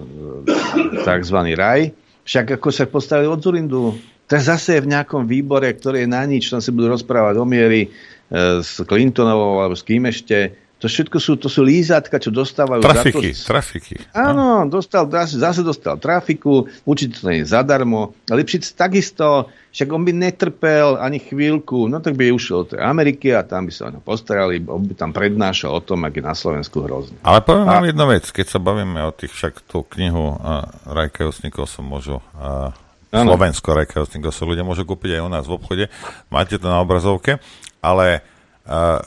[1.01, 1.89] takzvaný raj.
[2.25, 6.25] Však ako sa postavili od Zurindu, tak zase je v nejakom výbore, ktorý je na
[6.25, 7.93] nič, tam si budú rozprávať o miery
[8.33, 12.83] s Clintonovou alebo s kým ešte to všetko sú, to sú lízatka, čo dostávajú.
[12.83, 13.95] Trafiky, za to, trafiky.
[14.11, 18.11] Áno, dostal, zase dostal trafiku, určite to nie je zadarmo.
[18.27, 23.31] Lipšic takisto, však on by netrpel ani chvíľku, no tak by ušiel do tej Ameriky
[23.31, 26.23] a tam by sa o ňo postarali, on by tam prednášal o tom, ak je
[26.27, 27.17] na Slovensku hrozný.
[27.23, 27.79] Ale poviem a...
[27.79, 31.87] vám jednu vec, keď sa bavíme o tých, však tú knihu uh, Rajka Josnikov som
[31.87, 32.75] môžu uh,
[33.09, 35.85] Slovensko Rajka Josnikov sa ľudia môžu kúpiť aj u nás v obchode,
[36.27, 37.39] máte to na obrazovke,
[37.85, 38.25] ale
[38.65, 38.97] uh,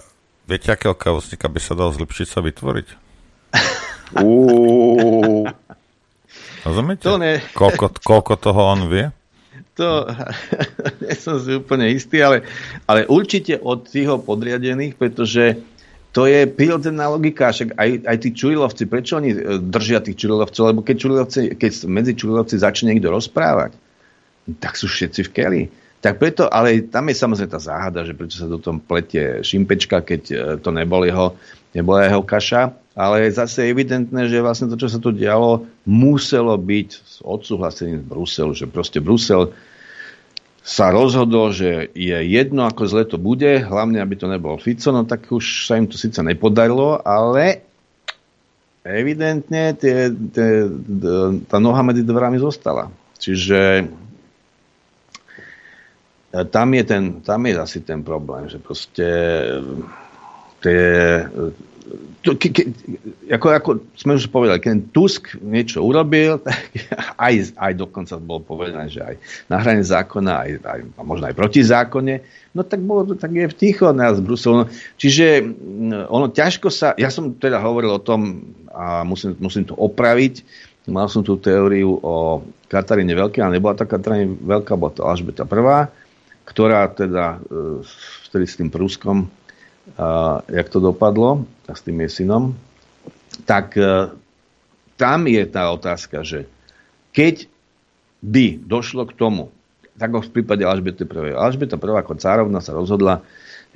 [0.48, 2.88] Viete, akého kavosníka by sa dal zlepšiť sa vytvoriť?
[6.64, 7.04] Rozumiete?
[7.04, 7.44] To ne.
[7.52, 9.12] Koľko, koľko toho on vie?
[9.76, 10.08] To
[11.04, 12.48] nie som si úplne istý, ale,
[12.88, 15.60] ale určite od tých podriadených, pretože
[16.16, 20.64] to je prirodzená logika, však aj, aj tí čurilovci, prečo oni e, držia tých čurilovcov,
[20.64, 23.76] lebo keď, čurilovci, keď medzi čurilovci začne niekto rozprávať,
[24.64, 25.62] tak sú všetci v keli.
[25.98, 29.98] Tak preto, ale tam je samozrejme tá záhada, že prečo sa do tom pletie Šimpečka,
[29.98, 31.34] keď e, to nebol jeho,
[31.74, 32.70] nebola jeho kaša.
[32.94, 38.02] Ale zase je evidentné, že vlastne to, čo sa tu dialo, muselo byť s odsúhlasením
[38.02, 38.52] z Bruselu.
[38.54, 39.50] Že proste Brusel
[40.62, 45.02] sa rozhodol, že je jedno, ako zle to bude, hlavne, aby to nebol Fico, no
[45.08, 47.64] tak už sa im to síce nepodarilo, ale
[48.84, 50.68] evidentne tie, tie,
[51.48, 52.92] tá noha medzi dverami zostala.
[53.16, 53.88] Čiže
[56.28, 59.06] tam je, ten, tam je asi ten problém, že proste
[60.60, 60.80] tie,
[62.20, 62.62] to, ke, ke,
[63.32, 66.60] ako, ako sme už povedali, keď Tusk niečo urobil, tak
[67.16, 69.14] aj, aj dokonca bolo povedané, že aj
[69.48, 72.20] na hrane zákona, aj, aj, a možno aj proti zákone,
[72.52, 74.54] no tak, bolo, tak je v ticho nás z Bruselu.
[74.60, 74.66] No,
[75.00, 79.72] čiže mm, ono ťažko sa, ja som teda hovoril o tom, a musím, musím to
[79.78, 80.44] opraviť,
[80.88, 85.48] mal som tú teóriu o Kataríne Veľkej, ale nebola tá Kataríne Veľká, bola to Alžbeta
[85.48, 85.88] prvá
[86.48, 87.84] ktorá teda e,
[88.32, 89.28] vtedy s tým Pruskom,
[90.48, 92.24] jak to dopadlo, a s tým jej
[93.44, 94.12] tak e,
[94.98, 96.48] tam je tá otázka, že
[97.12, 97.46] keď
[98.24, 99.52] by došlo k tomu,
[99.98, 101.34] tak v prípade Alžbety I.
[101.34, 102.02] Alžbeta I.
[102.02, 103.22] ako cárovna sa rozhodla,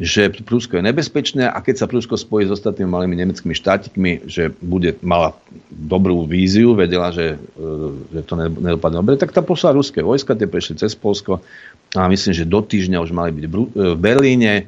[0.00, 4.50] že Prusko je nebezpečné a keď sa Prusko spojí s ostatnými malými nemeckými štátikmi, že
[4.64, 5.36] bude, mala
[5.68, 7.66] dobrú víziu, vedela, že, e,
[8.08, 11.44] že to nedopadne dobre, tak tam poslala ruské vojska, tie prešli cez Polsko
[11.92, 13.66] a myslím, že do týždňa už mali byť v e,
[13.96, 14.52] Berlíne.
[14.56, 14.64] E,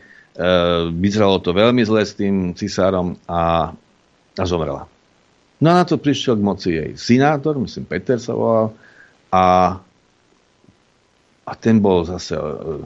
[0.92, 3.72] vyzeralo to veľmi zle s tým cisárom a,
[4.36, 4.84] a zomrela.
[5.62, 8.76] No a na to prišiel k moci jej synátor, myslím Peter sa volal,
[9.32, 9.76] a
[11.44, 12.80] a ten bol zase uh,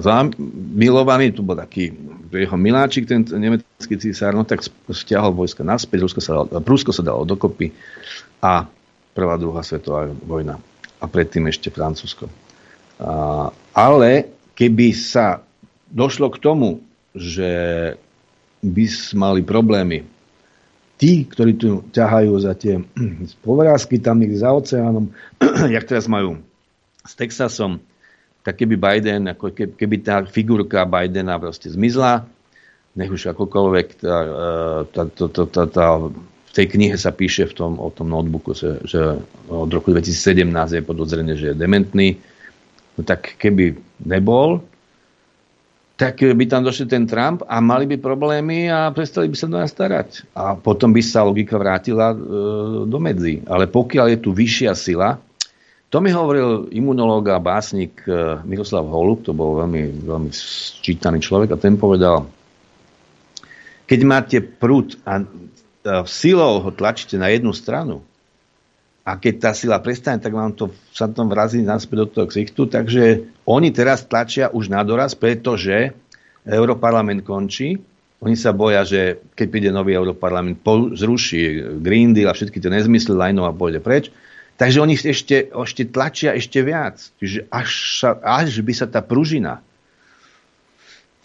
[0.00, 1.92] zamilovaný, tu bol taký
[2.32, 7.04] jeho miláčik, ten nemecký císar, no tak stiahol vojska naspäť, Rusko sa dalo, Prúsko sa
[7.04, 7.68] dalo dokopy
[8.40, 8.64] a
[9.12, 10.56] prvá, druhá svetová vojna
[10.96, 12.32] a predtým ešte Francúzsko.
[13.72, 14.10] Ale
[14.54, 15.42] keby sa
[15.90, 16.80] došlo k tomu,
[17.12, 17.50] že
[18.62, 18.84] by
[19.18, 20.06] mali problémy
[21.02, 22.78] tí, ktorí tu ťahajú za tie
[23.42, 25.10] povrázky tam ich za oceánom,
[25.74, 26.38] jak teraz majú
[27.02, 27.82] s Texasom,
[28.46, 32.22] tak keby Biden, ako keby tá figurka Bidena proste zmizla,
[32.94, 34.30] nech už akokoľvek tá, e,
[34.94, 35.86] tá, tá, tá, tá, tá,
[36.22, 39.18] v tej knihe sa píše v tom, o tom notebooku, že, že
[39.50, 40.46] od roku 2017
[40.78, 42.20] je podozrené, že je dementný.
[42.96, 44.60] No tak keby nebol,
[45.96, 49.56] tak by tam došli ten Trump a mali by problémy a prestali by sa do
[49.60, 50.26] nás starať.
[50.34, 52.16] A potom by sa logika vrátila e,
[52.90, 53.38] do medzi.
[53.46, 55.22] Ale pokiaľ je tu vyššia sila,
[55.92, 61.54] to mi hovoril imunológ a básnik e, Miroslav Holub, to bol veľmi, veľmi sčítaný človek
[61.54, 62.26] a ten povedal,
[63.86, 68.02] keď máte prúd a, a silou ho tlačíte na jednu stranu,
[69.02, 72.70] a keď tá sila prestane, tak vám to sa tam vrazí naspäť do toho ksichtu.
[72.70, 75.90] Takže oni teraz tlačia už na doraz, pretože
[76.46, 77.82] Europarlament končí.
[78.22, 80.62] Oni sa boja, že keď príde nový Europarlament,
[80.94, 84.14] zruší Green Deal a všetky tie nezmysly lajnov a pôjde preč.
[84.54, 87.02] Takže oni ešte, ešte tlačia ešte viac.
[87.18, 89.58] Čiže až, sa, až by sa tá pružina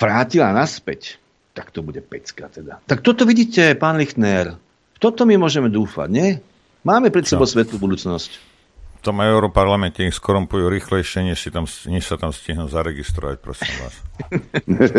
[0.01, 1.21] vrátila naspäť,
[1.53, 2.81] tak to bude pecka teda.
[2.89, 4.57] Tak toto vidíte, pán Lichtner,
[4.97, 6.41] toto my môžeme dúfať, nie?
[6.85, 8.57] Máme pred sebou svetlú budúcnosť.
[8.97, 13.71] V tom Európarlamente ich skorumpujú rýchlejšie, než, si tam, než sa tam stihnú zaregistrovať, prosím
[13.85, 13.95] vás.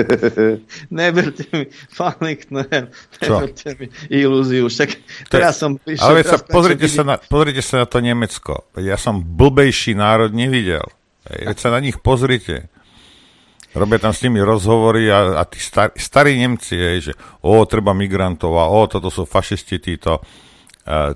[1.03, 1.67] neberte mi,
[1.99, 4.71] pán Lichtner, neberte mi ilúziu.
[4.71, 4.91] Však
[5.29, 6.07] teraz som prišiel...
[6.09, 8.71] Ale sa, pozrite, sa na, pozrite sa na to Nemecko.
[8.79, 10.87] Ja som blbejší národ nevidel.
[11.29, 12.73] Veď sa na nich pozrite.
[13.77, 17.13] Robia tam s nimi rozhovory a, a tí star, starí Nemci, je, že
[17.45, 20.25] o, treba migrantov a o, toto sú fašisti títo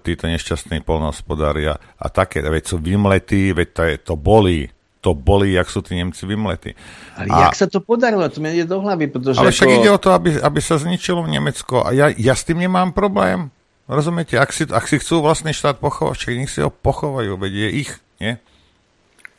[0.04, 4.68] títo nešťastní polnohospodária a také, veď sú vymletí, veď to, je, to bolí,
[5.00, 6.76] to bolí, jak sú tí Nemci vymletí.
[7.16, 8.28] Ale a, jak sa to podarilo?
[8.28, 9.40] To mi ide do hlavy, pretože...
[9.40, 9.76] Ale však ako...
[9.80, 13.48] ide o to, aby, aby sa zničilo Nemecko a ja, ja s tým nemám problém.
[13.90, 14.38] Rozumiete?
[14.38, 17.68] Ak si, ak si chcú vlastný štát pochovať, však nech si ho pochovajú, veď je
[17.82, 17.92] ich,
[18.22, 18.38] nie?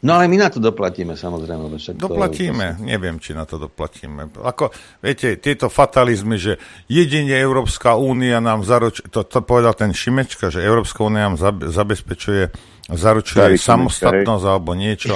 [0.04, 1.80] No ale my na to doplatíme, samozrejme.
[1.80, 2.84] Však doplatíme, to...
[2.84, 4.36] neviem, či na to doplatíme.
[4.36, 6.60] Ako, viete, tieto fatalizmy, že
[6.92, 11.40] jedine Európska únia nám zaručuje, to, to povedal ten Šimečka, že Európska únia nám
[11.72, 12.52] zabezpečuje,
[12.92, 14.52] zaručuje Starý samostatnosť hej.
[14.52, 15.16] alebo niečo.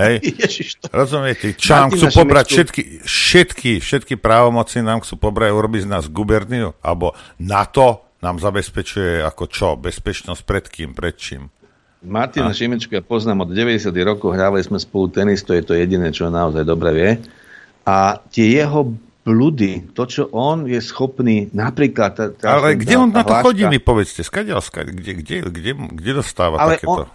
[0.00, 0.88] Hej, Ježiš, to...
[0.88, 6.08] rozumiete, čo nám chcú pobrať všetky, všetky, všetky právomoci nám chcú pobrať, urobiť z nás
[6.08, 11.52] guberniu, alebo NATO nám zabezpečuje ako čo, bezpečnosť pred kým, pred čím.
[12.02, 12.56] Martina a...
[12.56, 13.94] Šimečka poznám od 90.
[14.02, 17.10] rokov, hrávali sme spolu tenis, to je to jediné, čo naozaj dobre vie.
[17.86, 22.10] A tie jeho blúdy, to, čo on je schopný, napríklad...
[22.14, 25.36] Tá, tá, ale kde on na to hláška, chodí, mi povedzte, skadiaľ, skadiaľ, kde, kde,
[25.46, 27.10] kde, kde dostáva ale takéto on,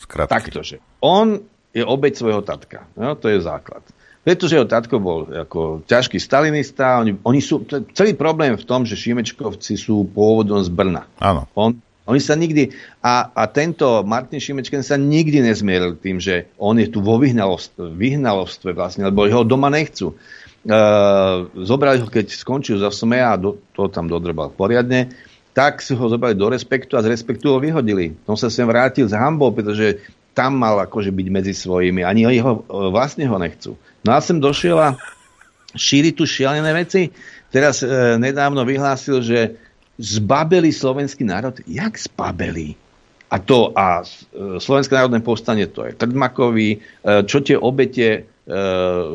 [0.00, 0.32] skratky?
[0.32, 1.44] Taktože, on
[1.76, 3.84] je obeď svojho tatka, no, to je základ.
[4.24, 8.96] Pretože jeho tatko bol ako ťažký stalinista, oni, oni sú, celý problém v tom, že
[8.96, 11.08] Šimečkovci sú pôvodom z Brna.
[11.20, 11.48] Áno.
[11.56, 11.76] On
[12.08, 12.72] oni sa nikdy,
[13.04, 17.92] a, a tento Martin Šimečken sa nikdy nezmieril tým, že on je tu vo vyhnalovstve,
[17.92, 20.16] vyhnalovstve vlastne, lebo ho doma nechcú.
[20.68, 25.12] Uh, zobrali ho, keď skončil za SME a do, to tam dodrbal poriadne,
[25.52, 28.16] tak si ho zobrali do respektu a z respektu ho vyhodili.
[28.24, 30.00] On sa sem vrátil z hambou, pretože
[30.32, 32.06] tam mal akože byť medzi svojimi.
[32.06, 33.74] Ani jeho e, vlastne ho nechcú.
[34.06, 34.94] No a sem došiel a
[35.74, 37.10] šíri tu šialené veci.
[37.50, 37.90] Teraz e,
[38.22, 39.58] nedávno vyhlásil, že
[39.98, 41.58] zbabeli slovenský národ?
[41.66, 42.78] Jak zbabeli?
[43.28, 46.78] A to a e, Slovenské národné povstanie to je Trdmakovi, e,
[47.28, 48.20] čo tie obete, e,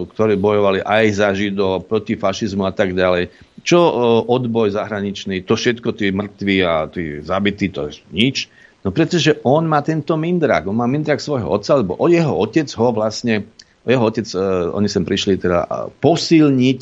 [0.06, 3.34] ktoré bojovali aj za Židov, proti fašizmu a tak ďalej,
[3.66, 3.80] čo
[4.28, 8.52] odboj zahraničný, to všetko tí mŕtvi a tí zabití, to je nič.
[8.84, 12.68] No pretože on má tento mindrak, on má mindrak svojho otca, lebo o jeho otec
[12.76, 13.48] ho vlastne,
[13.88, 14.28] jeho otec,
[14.76, 16.80] oni sem prišli teda posilniť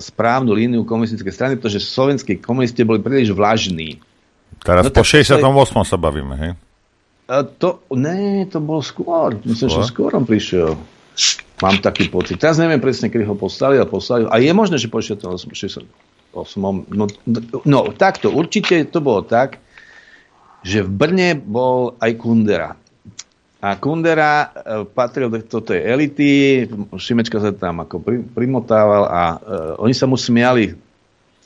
[0.00, 4.00] správnu líniu komunistickej strany, pretože slovenskí komunisti boli príliš vlažní.
[4.64, 5.40] Teraz no, po 68.
[5.84, 6.52] sa bavíme, hej?
[7.30, 9.38] A to, ne, to bol skôr.
[9.44, 9.76] Myslím, skôr?
[9.76, 10.74] že skôr on prišiel.
[11.60, 12.40] Mám taký pocit.
[12.40, 14.24] Teraz neviem presne, kedy ho poslali a poslali.
[14.26, 15.44] A je možné, že po 68.
[16.90, 17.04] No,
[17.68, 18.32] no, takto.
[18.32, 19.60] Určite to bolo tak,
[20.64, 22.79] že v Brne bol aj Kundera.
[23.60, 26.30] A Kundera e, patril do tej elity,
[26.96, 28.00] Šimečka sa tam ako
[28.32, 30.72] primotával a uh, oni sa mu smiali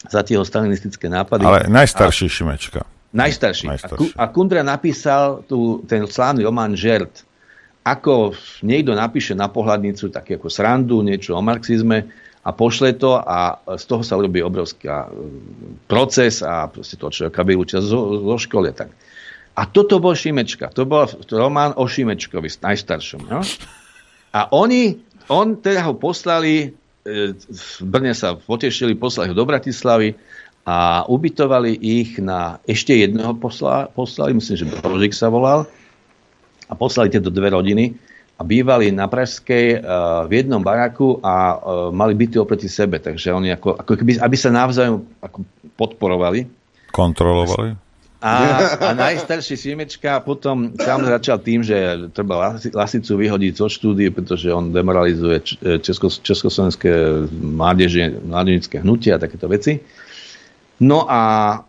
[0.07, 1.43] za tie stalinistické nápady.
[1.43, 2.81] Ale najstarší a, Šimečka.
[3.11, 3.66] Najstarší.
[3.66, 4.09] najstarší.
[4.15, 7.27] A, a Kundera napísal tu, ten slávny román Žert.
[7.82, 8.32] Ako
[8.62, 12.09] niekto napíše na pohľadnicu taký ako srandu, niečo o marxizme
[12.45, 14.86] a pošle to a z toho sa robí obrovský
[15.91, 18.70] proces a proste to človeka vylúčia zo, zo školy.
[18.70, 18.89] Tak.
[19.55, 20.74] A toto bol Šimečka.
[20.74, 23.31] To bol román o Šimečkovi, najstaršom.
[23.31, 23.40] No?
[24.35, 24.98] A oni,
[25.31, 26.74] on teda ho poslali,
[27.06, 30.18] e, v Brne sa potešili, poslali ho do Bratislavy
[30.66, 35.70] a ubytovali ich na ešte jedného posla, poslali, myslím, že Brožik sa volal,
[36.64, 37.94] a poslali tieto dve rodiny
[38.35, 41.59] a bývali na Pražskej uh, v jednom baraku a uh,
[41.94, 45.39] mali byty oproti sebe, takže oni ako, ako keby, aby sa navzájom ako
[45.78, 46.48] podporovali.
[46.90, 47.84] Kontrolovali?
[48.25, 54.49] A, a najstarší Šimečka potom sám začal tým, že treba Lasicu vyhodiť zo štúdie, pretože
[54.49, 59.77] on demoralizuje česko, československé mládeže, mládežnické hnutia a takéto veci.
[60.81, 61.61] No a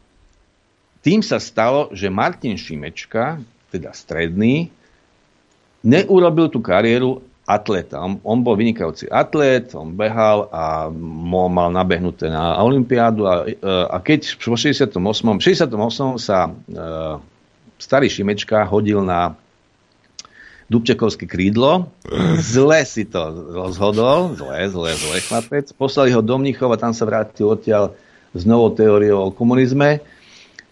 [1.03, 3.44] tým sa stalo, že Martin Šimečka,
[3.76, 4.72] teda stredný,
[5.84, 8.01] neurobil tú kariéru atleta.
[8.01, 13.45] On, on bol vynikajúci atlet, on behal a mal nabehnuté na Olympiádu a,
[13.93, 14.89] a keď v 68.
[14.97, 15.69] 68.
[16.17, 17.22] sa uh,
[17.77, 19.38] starý Šimečka hodil na
[20.65, 21.93] Dubčekovské krídlo.
[22.41, 23.22] Zle si to
[23.53, 25.69] rozhodol, zle, zle, zle chlapec.
[25.77, 27.93] Poslali ho do Mnichova, tam sa vrátil odtiaľ
[28.34, 30.01] s novou teóriou o komunizme.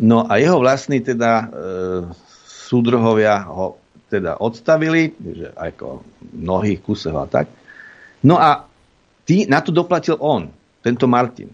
[0.02, 1.46] No a jeho vlastní teda e,
[2.50, 3.78] súdruhovia ho
[4.14, 6.06] teda odstavili, že ako
[6.38, 7.50] mnohých kusov a tak.
[8.22, 8.70] No a
[9.26, 10.54] tý, na to doplatil on,
[10.86, 11.50] tento Martin.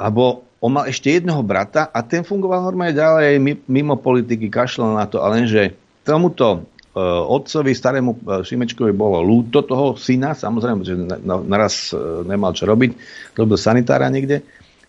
[0.00, 5.06] Lebo on mal ešte jedného brata a ten fungoval normálne ďalej mimo politiky, kašľal na
[5.06, 6.66] to, ale lenže tomuto
[6.98, 12.66] Eh, otcovi, starému eh, Šimečkovi bolo lúto toho syna, samozrejme, že naraz eh, nemal čo
[12.66, 12.90] robiť,
[13.38, 14.42] robil sanitára niekde,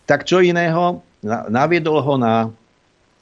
[0.09, 1.05] tak čo iného,
[1.51, 2.49] naviedol ho na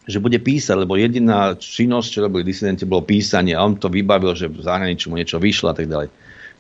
[0.08, 4.32] že bude písať, lebo jediná činnosť, čo robili disidenti, bolo písanie a on to vybavil,
[4.34, 6.08] že v zahraničí mu niečo vyšlo a tak ďalej.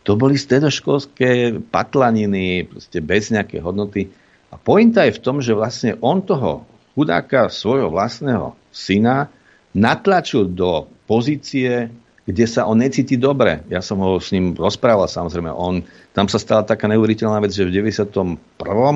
[0.03, 4.11] To boli stredoškolské patlaniny, proste bez nejaké hodnoty.
[4.51, 9.31] A pointa je v tom, že vlastne on toho chudáka svojho vlastného syna
[9.71, 11.91] natlačil do pozície
[12.27, 13.63] kde sa on necíti dobre.
[13.71, 15.47] Ja som ho s ním rozprával, samozrejme.
[15.47, 15.79] On,
[16.11, 18.35] tam sa stala taká neuveriteľná vec, že v 91.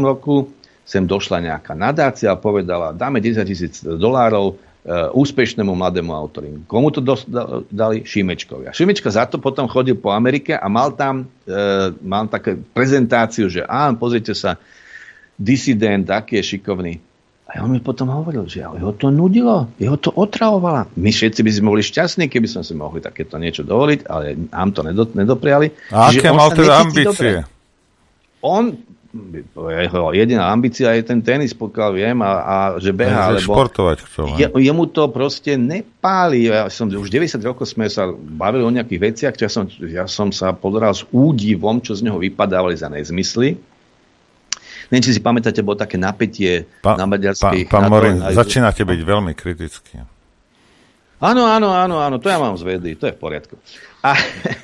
[0.03, 0.51] roku
[0.85, 6.65] sem došla nejaká nadácia a povedala, dáme 10 tisíc dolárov e, úspešnému mladému autorovi.
[6.67, 7.29] Komu to dos-
[7.69, 8.03] dali?
[8.03, 8.67] Šimečkovi.
[8.67, 11.55] A Šimečka za to potom chodil po Amerike a mal tam e,
[12.01, 14.57] mal také prezentáciu, že áno, pozrite sa,
[15.39, 16.93] disident, aký je šikovný.
[17.51, 20.87] A on mi potom hovoril, že jeho to nudilo, jeho to otravovalo.
[20.95, 24.71] My všetci by sme boli šťastní, keby sme si mohli takéto niečo dovoliť, ale nám
[24.71, 25.67] to nedopriali.
[25.91, 27.43] A aké mal teda ambície?
[27.43, 27.43] Dobre.
[28.39, 28.71] On,
[29.51, 33.35] jeho jediná ambícia je ten tenis, pokiaľ viem, a, a že beha.
[33.35, 34.25] Lebo športovať chcel.
[34.39, 36.47] Je, jemu to proste nepáli.
[36.47, 40.05] Ja som, už 90 rokov sme sa bavili o nejakých veciach, čo ja som, ja
[40.07, 43.59] som sa pozeral s údivom, čo z neho vypadávali za nezmysly
[44.91, 47.71] Neviem, či si pamätáte, bolo také napätie pa, na maďarských...
[47.71, 48.35] Pán pa, Morin, aj...
[48.35, 50.03] začínate byť veľmi kritický.
[51.23, 53.55] Áno, áno, áno, áno, to ja mám z vedy, to je v poriadku.
[54.03, 54.19] A,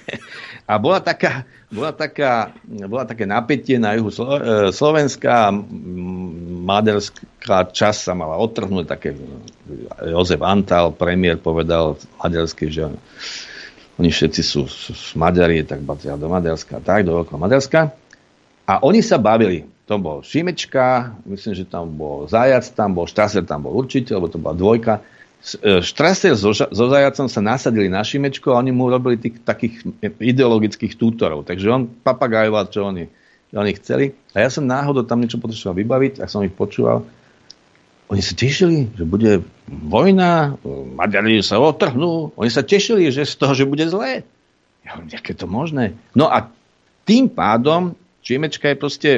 [0.68, 5.56] a bola, taká, bola, taká, bola také napätie na juhu e, Slovenska,
[6.68, 9.16] maďarská časť sa mala otrhnúť, také
[10.04, 12.92] Jozef Antal, premiér, povedal maďarsky, že
[13.96, 15.16] oni všetci sú, sú, sú
[15.66, 17.90] tak patria do Maďarska, tak, do Veľkého Maďarska.
[18.68, 23.48] A oni sa bavili to bol Šimečka, myslím, že tam bol Zajac, tam bol Štraser,
[23.48, 25.00] tam bol určite, lebo to bola dvojka.
[25.38, 29.86] E, Štraser so, so Zajacom sa nasadili na Šimečko a oni mu robili tých, takých
[30.20, 31.46] ideologických tútorov.
[31.46, 33.06] Takže on papagajoval, čo oni,
[33.54, 34.18] oni chceli.
[34.34, 37.06] A ja som náhodou tam niečo potreboval vybaviť a som ich počúval.
[38.08, 40.56] Oni sa tešili, že bude vojna,
[40.96, 42.32] Maďari sa otrhnú.
[42.40, 44.24] Oni sa tešili, že z toho, že bude zlé.
[44.88, 46.00] Ja hovorím, aké to možné?
[46.16, 46.48] No a
[47.04, 49.12] tým pádom Čimečka je proste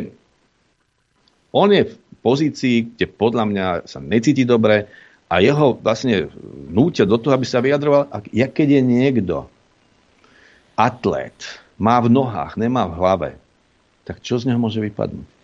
[1.50, 4.86] on je v pozícii, kde podľa mňa sa necíti dobre
[5.30, 6.34] a jeho vlastne
[6.74, 8.10] nútia do toho, aby sa vyjadroval.
[8.34, 9.46] Ja keď je niekto
[10.74, 11.38] atlét,
[11.78, 13.30] má v nohách, nemá v hlave,
[14.04, 15.38] tak čo z neho môže vypadnúť?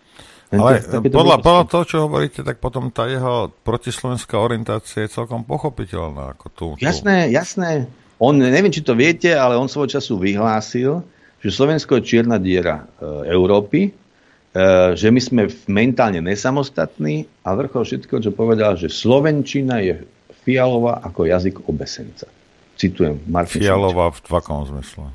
[0.46, 0.78] Ale
[1.10, 6.38] podľa, podľa toho, čo hovoríte, tak potom tá jeho protislovenská orientácia je celkom pochopiteľná.
[6.38, 6.86] Ako tú, tú.
[6.86, 7.90] Jasné, jasné.
[8.22, 11.02] On, neviem, či to viete, ale on svoj času vyhlásil,
[11.42, 13.90] že Slovensko je čierna diera e, Európy
[14.96, 20.00] že my sme mentálne nesamostatní a vrchol všetko, čo povedal, že Slovenčina je
[20.46, 22.30] fialová ako jazyk obesenca.
[22.76, 25.08] Citujem Martin Fialová v akom zmysle?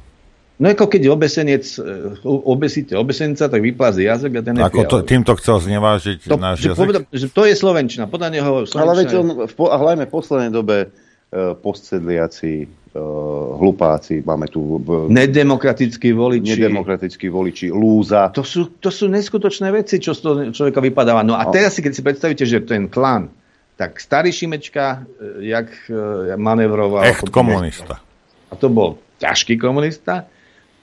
[0.62, 1.82] No ako keď obesenec, e,
[2.26, 6.62] obesíte obesenca, tak vyplází jazyk a ten je Ako to, týmto chcel znevážiť to, náš
[6.62, 6.82] že jazyk?
[6.86, 8.06] Povedal, že to je Slovenčina.
[8.06, 14.20] Podľa neho Slovenčina Ale veď on, v, a hlavne v poslednej dobe uh, postsedliaci hlupáci,
[14.28, 14.84] máme tu...
[15.08, 16.60] Nedemokratickí voliči.
[16.60, 18.28] Nedemokratickí voliči, lúza.
[18.36, 21.24] To sú, to sú neskutočné veci, čo z toho človeka vypadáva.
[21.24, 21.52] No a no.
[21.56, 23.32] teraz si, keď si predstavíte, že ten klan,
[23.80, 27.08] tak starý Šimečka, uh, jak uh, manevroval...
[27.08, 28.04] Echt komunista.
[28.52, 30.28] A to bol ťažký komunista.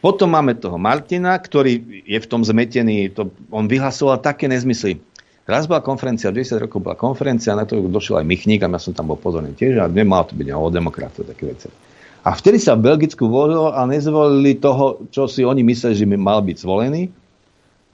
[0.00, 4.96] Potom máme toho Martina, ktorý je v tom zmetený, to, on vyhlasoval také nezmysly.
[5.44, 8.92] Raz bola konferencia, 10 rokov bola konferencia, na to došiel aj Michník a ja som
[8.92, 11.87] tam bol pozorný tiež a nemal to byť o demokratov, také veci.
[12.28, 16.44] A vtedy sa v Belgicku volilo a nezvolili toho, čo si oni mysleli, že mal
[16.44, 17.08] byť zvolený,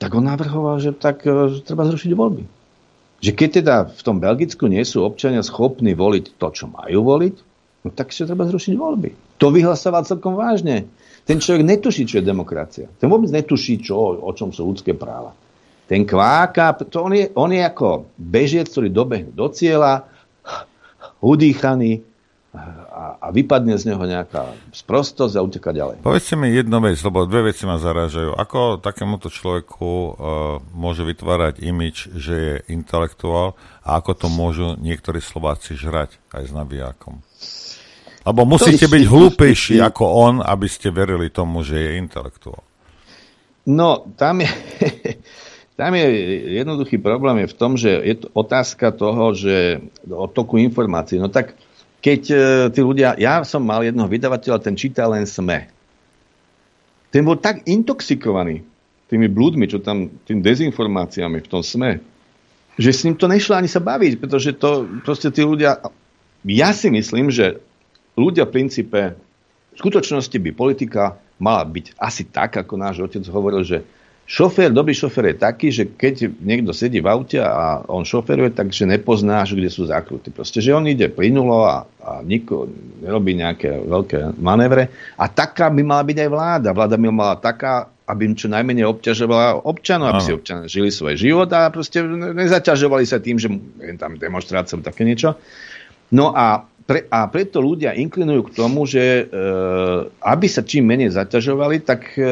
[0.02, 2.42] tak on navrhoval, že tak e, že treba zrušiť voľby.
[3.22, 7.34] Že keď teda v tom Belgicku nie sú občania schopní voliť to, čo majú voliť,
[7.86, 9.38] no tak sa treba zrušiť voľby.
[9.38, 10.90] To vyhlasoval celkom vážne.
[11.22, 12.90] Ten človek netuší, čo je demokracia.
[12.98, 15.30] Ten vôbec netuší, čo, o čom sú ľudské práva.
[15.86, 20.10] Ten kváka, to on, je, on je ako bežiec, ktorý dobehne do cieľa,
[21.22, 22.02] udýchaný,
[23.04, 26.00] a a vypadne z neho nejaká sprostosť a uteká ďalej.
[26.00, 28.36] Povedzte mi jednu vec, lebo dve veci ma zarážajú.
[28.36, 30.12] Ako takémuto človeku uh,
[30.72, 36.52] môže vytvárať imič, že je intelektuál a ako to môžu niektorí Slováci žrať aj s
[36.52, 37.20] nabijákom?
[38.24, 42.64] Lebo musíte byť hlúpejší ako on, aby ste verili tomu, že je intelektuál.
[43.64, 44.48] No, tam je,
[45.80, 46.06] tam je
[46.60, 51.16] jednoduchý problém je v tom, že je to otázka toho, že o toku informácií.
[51.16, 51.56] No tak
[52.04, 52.36] keď e,
[52.68, 55.72] tí ľudia, ja som mal jednoho vydavateľa, ten čítal len SME.
[57.08, 58.60] Ten bol tak intoxikovaný
[59.08, 62.04] tými blúdmi, čo tam, tým dezinformáciami v tom SME,
[62.76, 65.80] že s ním to nešlo ani sa baviť, pretože to proste tí ľudia,
[66.44, 67.56] ja si myslím, že
[68.20, 69.00] ľudia v princípe,
[69.72, 73.80] v skutočnosti by politika mala byť asi tak, ako náš otec hovoril, že
[74.24, 78.88] Šofér, dobrý šofér je taký, že keď niekto sedí v aute a on šoferuje, takže
[78.88, 80.32] nepoznáš, kde sú zakruty.
[80.32, 82.64] Proste, že on ide plynulo a, a niko
[83.04, 84.88] nerobí nejaké veľké manévre.
[85.20, 86.72] A taká by mala byť aj vláda.
[86.72, 91.52] Vláda by mala taká, aby čo najmenej obťažovala občanov, aby si občania žili svoj život
[91.52, 93.52] a proste nezaťažovali sa tým, že
[94.00, 95.36] tam demonstrácia také niečo.
[96.16, 99.44] No a pre, a preto ľudia inklinujú k tomu, že e,
[100.20, 102.24] aby sa čím menej zaťažovali, tak e,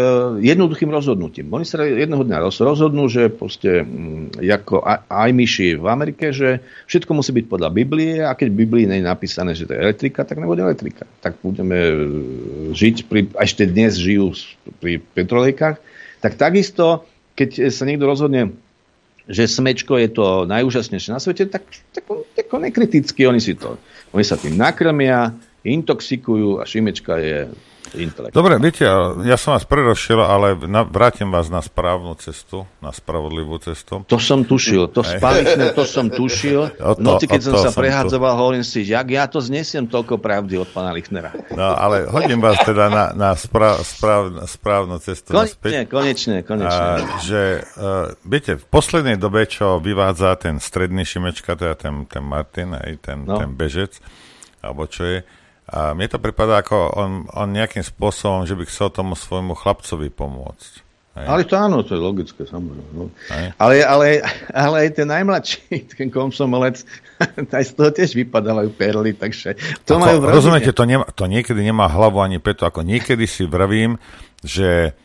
[0.45, 1.49] jednoduchým rozhodnutím.
[1.49, 6.37] Oni sa jednoho dňa roz, rozhodnú, že proste, m, mm, ako aj myši v Amerike,
[6.37, 9.73] že všetko musí byť podľa Biblie a keď v Biblii nie je napísané, že to
[9.73, 11.09] je elektrika, tak nebude elektrika.
[11.25, 11.95] Tak budeme e,
[12.77, 14.37] žiť, pri, a ešte dnes žijú
[14.85, 15.81] pri petrolejkách.
[16.21, 17.09] Tak takisto,
[17.41, 18.53] keď sa niekto rozhodne
[19.31, 21.63] že smečko je to najúžasnejšie na svete, tak,
[21.95, 22.05] tak,
[22.35, 23.79] tak nekriticky oni si to
[24.13, 25.33] oni sa tým nakrmia,
[25.65, 27.39] intoxikujú a Šimečka je
[27.99, 28.33] intelekt.
[28.33, 28.85] Dobre, viete,
[29.27, 34.07] ja som vás prerošiel, ale na, vrátim vás na správnu cestu, na spravodlivú cestu.
[34.09, 36.73] To som tušil, to spalichne, to som tušil.
[36.93, 40.61] V noci, keď som sa som prehádzoval, hovorím si, jak ja to znesiem toľko pravdy
[40.61, 41.33] od pána Lichnera.
[41.57, 45.33] No, ale hodím vás teda na, na správ, správ, správnu cestu.
[45.33, 46.93] Konečne, konečne, konečne.
[47.01, 52.23] A, že, uh, viete, v poslednej dobe, čo vyvádza ten stredný Šimečka, teda ten, ten
[52.23, 53.41] Martin, aj ten, no.
[53.41, 53.97] ten bežec,
[54.61, 55.19] alebo čo je,
[55.71, 60.11] a mne to pripadá ako on, on nejakým spôsobom, že by chcel tomu svojmu chlapcovi
[60.11, 60.83] pomôcť.
[61.13, 61.27] Hej.
[61.29, 62.89] Ale to áno, to je logické, samozrejme.
[62.97, 63.13] No.
[63.61, 66.81] Ale, ale, ale aj ten najmladší, ten komsomolec,
[67.61, 71.61] aj z toho tiež vypadávajú perly, takže to ako, majú Rozumiete, to, nema, to niekedy
[71.61, 74.01] nemá hlavu ani peto, ako niekedy si vravím,
[74.41, 74.97] že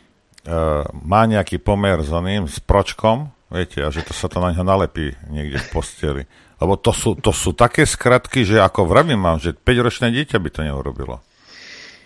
[0.48, 4.52] uh, má nejaký pomer s oným, s pročkom, viete, a že to sa to na
[4.52, 6.22] ňo nalepí niekde v posteli.
[6.58, 10.48] Lebo to sú, to sú také skratky, že ako vravím mám, že 5-ročné dieťa by
[10.50, 11.22] to neurobilo.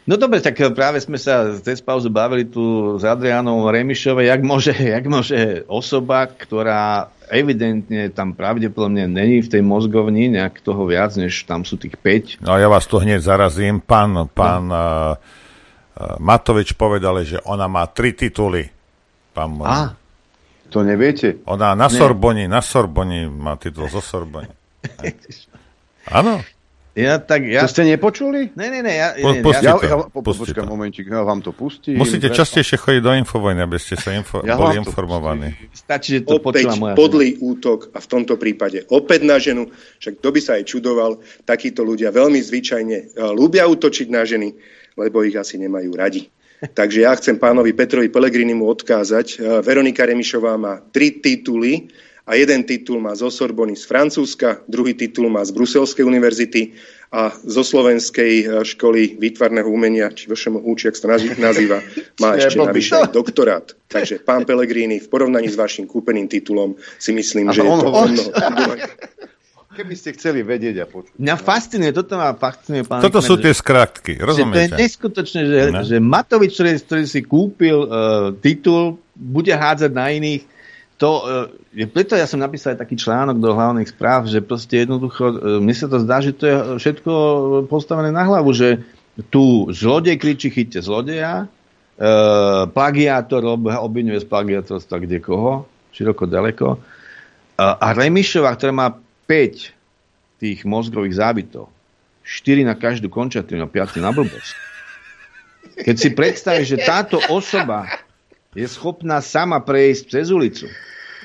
[0.02, 4.74] No dobre, tak práve sme sa cez pauzu bavili tu s Adrianou Remišovej, jak môže,
[4.74, 11.46] jak môže osoba, ktorá evidentne tam pravdepodobne není v tej mozgovni nejak toho viac, než
[11.46, 12.42] tam sú tých 5.
[12.42, 13.78] No ja vás tu hneď zarazím.
[13.78, 14.74] Pán, pán no.
[14.74, 18.74] uh, Matovič povedal, že ona má tri tituly.
[19.32, 19.94] Pán, a,
[20.72, 21.44] to neviete?
[21.44, 24.48] Ona na Sorboni, na Sorboni má titul zo Sorboni.
[26.18, 26.40] Áno.
[26.92, 27.64] Ja, tak ja...
[27.64, 28.52] To ste nepočuli?
[28.52, 28.92] Ne, ne, ne.
[28.92, 31.96] Ja, po, pustite, ja, ja, po, počkaj momentík, ja vám to pustím.
[31.96, 35.56] Musíte častejšie chodiť do Infovojny, aby ste sa info, ja boli informovaní.
[35.72, 39.72] Stačí, že to Opäť podlý útok a v tomto prípade opäť na ženu,
[40.04, 41.16] však kto by sa aj čudoval,
[41.48, 44.52] takíto ľudia veľmi zvyčajne eh, ľúbia útočiť na ženy,
[45.00, 46.28] lebo ich asi nemajú radi.
[46.62, 49.26] Takže ja chcem pánovi Petrovi Pelegrinimu odkázať.
[49.34, 49.36] E,
[49.66, 51.90] Veronika Remišová má tri tituly
[52.22, 56.78] a jeden titul má zo Sorbony z Francúzska, druhý titul má z Bruselskej univerzity
[57.10, 61.82] a zo Slovenskej e, školy výtvarného umenia, či VŠMU, či ak sa nazýva,
[62.22, 63.74] má ešte navyše aj doktorát.
[63.90, 68.14] Takže pán Pelegrini, v porovnaní s vašim kúpeným titulom si myslím, že je to on,
[68.16, 68.78] on,
[69.72, 71.16] Keby ste chceli vedieť a počuť.
[71.16, 74.52] Mňa fascinuje, toto ma fascinuje, pán Toto sú tie skratky, rozumiete?
[74.52, 75.80] Že to je neskutočné, že, no.
[75.80, 77.88] že Matovič, ktorý, ktorý si kúpil uh,
[78.36, 80.44] titul, bude hádzať na iných.
[81.00, 84.84] To, uh, je, preto ja som napísal aj taký článok do hlavných správ, že proste
[84.84, 87.12] jednoducho, uh, mne sa to zdá, že to je všetko
[87.72, 88.84] postavené na hlavu, že
[89.32, 95.64] tu zlodej kričí chyťte zlodeja, uh, plagiátor ob, obvinuje z plagiátorstva kde koho,
[95.96, 96.66] široko ďaleko.
[96.76, 98.88] Uh, a Remišová, ktorá má
[99.32, 101.72] 5 tých mozgových zábitov,
[102.20, 104.52] 4 na každú končatinu a 5 na blbosť.
[105.72, 107.88] Keď si predstavíš, že táto osoba
[108.52, 110.68] je schopná sama prejsť cez ulicu,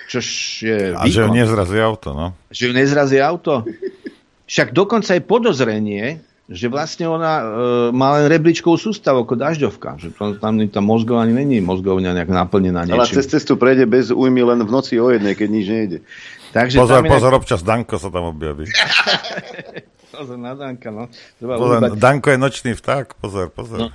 [0.07, 0.23] čo
[0.63, 2.27] je A výkon, že ju nezrazí auto, no.
[2.47, 3.67] Že ju nezrazí auto.
[4.47, 7.45] Však dokonca je podozrenie, že vlastne ona e,
[7.91, 9.99] má len rebríčkovú sústavu ako dažďovka.
[9.99, 13.03] Že tam, tam, tam mozgov ani není mozgovňa nejak naplnená niečím.
[13.03, 15.97] Ale cez cestu prejde bez újmy len v noci o jednej, keď nič nejde.
[16.55, 17.37] Takže pozor, pozor, je...
[17.39, 18.67] občas Danko sa tam objaví.
[20.15, 21.11] pozor na Danka, no.
[21.37, 21.79] Treba Pozor.
[21.99, 23.87] Danko je nočný vták, pozor, pozor.
[23.87, 23.89] No.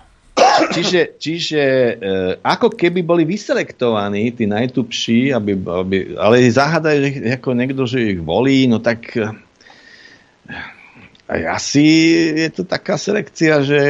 [0.73, 1.95] Čiže, čiže e,
[2.41, 8.20] ako keby boli vyselektovaní tí najtupší, aby, aby, ale zahadajú že ako niekto, že ich
[8.20, 9.29] volí, no tak e,
[11.29, 11.87] asi
[12.37, 13.81] je to taká selekcia, že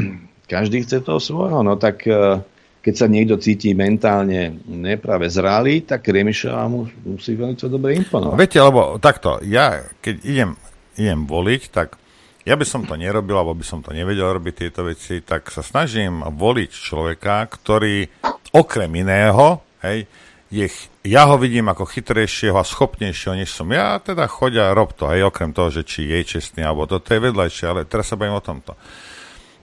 [0.52, 2.40] každý chce toho svojho, no tak e,
[2.82, 8.36] keď sa niekto cíti mentálne neprave zralý, tak Remišová mu musí veľmi dobre imponovať.
[8.36, 10.50] Viete, lebo takto, ja keď idem,
[10.98, 11.94] idem voliť, tak
[12.42, 15.62] ja by som to nerobil, alebo by som to nevedel robiť tieto veci, tak sa
[15.62, 18.02] snažím voliť človeka, ktorý
[18.50, 20.10] okrem iného, hej,
[20.52, 20.66] je,
[21.06, 25.22] ja ho vidím ako chytrejšieho a schopnejšieho, než som ja, teda chodia, rob to, hej,
[25.22, 28.44] okrem toho, že či je čestný, alebo toto je vedľajšie, ale teraz sa bavím o
[28.44, 28.74] tomto.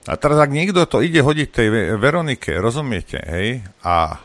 [0.08, 1.68] A teraz, ak niekto to ide hodiť tej
[2.00, 4.16] Veronike, rozumiete, hej, a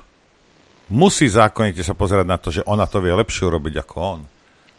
[0.88, 4.22] musí zákonite sa pozerať na to, že ona to vie lepšie urobiť ako on,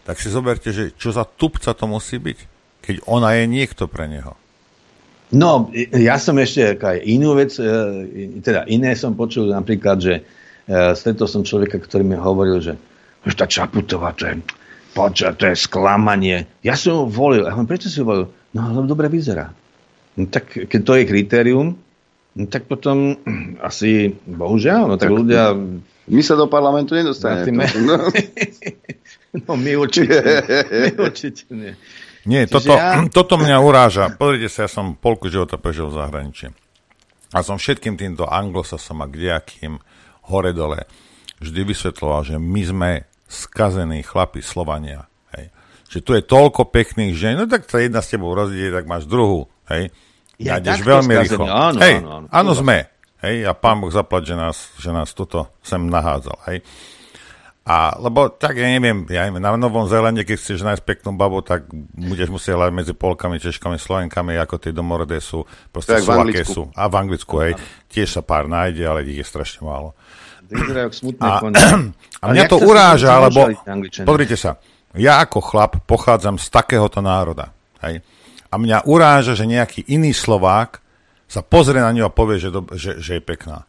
[0.09, 2.56] tak si zoberte, že čo za tupca to musí byť
[2.86, 4.39] keď ona je niekto pre neho.
[5.35, 10.94] No, ja som ešte aj inú vec, e, teda iné som počul napríklad, že e,
[10.94, 12.78] stretol som človeka, ktorý mi hovoril, že
[13.35, 14.39] tá Čaputová, to je,
[14.94, 16.47] poča, to je sklamanie.
[16.62, 17.43] Ja som ho volil.
[17.43, 18.31] A hovorím, prečo si ho volil?
[18.55, 19.51] No, lebo dobre vyzerá.
[20.16, 21.76] No tak, keď to je kritérium,
[22.36, 23.20] no tak potom
[23.60, 25.43] asi, bohužiaľ, no tak, tak ľudia...
[26.06, 27.66] My sa do parlamentu nedostaneme.
[29.36, 29.43] No.
[29.43, 30.16] no my určite,
[30.70, 31.74] my určite nie.
[32.26, 33.01] Nie, toto, ja...
[33.16, 34.05] toto mňa uráža.
[34.18, 36.47] Pozrite sa, ja som polku života prežil v zahraničí.
[37.34, 39.78] A som všetkým týmto anglosasom a kdejakým
[40.26, 40.86] hore-dole
[41.38, 42.90] vždy vysvetloval, že my sme
[43.26, 45.06] skazení chlapi Slovania.
[45.34, 45.51] Hej.
[45.90, 49.06] Že tu je toľko pekných žen, no tak sa jedna s tebou rozdieje, tak máš
[49.06, 49.51] druhú.
[49.70, 49.90] Hej.
[50.36, 51.44] Nájdeš veľmi rýchlo.
[51.48, 52.88] Áno, hej, áno, áno, áno, sme.
[53.24, 56.36] Hej, a pán Boh zaplať, že nás, že nás toto sem nahádzal.
[56.52, 56.60] Hej.
[57.66, 61.42] A, lebo tak ja neviem, ja neviem, na Novom Zelande, keď chceš nájsť peknú babu,
[61.42, 61.66] tak
[61.98, 65.42] budeš musieť hľadať medzi Polkami, Češkami, Slovenkami, ako tie domorodé sú,
[65.74, 66.70] proste sú, aké sú.
[66.78, 67.58] A v Anglicku, hej,
[67.90, 69.98] tiež sa pár nájde, ale ich je strašne málo.
[71.18, 71.42] A,
[72.22, 73.50] a mňa to uráža, lebo,
[74.06, 74.62] pozrite sa,
[74.94, 77.50] ja ako chlap pochádzam z takéhoto národa,
[77.82, 77.98] hej,
[78.56, 80.80] a mňa uráža, že nejaký iný Slovák
[81.28, 83.68] sa pozrie na ňu a povie, že, do, že, že je pekná.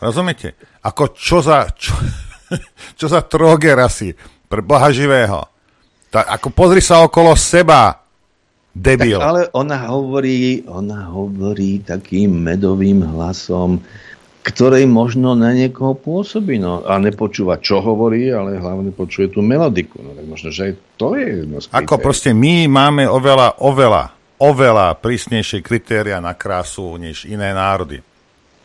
[0.00, 0.56] Rozumiete?
[0.80, 1.68] Ako čo za...
[1.76, 1.92] Čo,
[2.98, 4.16] čo za troger asi,
[4.48, 5.44] pre Boha živého.
[6.08, 7.92] Tak ako pozri sa okolo seba,
[8.72, 9.20] debil.
[9.20, 13.84] Tak, ale ona hovorí, ona hovorí takým medovým hlasom,
[14.46, 16.62] ktorej možno na niekoho pôsobí.
[16.62, 19.98] No, a nepočúva, čo hovorí, ale hlavne počuje tú melodiku.
[19.98, 24.14] No, tak možno, že aj to je jedno z Ako proste my máme oveľa, oveľa,
[24.38, 27.98] oveľa prísnejšie kritéria na krásu, než iné národy.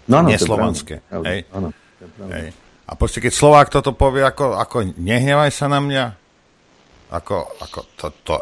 [0.06, 1.02] No, no, Neslovanské.
[1.10, 1.50] Hej?
[1.50, 1.74] Áno,
[2.30, 2.54] Hej.
[2.86, 6.06] A proste, keď Slovák toto povie, ako, ako nehnevaj sa na mňa,
[7.10, 8.36] ako, ako to, to...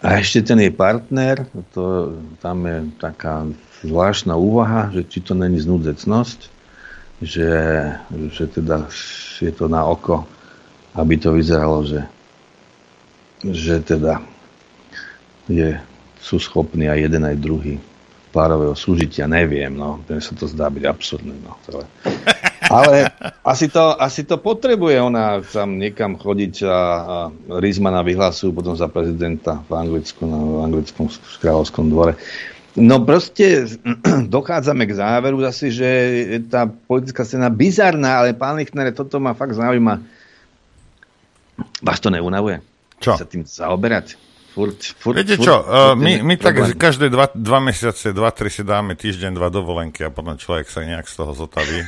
[0.00, 1.44] A ešte ten jej partner,
[1.74, 3.42] to, tam je taká
[3.86, 6.40] zvláštna úvaha, že či to není znúdecnosť,
[7.22, 7.50] že,
[8.34, 8.90] že teda
[9.40, 10.28] je to na oko,
[10.92, 12.02] aby to vyzeralo, že,
[13.46, 14.20] že teda
[15.48, 15.80] je,
[16.20, 17.74] sú schopní aj jeden, aj druhý
[18.36, 21.88] párového súžitia, neviem, no, mne sa to zdá byť absurdné, no, celé.
[22.66, 23.08] Ale
[23.40, 26.76] asi to, asi to potrebuje ona tam niekam chodiť a, a
[27.62, 31.06] Rizmana vyhlasujú potom za prezidenta v Anglicku, na, v anglickom
[31.40, 32.18] kráľovskom dvore.
[32.76, 33.64] No proste
[34.36, 35.88] dochádzame k záveru zase, že
[36.52, 40.04] tá politická scéna bizarná, ale pán Lichtner, toto ma fakt zaujíma.
[41.80, 42.60] Vás to neunavuje?
[43.00, 43.16] Čo?
[43.16, 44.20] Sa tým zaoberať?
[44.56, 48.48] Furt, furt, Viete furt, čo, furt my, my tak každé dva, dva mesiace, dva, tri
[48.48, 51.84] si dáme týždeň, dva dovolenky a potom človek sa nejak z toho zotaví.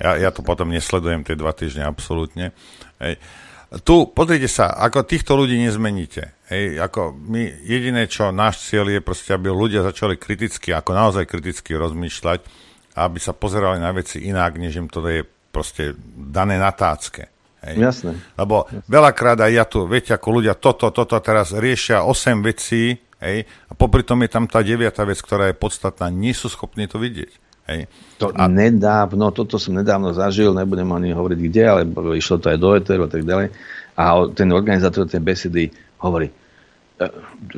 [0.00, 2.56] Ja, ja to potom nesledujem tie dva týždne absolútne.
[3.00, 3.20] Hej.
[3.66, 6.38] Tu, pozrite sa, ako týchto ľudí nezmeníte.
[6.46, 11.26] Hej, ako my, jediné, čo náš cieľ je proste, aby ľudia začali kriticky, ako naozaj
[11.26, 12.46] kriticky rozmýšľať,
[12.94, 17.26] aby sa pozerali na veci inak, než im to je proste dané na tácke.
[17.66, 17.74] Hej.
[17.82, 18.14] Jasné.
[18.38, 23.42] Lebo veľakrát aj ja tu, viete, ako ľudia toto, toto teraz riešia 8 vecí, hej,
[23.66, 27.02] a popri tom je tam tá deviata vec, ktorá je podstatná, nie sú schopní to
[27.02, 27.45] vidieť.
[27.66, 27.90] Hej.
[28.22, 28.46] To a...
[28.46, 31.80] nedávno, toto som nedávno zažil, nebudem ani hovoriť kde, ale
[32.14, 33.50] išlo to aj do Eteru a tak ďalej.
[33.98, 37.06] A ten organizátor tej besedy hovorí, e,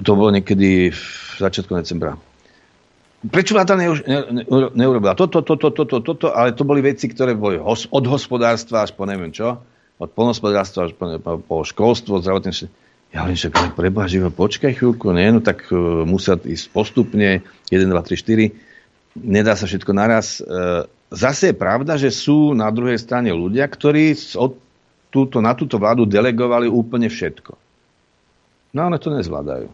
[0.00, 1.02] to bolo niekedy v
[1.36, 2.16] začiatku decembra.
[3.18, 4.42] Prečo vláda ne, ne, ne,
[4.78, 8.94] neurobila toto, toto, toto, toto, ale to boli veci, ktoré boli hos, od hospodárstva až
[8.94, 9.58] po neviem čo,
[9.98, 12.70] od polnospodárstva až po, po, po školstvo, zdravotníctvo.
[13.10, 17.90] Ja hovorím, že preba živo, počkaj chvíľku, nie, no tak uh, musia ísť postupne, 1,
[17.90, 18.14] 2, 3,
[18.54, 18.67] 4
[19.22, 20.38] nedá sa všetko naraz.
[20.38, 20.42] E,
[21.12, 24.56] zase je pravda, že sú na druhej strane ľudia, ktorí od
[25.08, 27.52] túto, na túto vládu delegovali úplne všetko.
[28.76, 29.68] No ale to nezvládajú.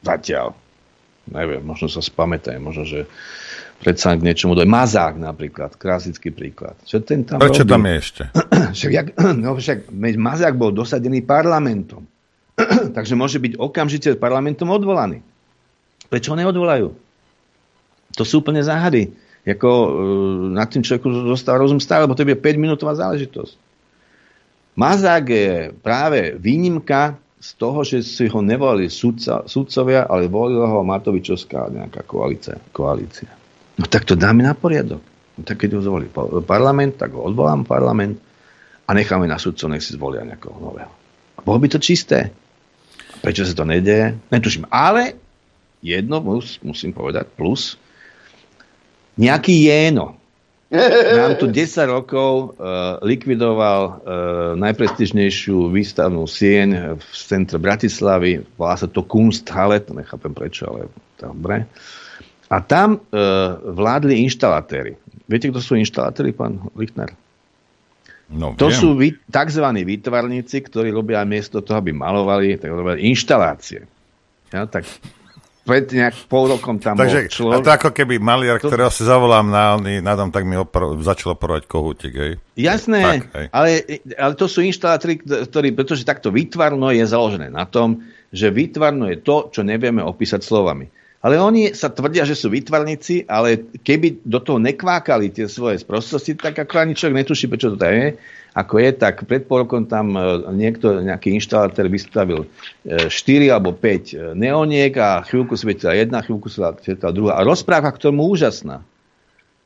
[0.00, 0.56] Zatiaľ.
[1.30, 3.04] Neviem, možno sa spamätaj, možno, že
[3.84, 4.72] predsa k niečomu dojde.
[4.72, 6.74] Mazák napríklad, klasický príklad.
[6.88, 7.70] Čo ten tam Prečo robí?
[7.70, 8.22] tam je ešte?
[8.76, 9.08] však, jak,
[9.44, 12.08] no však Mazák bol dosadený parlamentom.
[12.96, 15.20] Takže môže byť okamžite parlamentom odvolaný.
[16.08, 17.09] Prečo ho neodvolajú?
[18.18, 19.12] To sú úplne záhady.
[19.46, 19.90] Jako, uh,
[20.52, 23.54] nad tým človeku zostáva rozum stále, lebo to je 5-minútová záležitosť.
[24.76, 25.50] Mazák je
[25.82, 32.04] práve výnimka z toho, že si ho nevolili sudca, sudcovia, ale volila ho Matovičovská nejaká
[32.04, 32.60] koalícia.
[32.70, 33.32] koalícia.
[33.80, 35.00] No tak to dáme na poriadok.
[35.40, 36.06] No tak keď ho zvolí
[36.44, 38.20] parlament, tak ho odvolám parlament
[38.84, 40.92] a necháme na sudcov, nech si zvolia nejakého nového.
[41.36, 42.28] A bolo by to čisté.
[43.24, 44.20] Prečo sa to nedeje?
[44.28, 44.68] Netuším.
[44.68, 45.16] Ale
[45.80, 47.80] jedno mus, musím povedať, plus,
[49.20, 50.20] nejaký jéno,
[50.70, 53.94] nám tu 10 rokov uh, likvidoval uh,
[54.54, 58.46] najprestižnejšiu výstavnú sieň v centre Bratislavy.
[58.54, 60.86] Volá sa to Kunsthalle, to nechápem prečo, ale
[61.18, 61.66] dobre.
[62.46, 64.94] A tam uh, vládli inštalatéry.
[65.26, 67.10] Viete, kto sú inštalatéry, pán Lichtner?
[68.30, 68.78] No, to viem.
[68.78, 69.66] sú vy, tzv.
[69.66, 73.90] výtvarníci, ktorí robia miesto toho, aby malovali, tak robia inštalácie.
[74.54, 74.86] Ja, tak
[75.70, 77.54] pred nejak pol rokom tam Takže bol človek.
[77.54, 81.38] a to ako keby maliar, ktorého si zavolám na, na dom, tak mi opr- začal
[81.38, 82.32] operovať kohútik, hej.
[82.58, 83.46] Jasné, Tak, hej.
[83.54, 83.70] ale,
[84.18, 88.02] ale to sú inštalátori, ktorí, pretože takto výtvarno je založené na tom,
[88.34, 90.90] že výtvarno je to, čo nevieme opísať slovami.
[91.20, 96.32] Ale oni sa tvrdia, že sú výtvarníci, ale keby do toho nekvákali tie svoje sprostosti,
[96.32, 98.08] tak ako ani človek netuší, prečo to tak je.
[98.56, 102.48] Ako je, tak pred pol tam e, niekto, nejaký inštalátor vystavil
[102.82, 103.12] 4
[103.52, 107.38] alebo 5 neoniek a chvíľku svietila jedna, chvíľku svietila druhá.
[107.38, 108.82] A rozpráva k tomu úžasná.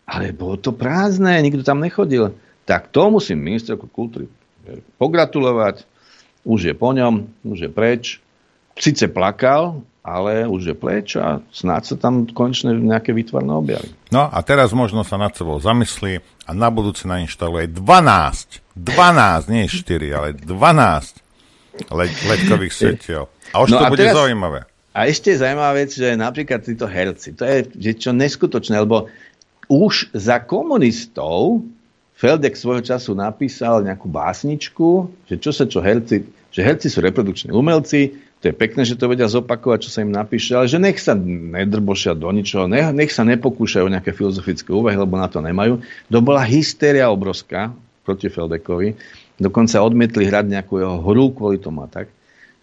[0.05, 2.37] Ale bolo to prázdne, nikto tam nechodil.
[2.69, 4.29] Tak to musím ministerku kultúry
[5.01, 5.87] pogratulovať.
[6.45, 8.21] Už je po ňom, už je preč.
[8.77, 13.89] Sice plakal, ale už je preč a snáď sa tam konečne nejaké výtvarné objaví.
[14.13, 19.65] No a teraz možno sa nad sebou zamyslí a na budúce nainštaluje 12, 12, nie
[19.65, 19.81] 4,
[20.13, 21.25] ale 12
[21.89, 23.25] le- ledkových svetiel.
[23.51, 24.69] A už No to a bude teraz- zaujímavé.
[24.95, 29.11] A ešte zaujímavá vec, že napríklad títo herci, to je že čo neskutočné, lebo
[29.67, 31.65] už za komunistov
[32.15, 34.89] Feldek svojho času napísal nejakú básničku,
[35.27, 36.23] že čo sa čo herci,
[36.55, 38.15] že herci sú reprodukční umelci,
[38.45, 41.17] to je pekné, že to vedia zopakovať, čo sa im napíše, ale že nech sa
[41.17, 45.81] nedrbošia do ničoho, nech, nech sa nepokúšajú nejaké filozofické úvahy, lebo na to nemajú.
[46.13, 47.73] To bola hysteria obrovská
[48.05, 49.01] proti Feldekovi.
[49.41, 52.13] Dokonca odmietli hrať nejakú jeho hru kvôli tomu a tak.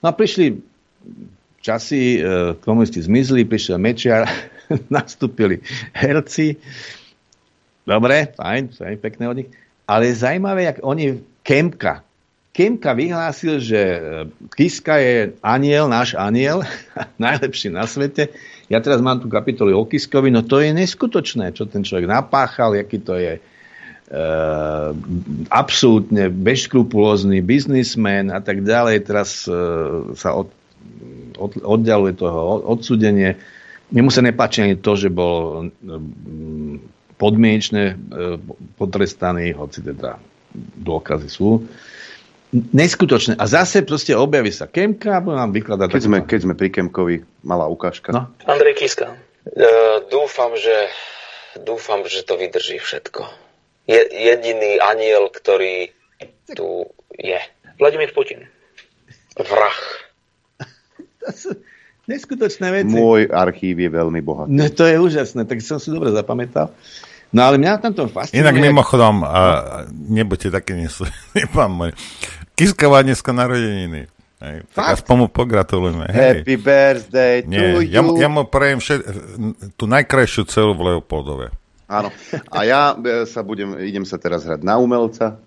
[0.06, 0.62] No a prišli
[1.66, 4.30] časy, e, komunisti zmizli, prišiel Mečiar,
[4.94, 5.66] nastúpili
[5.98, 6.62] herci.
[7.90, 9.50] Dobre, fajn, fajn, pekné od nich.
[9.90, 12.06] Ale je zaujímavé, jak oni, Kemka,
[12.52, 14.00] Kemka vyhlásil, že e,
[14.52, 16.68] Kiska je aniel, náš aniel,
[17.22, 18.28] najlepší na svete.
[18.68, 22.76] Ja teraz mám tu kapitolu o Kiskovi, no to je neskutočné, čo ten človek napáchal,
[22.76, 23.42] aký to je e,
[25.48, 29.08] absolútne bezškrupulózny biznismen a tak ďalej.
[29.08, 29.56] Teraz e,
[30.20, 30.52] sa od,
[31.40, 33.40] od, oddialuje toho odsudenie.
[33.96, 35.68] Nemu sa nepáči ani to, že bol
[37.16, 37.96] podmienečne e,
[38.76, 40.20] potrestaný, hoci teda
[40.80, 41.64] dôkazy sú.
[42.52, 43.40] Neskutočné.
[43.40, 45.88] A zase proste objaví sa Kemka a nám vykladať...
[45.88, 48.12] Keď sme, keď sme pri Kemkovi, malá ukážka.
[48.12, 48.28] No.
[48.44, 49.16] Andrej Kiska.
[49.48, 49.68] E,
[50.12, 50.92] dúfam, že,
[51.64, 53.24] dúfam, že to vydrží všetko.
[53.88, 55.96] Je jediný aniel, ktorý
[56.52, 57.40] tu je.
[57.80, 58.44] Vladimír Putin.
[59.40, 59.80] Vrah.
[62.12, 62.92] Neskutočné veci.
[62.92, 64.52] Môj archív je veľmi bohatý.
[64.52, 66.76] No to je úžasné, tak som si dobre zapamätal.
[67.32, 68.44] No ale mňa tam to fascinuje.
[68.44, 71.08] Inak mimochodom, a, nebuďte takí nesú,
[71.56, 71.96] pán môj.
[72.62, 74.06] Kiska má dneska narodeniny.
[74.42, 76.06] Hej, tak aspoň mu pogratulujeme.
[76.10, 76.46] Hej.
[76.46, 77.94] Happy birthday to Nie, you.
[77.94, 79.00] ja, mu- ja mu prejem všet,
[79.78, 81.54] tú najkrajšiu celu v Leopoldove.
[81.86, 82.10] Áno.
[82.50, 85.38] A ja e, sa budem, idem sa teraz hrať na umelca.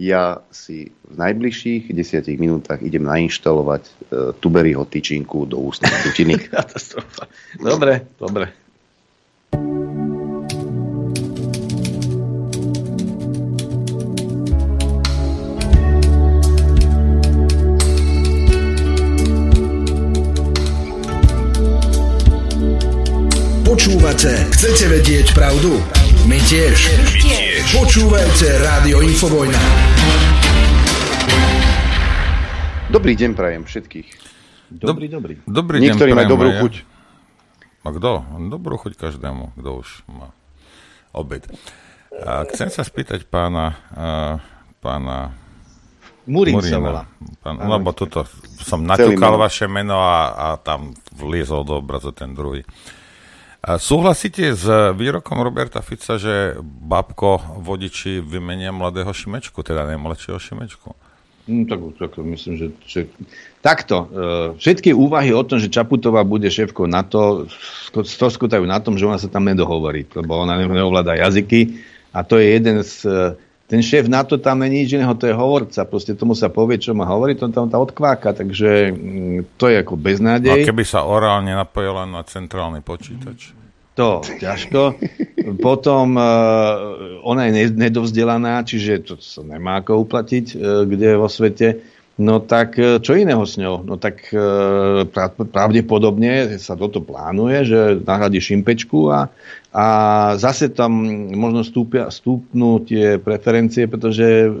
[0.00, 3.92] Ja si v najbližších desiatich minútach idem nainštalovať e,
[4.40, 6.40] Tuberiho tyčinku do ústnej dutiny.
[6.48, 7.28] Katastrofa.
[7.60, 8.48] Dobre, dobre.
[23.82, 25.74] Počúvate, chcete vedieť pravdu?
[26.30, 26.86] My tiež.
[27.02, 27.66] My tiež.
[27.74, 29.58] Počúvajte Rádio Infovojna.
[32.94, 34.06] Dobrý deň prajem všetkých.
[34.70, 35.34] Dobrý, dobrý.
[35.50, 36.60] Dobrý Niektorí deň majú prajem dobrú ja.
[36.62, 36.74] chuť.
[37.82, 38.10] A kto?
[38.54, 40.30] Dobrú chuť každému, kto už má
[41.10, 41.42] obed.
[42.22, 44.38] A chcem sa spýtať pána, a,
[44.78, 45.34] pána
[46.30, 46.78] Murín sa Murína.
[46.78, 47.02] volá.
[47.42, 47.82] Pán, Áno.
[47.82, 48.30] lebo toto
[48.62, 52.62] som naťukal vaše meno a, a tam vliezol do obrazu ten druhý.
[53.62, 54.66] Súhlasíte s
[54.98, 60.90] výrokom Roberta Fica, že babko vodiči vymenia mladého Šimečku, teda najmladšieho Šimečku?
[61.46, 63.00] No, tak, tak myslím, že, že...
[63.62, 64.10] Takto.
[64.10, 67.46] e, Všetky úvahy o tom, že Čaputová bude šéfkou NATO,
[67.86, 71.82] sko- stroskotajú na tom, že ona sa tam nedohovorí, lebo ona ne- neovláda jazyky
[72.14, 72.94] a to je jeden z...
[73.06, 73.14] e,
[73.72, 75.88] Ten šéf NATO tam není nič iného, to je hovorca.
[75.88, 79.80] Proste tomu sa povie, čo má hovoriť, to tam tá odkváka, takže mm, to je
[79.80, 80.68] ako No, a beznádej.
[80.68, 83.56] keby sa orálne napojila na centrálny počítač?
[83.96, 85.00] To ťažko.
[85.64, 86.24] Potom uh,
[87.24, 91.80] ona je ne- nedovzdelaná, čiže to sa nemá ako uplatiť, uh, kde vo svete.
[92.16, 93.88] No tak uh, čo iného s ňou?
[93.88, 94.28] No tak
[95.08, 99.32] pra- pravdepodobne sa toto plánuje, že nahradí Šimpečku a,
[99.72, 99.86] a
[100.36, 100.92] zase tam
[101.32, 104.52] možno stúpia, stúpnú tie preferencie, pretože uh,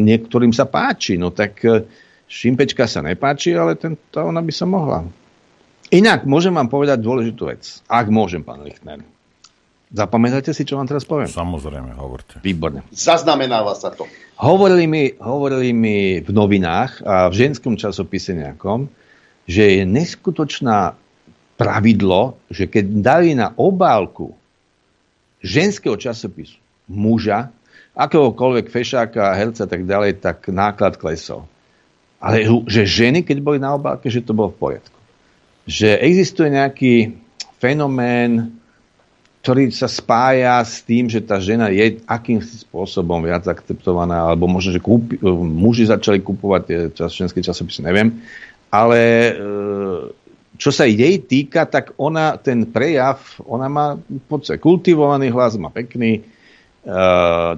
[0.00, 1.20] niektorým sa páči.
[1.20, 1.84] No tak uh,
[2.24, 5.04] Šimpečka sa nepáči, ale tento, ona by sa mohla.
[5.92, 7.84] Inak, môžem vám povedať dôležitú vec.
[7.86, 9.04] Ak môžem, pán Lichtner.
[9.94, 11.30] Zapamätajte si, čo vám teraz poviem.
[11.30, 12.42] Samozrejme, hovorte.
[12.42, 12.82] Výborne.
[12.90, 14.10] Zaznamenáva sa to.
[14.40, 18.90] Hovorili mi, hovorili mi v novinách a v ženskom časopise nejakom,
[19.46, 20.98] že je neskutočná
[21.54, 24.34] pravidlo, že keď dali na obálku
[25.44, 26.56] ženského časopisu
[26.88, 27.52] muža,
[27.94, 31.44] akéhokoľvek fešáka, herca a tak ďalej, tak náklad klesol.
[32.18, 34.98] Ale že ženy, keď boli na obálke, že to bolo v poriadku.
[35.68, 36.94] Že existuje nejaký
[37.60, 38.56] fenomén,
[39.44, 44.72] ktorý sa spája s tým, že tá žena je akýmsi spôsobom viac akceptovaná, alebo možno,
[44.72, 48.24] že kúpi, muži začali kupovať tie čas, ženské časopisy, neviem.
[48.72, 49.32] Ale e,
[50.54, 53.86] čo sa jej týka, tak ona ten prejav, ona má
[54.30, 56.22] podstate kultivovaný hlas, má pekný, e,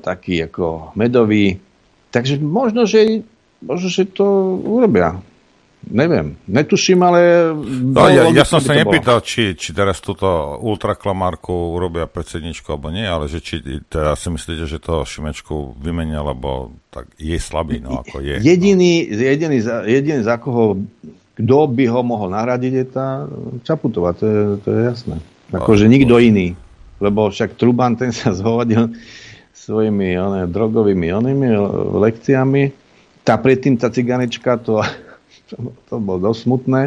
[0.00, 1.60] taký ako medový.
[2.08, 3.20] Takže možno, že,
[3.60, 4.24] možno, že to
[4.64, 5.20] urobia.
[5.86, 7.54] Neviem, netuším, ale...
[7.94, 8.90] No, ja, ja som sa to bolo.
[8.90, 10.26] nepýtal, či, či teraz túto
[10.58, 16.26] ultraklamárku urobia predsedničku alebo nie, ale že či teda si myslíte, že to Šimečku vymenia,
[16.26, 18.42] lebo tak je slabý, no ako je.
[18.42, 20.74] Jediný, jediný, za- jediný za koho,
[21.36, 23.28] kto by ho mohol nahradiť, je tá
[23.60, 25.16] Čaputová, to je, to je jasné.
[25.52, 26.56] Akože nikto iný.
[26.96, 28.96] Lebo však Truban ten sa zhovadil
[29.52, 31.48] svojimi one, drogovými onými
[32.00, 32.72] lekciami.
[33.20, 34.80] Tá predtým tá ciganečka, to,
[35.92, 36.82] to bolo dosť smutné.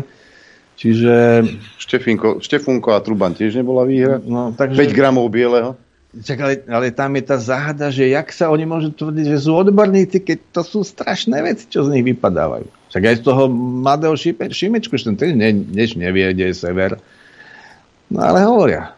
[0.80, 1.44] Čiže...
[1.78, 4.18] Štefinko, Štefunko a Truban tiež nebola výhra.
[4.18, 4.82] No, takže...
[4.82, 5.78] 5 gramov bieleho.
[6.10, 9.54] Čak, ale, ale tam je tá záhada, že jak sa oni môžu tvrdiť, že sú
[9.54, 12.79] odborníci, keď to sú strašné veci, čo z nich vypadávajú.
[12.90, 13.44] Však aj z toho
[13.86, 16.98] mladého šipe, Šimečku, ten tiež ne, než nevie, kde je sever.
[18.10, 18.98] No ale hovoria.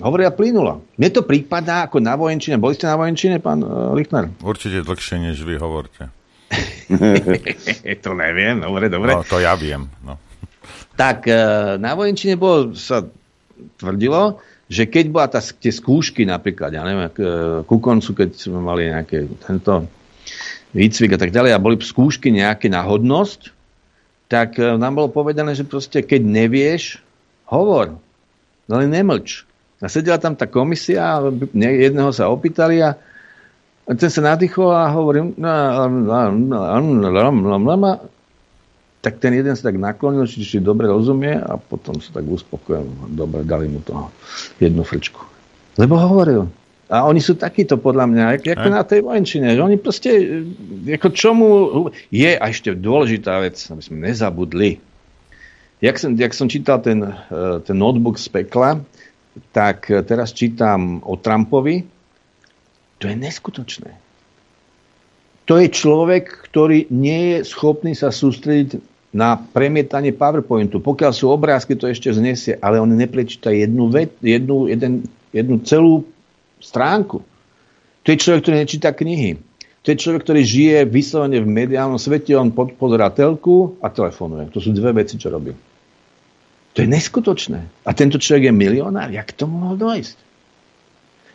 [0.00, 0.80] Hovoria plynulo.
[0.96, 2.56] Mne to prípadá ako na vojenčine.
[2.56, 4.32] Boli ste na vojenčine, pán uh, Lichner?
[4.40, 6.08] Určite dlhšie, než vy hovorte.
[8.04, 9.12] to neviem, dobre, dobre.
[9.12, 9.86] No, to ja viem.
[10.00, 10.16] No.
[10.98, 11.36] Tak e,
[11.78, 13.06] na vojenčine bolo, sa
[13.78, 17.12] tvrdilo, že keď bola tá, tie skúšky napríklad, ja neviem, e,
[17.62, 19.86] ku koncu, keď sme mali nejaké tento
[20.72, 23.50] výcvik a tak ďalej a boli skúšky nejaké na hodnosť,
[24.30, 27.02] tak e, nám bolo povedané, že proste keď nevieš,
[27.50, 27.98] hovor,
[28.70, 29.42] no ale nemlč.
[29.80, 31.18] A sedela tam tá komisia,
[31.56, 32.94] jedného sa opýtali a
[33.96, 35.34] ten sa nadýchol a hovorím,
[39.00, 42.86] tak ten jeden sa tak naklonil, či si dobre rozumie a potom sa tak uspokojil.
[43.16, 44.12] Dobre, dali mu toho
[44.60, 45.24] jednu frčku.
[45.80, 46.52] Lebo hovoril.
[46.90, 49.54] A oni sú takíto podľa mňa, ako, na tej vojenčine.
[49.62, 50.42] Oni proste,
[50.90, 51.46] e, ako čomu
[52.10, 54.82] je, a ešte dôležitá vec, aby sme nezabudli.
[55.78, 58.82] Jak som, jak som čítal ten, e, ten notebook z pekla,
[59.54, 61.86] tak e, teraz čítam o Trumpovi.
[62.98, 63.94] To je neskutočné.
[65.46, 68.82] To je človek, ktorý nie je schopný sa sústrediť
[69.14, 70.78] na premietanie PowerPointu.
[70.78, 76.06] Pokiaľ sú obrázky, to ešte znesie, ale on neprečíta jednu, vet, jednu, jeden, jednu celú
[76.60, 77.24] stránku.
[78.04, 79.36] To je človek, ktorý nečíta knihy.
[79.80, 82.76] To je človek, ktorý žije vyslovene v mediálnom svete, on pod,
[83.16, 84.52] telku a telefonuje.
[84.52, 85.56] To sú dve veci, čo robí.
[86.76, 87.60] To je neskutočné.
[87.88, 89.08] A tento človek je milionár.
[89.08, 90.16] Jak to mohol dojsť?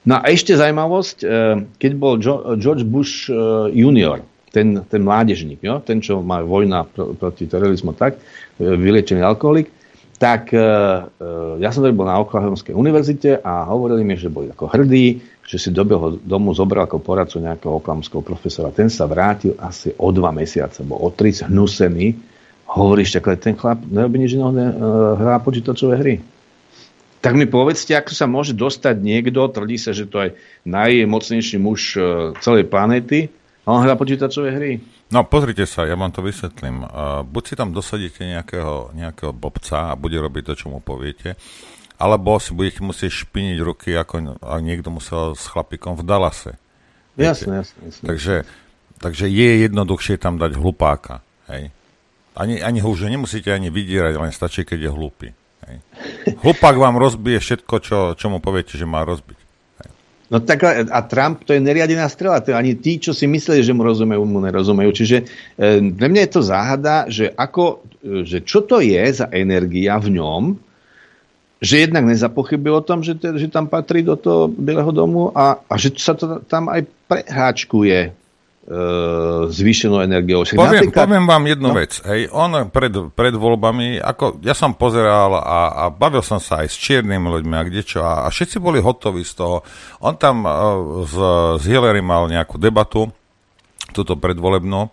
[0.05, 2.21] No a ešte zaujímavosť, eh, keď bol
[2.61, 3.35] George Bush eh,
[3.73, 4.21] junior,
[4.53, 5.81] ten, ten mládežník, jo?
[5.81, 9.73] ten, čo má vojna pro, proti terorizmu, tak, eh, vyliečený alkoholik,
[10.15, 14.71] tak eh, eh, ja som bol na Oklahomskej univerzite a hovorili mi, že boli ako
[14.71, 18.71] hrdí, že si dobehol domu, zobral ako poradcu nejakého oklahomského profesora.
[18.71, 22.15] Ten sa vrátil asi o dva mesiace, bol o tri zhnusený.
[22.65, 24.71] Hovoríš, tak ten chlap nerobí nič iného, eh,
[25.19, 26.15] hrá počítačové hry.
[27.19, 30.37] Tak mi povedzte, ako sa môže dostať niekto, tvrdí sa, že to je
[30.69, 33.33] najmocnejší muž e, celej planéty,
[33.65, 34.77] On hrá počítačové hry.
[35.13, 36.81] No pozrite sa, ja vám to vysvetlím.
[36.81, 41.37] Uh, buď si tam dosadíte nejakého, nejakého blbca a bude robiť to, čo mu poviete,
[42.01, 46.57] alebo si budete musieť špiniť ruky, ako ak niekto musel s chlapikom v Dallase.
[47.15, 48.03] Jasné, jasné, jasné.
[48.03, 48.35] Takže,
[48.97, 51.21] takže je jednoduchšie tam dať hlupáka.
[51.53, 51.69] Hej?
[52.35, 55.29] Ani, ani ho už nemusíte ani vydierať, len stačí, keď je hlupý.
[55.69, 55.75] Hej?
[56.43, 59.44] Hlupák vám rozbije všetko, čo, čo mu poviete, že má rozbiť.
[60.25, 62.41] No tak a, Trump to je neriadená strela.
[62.41, 64.91] To ani tí, čo si mysleli, že mu rozumejú, mu nerozumejú.
[64.91, 65.25] Čiže e,
[65.93, 70.17] pre mňa je to záhada, že, ako, e, že čo to je za energia v
[70.17, 70.43] ňom,
[71.61, 75.61] že jednak nezapochybil o tom, že, te, že tam patrí do toho Bieleho domu a,
[75.61, 78.24] a že sa to tam aj prehráčkuje E,
[79.53, 80.41] zvýšenou energiou.
[80.41, 81.01] Však poviem, napríklad...
[81.05, 81.75] poviem vám jednu no?
[81.77, 81.91] vec.
[82.01, 86.73] Hej, on pred, pred voľbami, ako ja som pozeral a, a bavil som sa aj
[86.73, 89.61] s čiernymi ľuďmi a kdečo a, a všetci boli hotoví z toho.
[90.01, 90.51] On tam uh,
[91.05, 91.15] z,
[91.61, 93.13] z Hillary mal nejakú debatu,
[93.93, 94.89] túto predvolebnú,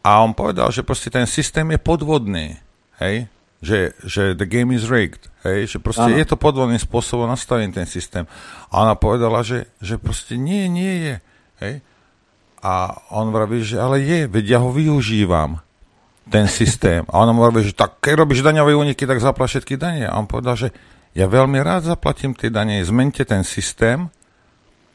[0.00, 2.56] a on povedal, že proste ten systém je podvodný.
[2.96, 3.28] Hej?
[3.60, 5.28] Že, že the game is rigged.
[5.44, 5.76] Hej?
[5.76, 6.16] Že proste ano.
[6.16, 8.24] je to podvodným spôsobom nastavený ten systém.
[8.72, 11.14] A ona povedala, že, že proste nie, nie je.
[11.60, 11.74] Hej?
[12.60, 15.60] A on vraví, že ale je, veď ja ho využívam,
[16.30, 17.02] ten systém.
[17.10, 20.06] A on mu vraví, že tak keď robíš daňové úniky, tak zapla všetky dane.
[20.06, 20.68] A on povedal, že
[21.16, 24.06] ja veľmi rád zaplatím tie dane, zmente ten systém,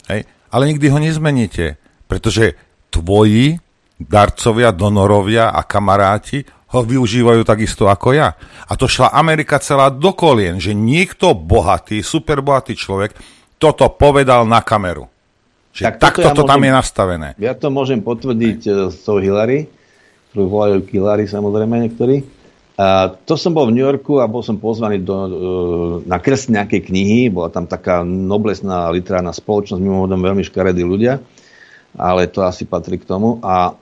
[0.08, 1.76] hej, ale nikdy ho nezmeníte,
[2.08, 2.56] pretože
[2.88, 3.60] tvoji
[4.00, 8.36] darcovia, donorovia a kamaráti ho využívajú takisto ako ja.
[8.68, 13.12] A to šla Amerika celá do kolien, že niekto bohatý, superbohatý človek
[13.60, 15.08] toto povedal na kameru.
[15.76, 17.28] Že tak takto ja to môžem, tam je nastavené.
[17.36, 19.68] Ja to môžem potvrdiť uh, s tou Hillary,
[20.32, 22.24] ktorú volajú Hillary samozrejme niektorí.
[22.80, 25.28] A to som bol v New Yorku a bol som pozvaný do, uh,
[26.08, 27.28] na kres nejakej knihy.
[27.28, 31.20] Bola tam taká noblesná literárna spoločnosť, mimochodom veľmi škaredí ľudia,
[32.00, 33.44] ale to asi patrí k tomu.
[33.44, 33.76] A,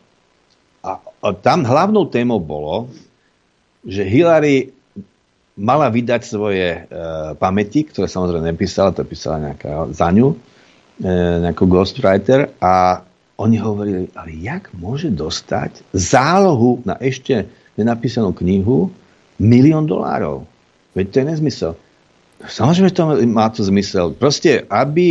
[0.82, 2.90] a, a tam hlavnou témou bolo,
[3.86, 4.74] že Hillary
[5.53, 10.52] mala vydať svoje uh, pamäti, ktoré samozrejme nepísala, to písala nejaká za ňu E,
[11.02, 13.02] ako ghostwriter a
[13.41, 18.94] oni hovorili, ale jak môže dostať zálohu na ešte nenapísanú knihu
[19.41, 20.45] milión dolárov?
[20.94, 21.72] Veď to je nezmysel.
[22.44, 24.14] Samozrejme, to má to zmysel.
[24.14, 25.06] Proste, aby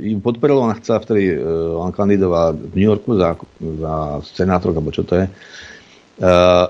[0.00, 3.94] ju podporil, ona chcela vtedy, uh, on kandidoval v New Yorku za, za
[4.24, 6.66] senátorka, alebo čo to je, uh,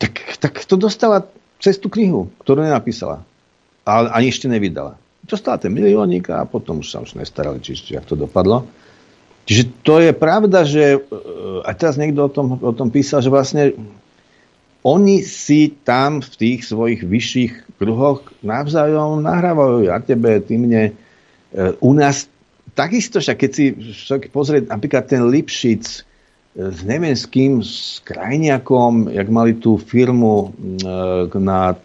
[0.00, 1.28] tak, tak to dostala
[1.60, 3.22] cez tú knihu, ktorú nenapísala.
[3.86, 7.98] A ani ešte nevydala dostala ten miliónik a potom už sa už nestarali, či, či
[7.98, 8.64] jak to dopadlo.
[9.46, 10.98] Čiže to je pravda, že
[11.62, 13.74] a teraz niekto o tom, o tom písal, že vlastne
[14.86, 20.94] oni si tam v tých svojich vyšších kruhoch navzájom nahrávajú ja tebe, ty mne.
[20.94, 22.30] E, u nás
[22.78, 23.74] takisto, však keď si
[24.30, 26.05] pozrieť napríklad ten Lipšic,
[26.56, 31.78] s neviem s kým, s Krajniakom, jak mali tú firmu e, na e,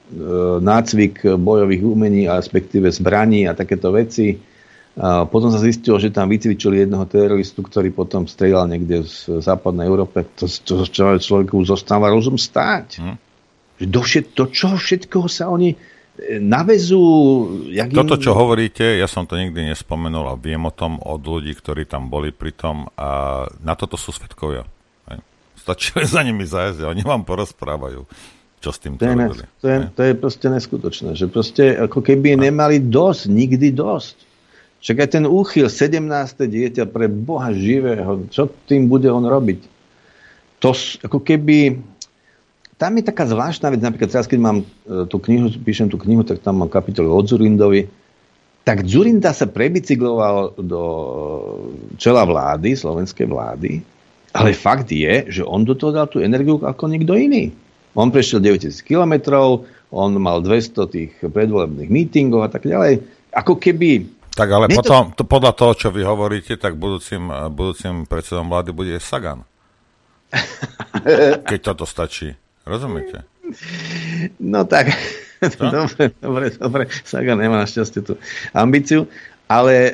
[0.64, 4.40] nácvik bojových umení, respektíve zbraní a takéto veci.
[4.96, 9.88] A potom sa zistilo, že tam vycvičili jedného teroristu, ktorý potom strieľal niekde v západnej
[9.88, 10.24] Európe.
[10.40, 10.88] To, to
[11.20, 12.88] človeku zostáva rozum stáť.
[13.00, 13.16] Hm.
[13.92, 15.76] Do všet, to, čo všetkoho sa oni
[16.38, 17.02] navezú...
[17.74, 21.58] Jak Toto, čo hovoríte, ja som to nikdy nespomenul a viem o tom od ľudí,
[21.58, 24.66] ktorí tam boli pri tom a na toto sú svetkovia.
[25.58, 28.02] Stačí za nimi a oni vám porozprávajú,
[28.62, 29.46] čo s tým to, je, robili.
[29.62, 34.16] To je, to je proste neskutočné, že proste ako keby nemali dosť, nikdy dosť.
[34.82, 36.02] Však aj ten úchyl, 17.
[36.42, 39.70] dieťa pre Boha živého, čo tým bude on robiť?
[40.66, 40.74] To
[41.06, 41.78] ako keby
[42.82, 46.26] tam je taká zvláštna vec, napríklad teraz, keď mám e, tú knihu, píšem tú knihu,
[46.26, 47.86] tak tam mám kapitolu od Zurindovi,
[48.66, 50.84] tak Zurinda sa prebicykloval do
[52.02, 53.86] čela vlády, slovenskej vlády,
[54.34, 57.54] ale fakt je, že on do toho dal tú energiu ako nikto iný.
[57.94, 63.06] On prešiel 9000 kilometrov, on mal 200 tých predvolebných mítingov a tak ďalej.
[63.30, 64.10] Ako keby...
[64.34, 65.28] Tak ale potom, to...
[65.28, 69.46] podľa toho, čo vy hovoríte, tak budúcim, budúcim predsedom vlády bude Sagan.
[71.52, 72.34] Keď toto stačí.
[72.72, 73.28] Rozumiete?
[74.40, 74.96] No tak,
[75.60, 76.84] dobre, dobre, dobre.
[77.04, 78.16] Saga nemá našťastie tú
[78.56, 79.12] ambíciu.
[79.52, 79.92] Ale e,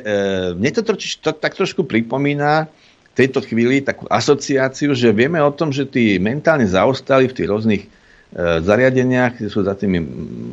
[0.54, 5.50] mne to, troči, to tak trošku pripomína v tejto chvíli takú asociáciu, že vieme o
[5.50, 7.88] tom, že tí mentálne zaostali v tých rôznych e,
[8.62, 9.98] zariadeniach, kde sú za tými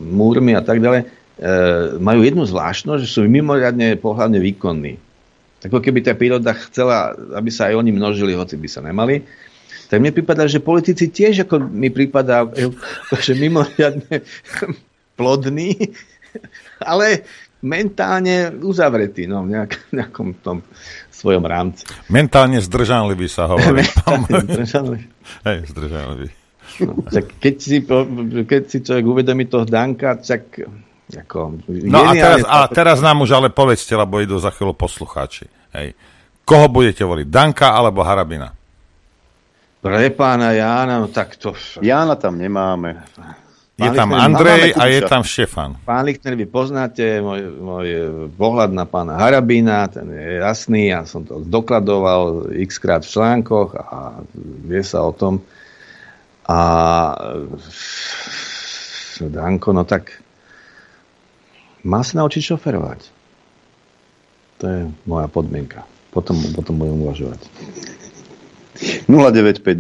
[0.10, 1.07] múrmi a tak ďalej, e,
[2.02, 4.97] majú jednu zvláštnosť, že sú mimoriadne pohľadne výkonní.
[5.69, 9.22] Ako keby tá príroda chcela, aby sa aj oni množili, hoci by sa nemali
[9.90, 12.45] tak mne prípada, že politici tiež ako mi prípada,
[13.22, 14.26] že mimoriadne
[15.14, 15.78] plodný,
[16.82, 17.24] ale
[17.66, 20.62] mentálne uzavretý no, v nejak, nejakom tom
[21.10, 21.88] svojom rámci.
[22.12, 23.82] Mentálne zdržanlivý sa hovorí.
[23.82, 25.06] Mentálne zdržanlivý.
[25.48, 26.30] Hej, zdržanlivý.
[26.76, 27.78] No, tak keď, si,
[28.44, 30.66] keď si človek uvedomí toho Danka, tak
[31.06, 35.45] ako, No a teraz, a teraz nám už ale povedzte, lebo idú za chvíľu poslucháči.
[35.78, 35.94] Hej.
[36.41, 37.30] Koho budete voliť?
[37.30, 38.49] Danka alebo Harabina?
[39.86, 41.53] Pre pána Jána, no tak to...
[41.78, 43.06] Jána tam nemáme.
[43.78, 45.78] Je tam Andrej a je tam Štefan.
[45.86, 47.88] Pán Lichtner, vy poznáte môj, môj
[48.34, 53.78] pohľad na pána Harabína, ten je jasný, ja som to dokladoval x krát v článkoch
[53.78, 54.26] a
[54.66, 55.45] vie sa o tom.
[56.49, 56.60] A
[59.22, 60.18] Danko, no tak
[61.86, 63.02] má sa naučiť šoferovať.
[64.57, 65.86] To je moja podmienka.
[66.10, 67.44] Potom, potom budem uvažovať.
[68.76, 69.80] 095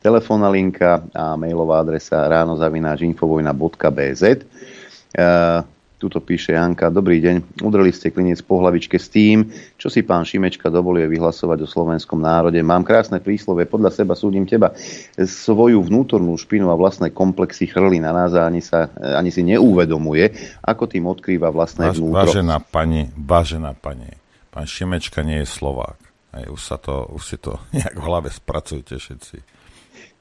[0.00, 5.64] telefónna linka a mailová adresa ránozavináčinfovojna.bz uh,
[5.96, 9.48] Tuto píše Janka, dobrý deň, udreli ste klinec po hlavičke s tým,
[9.80, 12.60] čo si pán Šimečka dovoluje vyhlasovať o slovenskom národe.
[12.60, 14.76] Mám krásne príslove, podľa seba súdim teba.
[15.16, 20.36] Svoju vnútornú špinu a vlastné komplexy chrli na nás a ani, sa, ani si neuvedomuje,
[20.60, 22.28] ako tým odkrýva vlastné Váž, vnútro.
[22.28, 24.12] Vážená pani, vážená pani,
[24.52, 26.05] pán Šimečka nie je Slovák.
[26.36, 29.56] Aj, už, sa to, už si to nejak v hlave spracujte všetci.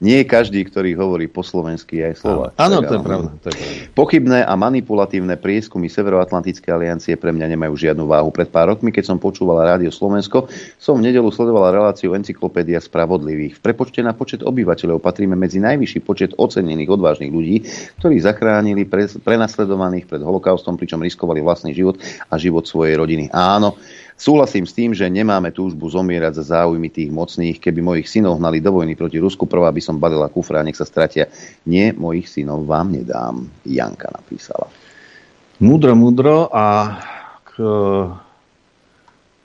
[0.03, 2.51] Nie každý, ktorý hovorí po slovensky, aj Slovák.
[2.59, 3.31] Áno, to je pravda.
[3.39, 3.75] To je pravda.
[3.95, 8.27] Pochybné a manipulatívne prieskumy Severoatlantickej aliancie pre mňa nemajú žiadnu váhu.
[8.27, 13.55] Pred pár rokmi, keď som počúvala Rádio Slovensko, som v nedelu sledovala reláciu Encyklopédia spravodlivých.
[13.55, 17.63] V prepočte na počet obyvateľov patríme medzi najvyšší počet ocenených odvážnych ľudí,
[17.95, 21.95] ktorí zachránili pre, prenasledovaných pred holokaustom, pričom riskovali vlastný život
[22.27, 23.31] a život svojej rodiny.
[23.31, 23.79] Áno,
[24.15, 27.59] Súhlasím s tým, že nemáme túžbu zomierať za záujmy tých mocných.
[27.59, 30.87] Keby mojich synov hnali do vojny proti Rusku, prvá by som balila kufra, nech sa
[30.87, 31.27] stratia.
[31.67, 33.43] Nie, mojich synov vám nedám.
[33.67, 34.71] Janka napísala.
[35.59, 36.95] Múdro, múdro a
[37.43, 37.51] k,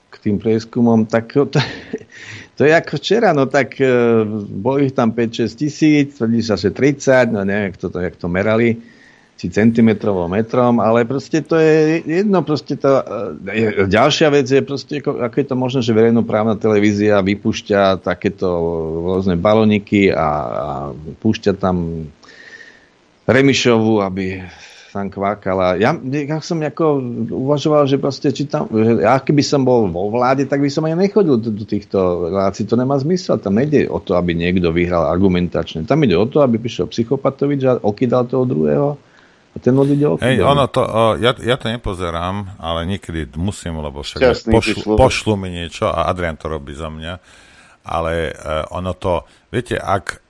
[0.07, 1.59] k tým prieskumom, tak to,
[2.55, 3.87] to je ako včera, no tak e,
[4.55, 8.27] bolo ich tam 5-6 tisíc, tvrdí sa, že 30, no neviem, kto to, jak to
[8.27, 8.79] merali,
[9.41, 13.01] či centimetrovo metrom, ale proste to je jedno, proste to,
[13.49, 18.45] e, ďalšia vec je proste, ako, ako je to možné, že verejnoprávna televízia vypúšťa takéto
[19.01, 22.05] rôzne baloniky a, a púšťa tam
[23.25, 24.45] Remišovu, aby
[24.93, 25.81] tam kvákala.
[25.81, 27.01] Ja, ja som ako
[27.33, 30.85] uvažoval, že proste, či tam, že ja keby som bol vo vláde, tak by som
[30.85, 32.67] aj nechodil do, do týchto relácií.
[32.67, 33.39] To nemá zmysel.
[33.39, 35.87] Tam nejde o to, aby niekto vyhral argumentačne.
[35.87, 38.99] Tam ide o to, aby prišiel psychopatovič a okydal toho druhého.
[39.51, 40.07] A ten ľudí ide.
[40.23, 44.95] Hej, ono to, o, ja, ja to nepozerám, ale niekedy musím, lebo však Šťastný pošlu,
[44.95, 47.13] pošlu mi niečo a Adrian to robí za mňa.
[47.81, 50.23] Ale uh, ono to, viete, ak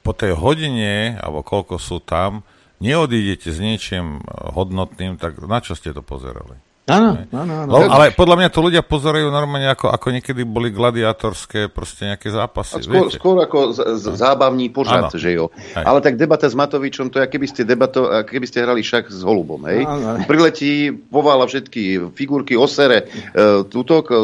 [0.00, 2.46] po tej hodine, alebo koľko sú tam,
[2.80, 6.56] neodídete s niečím hodnotným, tak na čo ste to pozerali?
[6.84, 7.70] Áno, áno, áno.
[7.72, 12.28] No, ale podľa mňa to ľudia pozerajú normálne, ako, ako niekedy boli gladiátorské proste nejaké
[12.28, 12.76] zápasy.
[12.76, 13.16] A skôr, viete?
[13.16, 15.16] skôr ako z, z, zábavný pořad, Áno.
[15.16, 15.48] že jo.
[15.48, 15.80] Hej.
[15.80, 19.24] Ale tak debata s Matovičom, to je, keby ste, debato, keby ste hrali šach s
[19.24, 19.88] holubom, hej.
[19.88, 20.28] Áno.
[20.28, 24.16] Priletí, povála všetky figurky, osere, e, tútok, e,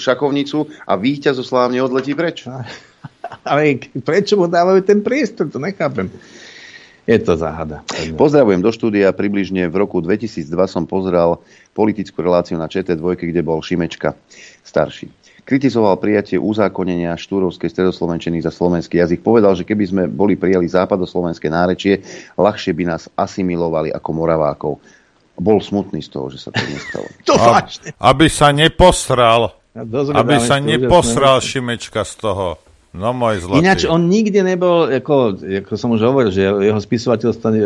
[0.00, 2.48] šakovnicu a víťaz slávne odletí preč.
[3.44, 6.08] Ale prečo mu dávajú ten priestor, to nechápem.
[7.08, 7.80] Je to záhada.
[8.20, 9.16] Pozdravujem do štúdia.
[9.16, 11.40] Približne v roku 2002 som pozeral
[11.78, 14.18] politickú reláciu na ČT2, kde bol Šimečka
[14.66, 15.06] starší.
[15.46, 19.22] Kritizoval prijatie uzákonenia štúrovskej stredoslovenčiny za slovenský jazyk.
[19.24, 22.04] Povedal, že keby sme boli prijali západoslovenské nárečie,
[22.36, 24.72] ľahšie by nás asimilovali ako moravákov.
[25.38, 27.06] Bol smutný z toho, že sa to nestalo.
[27.30, 27.94] To A- vážne.
[27.96, 29.54] Aby sa neposral.
[29.72, 32.67] dozvedám Aby sa neposral Šimečka z toho.
[32.96, 33.60] No môj zlatý.
[33.60, 37.60] Ináč on nikdy nebol, ako, ako som už hovoril, že jeho spisovateľstvo e,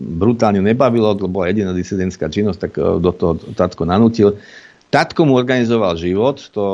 [0.00, 4.40] brutálne nebavilo, bola jediná disidentská činnosť, tak e, do toho Tatko nanútil.
[4.88, 6.64] Tatko mu organizoval život, to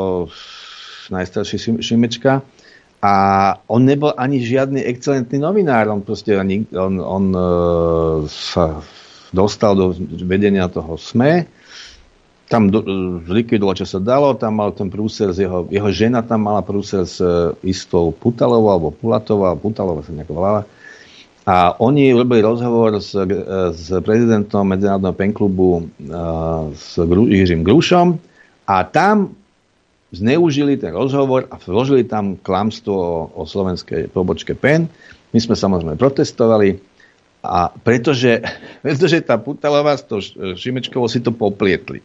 [1.11, 2.47] najstarší Šim- Šimečka,
[2.99, 3.15] a
[3.71, 7.43] on nebol ani žiadny excelentný novinár, on proste ani, on, on e,
[8.31, 8.83] sa
[9.35, 11.51] dostal do vedenia toho SME,
[12.49, 12.81] tam do,
[13.29, 17.05] zlikvidoval, čo sa dalo, tam mal ten prúser, z jeho, jeho žena tam mala prúser
[17.05, 20.63] s e, istou Putalovou, alebo Pulatovou, alebo Putalovou sa nejako volala.
[21.45, 23.25] A oni robili rozhovor s, e,
[23.77, 25.83] s prezidentom Medzinárodného penklubu e,
[26.73, 26.97] s
[27.29, 28.17] Jiřím Grušom
[28.65, 29.37] a tam
[30.09, 34.89] zneužili ten rozhovor a vložili tam klamstvo o, o slovenskej pobočke PEN.
[35.37, 36.81] My sme samozrejme protestovali
[37.45, 38.41] a pretože,
[38.85, 40.25] pretože tá Putalová s tou
[40.57, 42.01] Šimečkovou si to poplietli.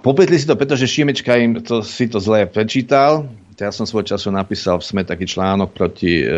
[0.00, 3.28] Popletli si to, pretože Šimečka im to, si to zle prečítal.
[3.60, 6.32] Ja som svoj času napísal v SME taký článok proti e,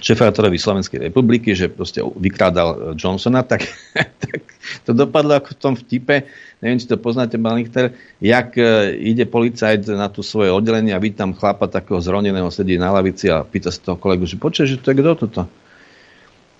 [0.00, 4.40] šefátorovi Slovenskej republiky, že proste vykrádal Johnsona, tak, tak
[4.88, 6.24] to dopadlo ako v tom vtipe,
[6.64, 7.92] neviem, či to poznáte, pán Lichter,
[8.24, 12.80] jak e, ide policajt na tú svoje oddelenie a vidí tam chlapa takého zroneného, sedí
[12.80, 15.42] na lavici a pýta sa toho kolegu, že počuje, že to je kto toto?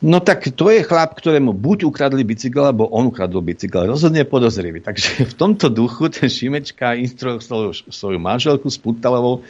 [0.04, 3.88] No tak to je chlap, ktorému buď ukradli bicykel, alebo on ukradol bicykel.
[3.88, 4.84] Rozhodne podozrivý.
[4.84, 9.40] Takže v tomto duchu ten Šimečka instruoval svoju manželku s Putalovou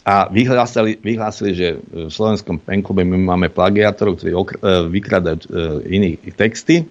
[0.00, 5.48] a vyhlásili, vyhlásili, že v slovenskom penklube my máme plagiátorov, ktorí okr- e, vykradajú e,
[5.92, 6.88] iné texty.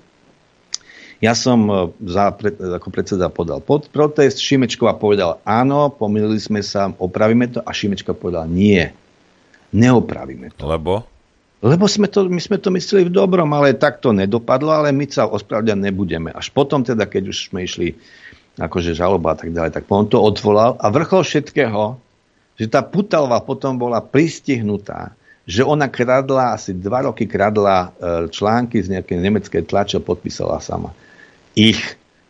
[1.17, 1.73] Ja som e,
[2.05, 2.29] za,
[2.77, 8.13] ako predseda podal pod protest, Šimečková povedal áno, pomýlili sme sa, opravíme to a Šimečka
[8.13, 8.85] povedal nie,
[9.73, 10.69] neopravíme to.
[10.69, 11.18] Lebo?
[11.59, 15.03] Lebo sme to, my sme to mysleli v dobrom, ale tak to nedopadlo, ale my
[15.11, 16.31] sa ospravedlňať nebudeme.
[16.31, 17.99] Až potom teda, keď už sme išli
[18.55, 21.99] akože žaloba a tak ďalej, tak on to odvolal a vrchol všetkého,
[22.59, 25.15] že tá Putalva potom bola pristihnutá,
[25.47, 27.87] že ona kradla, asi dva roky kradla e,
[28.31, 30.95] články z nejakej nemeckej tlače podpísala sama.
[31.55, 31.79] Ich.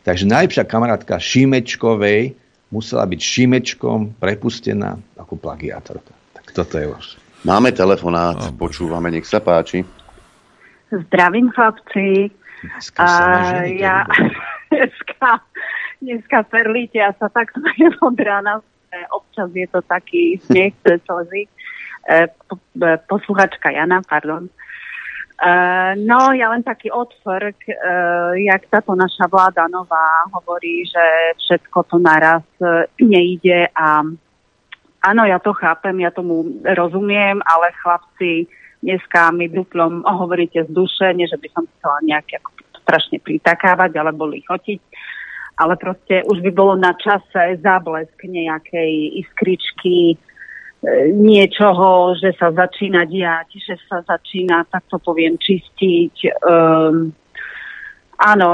[0.05, 2.33] Takže najlepšia kamarátka Šimečkovej
[2.73, 6.13] musela byť Šimečkom prepustená ako plagiátorka.
[6.33, 7.28] Tak toto je vaše.
[7.39, 9.87] Máme telefonát, no, počúvame, nech sa páči.
[10.91, 12.35] Zdravím chlapci.
[12.59, 14.03] Dneska sa ja
[14.71, 15.39] dneska,
[16.03, 18.59] dneska perlíte, ja sa tak smejem od rána.
[19.15, 21.47] Občas je to taký smiech cez slzy.
[22.09, 24.51] E, e, posluchačka Jana, pardon.
[25.39, 31.05] Uh, no, ja len taký otvrk, uh, jak táto naša vláda nová hovorí, že
[31.39, 34.03] všetko to naraz uh, nejde a
[34.99, 38.51] Áno, ja to chápem, ja tomu rozumiem, ale chlapci,
[38.83, 42.49] dneska mi duplom hovoríte z duše, nie že by som chcela nejak ako
[42.83, 44.81] strašne pritakávať alebo lichotiť,
[45.59, 50.17] ale proste už by bolo na čase záblesk nejakej iskričky, e,
[51.15, 56.15] niečoho, že sa začína diať, že sa začína, tak to poviem, čistiť.
[56.43, 57.11] Um,
[58.19, 58.49] áno,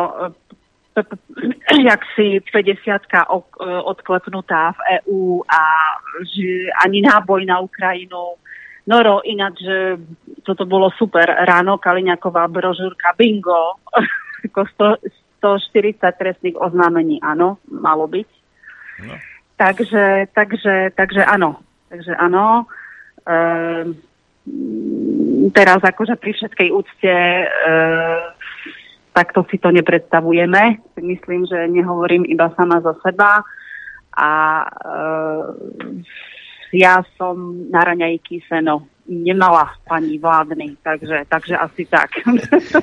[1.89, 3.01] jak si 50
[3.83, 5.61] odklepnutá v EÚ a
[6.23, 8.39] že ani náboj na Ukrajinu.
[8.85, 9.97] Noro, ináč, že
[10.45, 11.25] toto bolo super.
[11.25, 13.81] Ráno Kaliňaková brožúrka Bingo,
[14.45, 14.61] ako
[15.41, 18.29] 140 trestných oznámení, áno, malo byť.
[19.09, 19.13] No.
[19.57, 21.59] Takže, takže, takže áno.
[21.89, 22.69] Takže áno.
[23.25, 23.97] Ehm,
[25.55, 27.13] teraz akože pri všetkej úcte
[27.47, 28.21] ehm,
[29.15, 30.83] takto si to nepredstavujeme.
[30.99, 33.47] Myslím, že nehovorím iba sama za seba.
[34.11, 34.67] A e,
[36.75, 42.11] ja som na raňajky seno nemala pani vládny, takže, takže asi tak.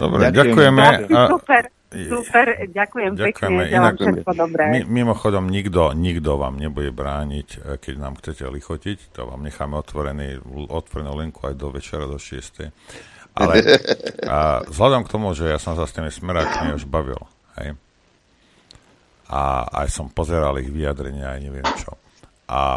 [0.00, 1.12] Dobre, ďakujeme.
[1.28, 3.60] Super, super, ďakujem ďakujeme.
[3.60, 4.64] pekne, Inak, všetko dobré.
[4.70, 9.76] My, mimochodom, nikto, nikto vám nebude brániť, e, keď nám chcete lichotiť, to vám necháme
[9.76, 10.40] otvorený,
[10.70, 12.72] otvorenú linku aj do večera, do 6.
[13.32, 13.64] Ale
[14.32, 17.20] a vzhľadom k tomu, že ja som sa s tými smerákmi už bavil,
[17.56, 17.76] hej,
[19.32, 21.96] a aj som pozeral ich vyjadrenia, aj neviem čo.
[22.52, 22.76] A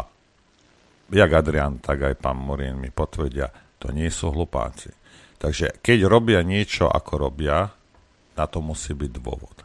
[1.12, 4.88] jak Adrian, tak aj pán Morin mi potvrdia, to nie sú hlupáci.
[5.36, 7.68] Takže keď robia niečo, ako robia,
[8.32, 9.56] na to musí byť dôvod.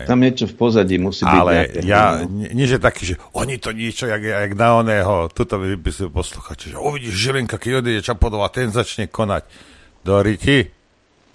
[0.00, 0.08] Hej.
[0.08, 1.36] Tam niečo v pozadí musí byť.
[1.36, 5.28] Ale nejaké, ja, nie, nie, že taký, že oni to niečo, jak, jak na oného,
[5.28, 9.44] tuto vypisujú posluchači, že uvidíš Žilinka, keď odíde Čapodova, ten začne konať
[10.08, 10.64] do riti.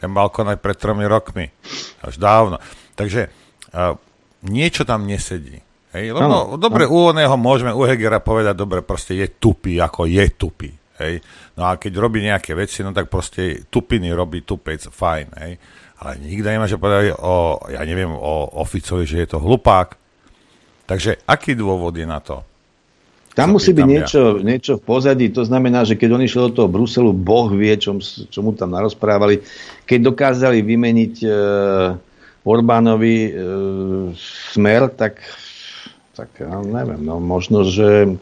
[0.01, 1.45] Ten mal konať pred tromi rokmi.
[2.01, 2.57] Až dávno.
[2.97, 3.93] Takže uh,
[4.49, 5.61] niečo tam nesedí.
[5.93, 6.17] Hej?
[6.17, 6.93] Lebo ano, dobre, ano.
[6.97, 10.73] u oného môžeme u Hegera povedať, dobre, proste je tupý, ako je tupý.
[10.97, 11.21] Hej?
[11.53, 15.27] No a keď robí nejaké veci, no tak proste tupiny robí tupec, fajn.
[15.45, 15.53] Hej?
[16.03, 19.95] Ale nikto nemôže povedať o, ja neviem, o, o Ficovi, že je to hlupák.
[20.83, 22.43] Takže aký dôvod je na to?
[23.33, 24.45] Tam musí byť niečo, ja.
[24.45, 27.97] niečo v pozadí, to znamená, že keď on išiel do toho Bruselu, Boh vie, čo,
[28.29, 29.41] čo mu tam narozprávali.
[29.89, 31.27] Keď dokázali vymeniť e,
[32.45, 33.31] Orbánovi e,
[34.53, 35.17] smer, tak,
[36.13, 38.13] tak ja neviem, no možno, že...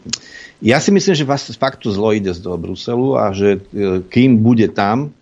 [0.64, 4.00] Ja si myslím, že vás fakt to zlo ide z toho Bruselu a že e,
[4.08, 5.12] kým bude tam,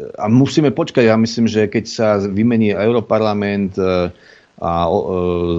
[0.00, 4.08] e, a musíme počkať, ja myslím, že keď sa vymení Europarlament, e,
[4.56, 5.00] a e,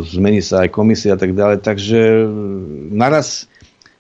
[0.10, 1.62] zmení sa aj komisia a tak ďalej.
[1.62, 2.26] Takže
[2.90, 3.46] naraz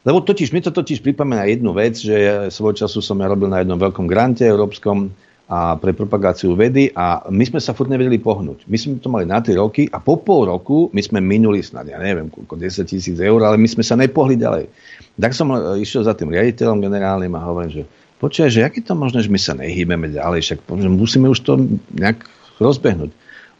[0.07, 3.51] lebo totiž, mi to totiž pripomína jednu vec, že ja svoj času som ja robil
[3.51, 5.11] na jednom veľkom grante európskom
[5.47, 8.67] a pre propagáciu vedy a my sme sa furt nevedeli pohnúť.
[8.67, 11.87] My sme to mali na 3 roky a po pol roku my sme minuli snad,
[11.87, 14.67] ja neviem, koľko, 10 tisíc eur, ale my sme sa nepohli ďalej.
[15.15, 17.83] Tak som e, išiel za tým riaditeľom generálnym a hovorím, že
[18.19, 21.63] počkaj, že aký to možné, že my sa nehýbeme ďalej, však musíme už to
[21.95, 22.27] nejak
[22.59, 23.11] rozbehnúť.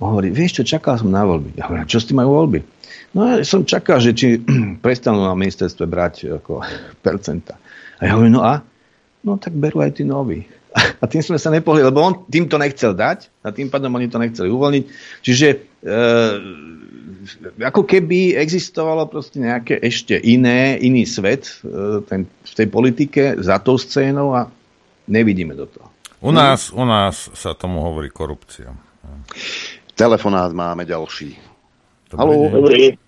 [0.03, 1.55] On hovorí, vieš čo, čakal som na voľby.
[1.55, 2.59] Ja hovorím, čo s tým majú voľby?
[3.17, 4.37] No ja som čakal, že či
[4.85, 6.61] prestanú na ministerstve brať ako
[7.05, 7.57] percenta.
[7.97, 8.61] A ja hovorím, no a?
[9.25, 10.45] No tak berú aj tí noví.
[11.01, 14.13] A tým sme sa nepohli, lebo on tým to nechcel dať a tým pádom oni
[14.13, 14.83] to nechceli uvoľniť.
[15.25, 15.57] Čiže e,
[17.65, 23.57] ako keby existovalo proste nejaké ešte iné, iný svet e, ten, v tej politike za
[23.57, 24.53] tou scénou a
[25.09, 25.89] nevidíme do toho.
[26.21, 28.69] U nás, u nás sa tomu hovorí korupcia.
[29.97, 31.33] Telefonát máme ďalší.
[32.13, 32.53] Haló.
[32.53, 33.06] Dobrý.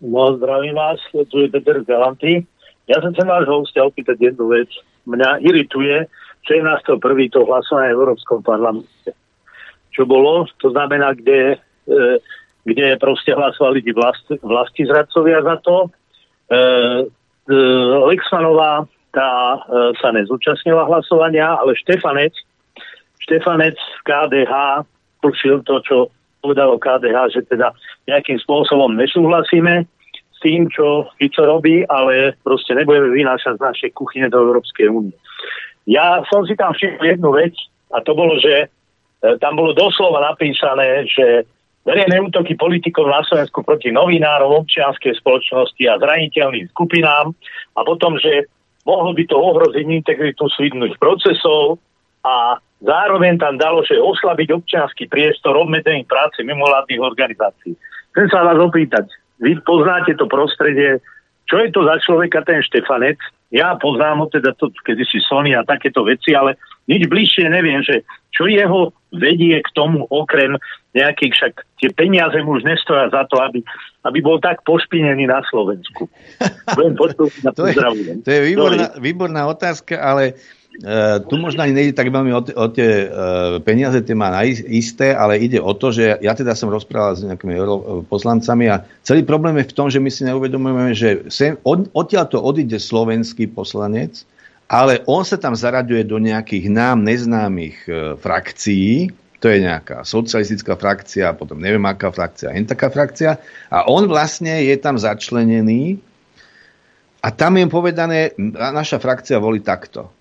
[0.00, 2.46] No, zdravím vás, tu je Peter Galanty.
[2.88, 4.68] Ja som sa váš hostia opýtať jednu vec.
[5.04, 6.08] Mňa irituje
[6.48, 6.98] 17.1.
[7.30, 9.12] to hlasovanie v Európskom parlamente.
[9.92, 10.48] Čo bolo?
[10.64, 12.00] To znamená, kde, e,
[12.64, 15.76] kde proste hlasovali tí vlast, vlasti zradcovia za to.
[15.84, 15.88] E,
[17.52, 17.56] e,
[19.10, 19.58] tá e,
[20.00, 22.32] sa nezúčastnila hlasovania, ale Štefanec
[23.20, 24.52] Štefanec v KDH
[25.20, 25.96] počil to, čo
[26.40, 27.72] povedalo KDH, že teda
[28.08, 34.32] nejakým spôsobom nesúhlasíme s tým, čo Fico robí, ale proste nebudeme vynášať z našej kuchyne
[34.32, 35.16] do Európskej únie.
[35.84, 37.54] Ja som si tam všimol jednu vec
[37.92, 41.44] a to bolo, že e, tam bolo doslova napísané, že
[41.84, 47.32] verejné útoky politikov na Slovensku proti novinárom, občianskej spoločnosti a zraniteľným skupinám
[47.76, 48.48] a potom, že
[48.84, 51.80] mohlo by to ohroziť integritu súdnych procesov
[52.24, 57.76] a Zároveň tam dalo, že oslabiť občianský priestor obmedzených práce mimovládnych organizácií.
[58.16, 59.06] Chcem sa vás opýtať,
[59.40, 61.00] vy poznáte to prostredie,
[61.50, 63.18] čo je to za človeka ten Štefanec?
[63.50, 66.54] Ja poznám ho teda to kedysi Sony a takéto veci, ale
[66.86, 70.54] nič bližšie neviem, že čo jeho vedie k tomu okrem
[70.94, 71.52] nejakých, však
[71.82, 73.58] tie peniaze mu už nestoja za to, aby,
[74.06, 76.06] aby bol tak pošpinený na Slovensku.
[76.78, 76.94] Budem
[77.42, 77.74] na to, je,
[78.22, 80.38] to je výborná, výborná otázka, ale
[81.28, 85.36] tu možno ani nejde tak veľmi o, o tie uh, peniaze, tie má isté, ale
[85.36, 87.60] ide o to, že ja teda som rozprával s nejakými
[88.08, 92.32] poslancami a celý problém je v tom, že my si neuvedomujeme, že sem, od, odtiaľ
[92.32, 94.24] to odíde slovenský poslanec,
[94.72, 100.80] ale on sa tam zaraďuje do nejakých nám neznámych uh, frakcií, to je nejaká socialistická
[100.80, 103.40] frakcia, potom neviem aká frakcia, len taká frakcia.
[103.72, 105.96] A on vlastne je tam začlenený.
[107.24, 110.19] A tam je povedané, naša frakcia volí takto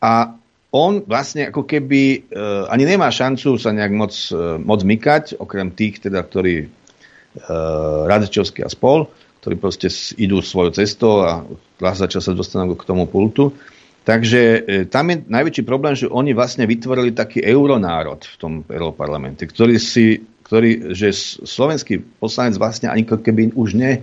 [0.00, 0.34] a
[0.70, 5.74] on vlastne ako keby uh, ani nemá šancu sa nejak moc, uh, moc mykať, okrem
[5.74, 9.10] tých, teda, ktorí uh, Radečovský a spol,
[9.42, 9.88] ktorí proste
[10.20, 11.42] idú svojou cestou a
[11.80, 13.56] začal sa dostanú k tomu pultu.
[14.00, 14.58] Takže e,
[14.88, 20.24] tam je najväčší problém, že oni vlastne vytvorili taký euronárod v tom europarlamente, ktorý si,
[20.44, 21.12] ktorý, že
[21.44, 24.00] slovenský poslanec vlastne ani keby už ne,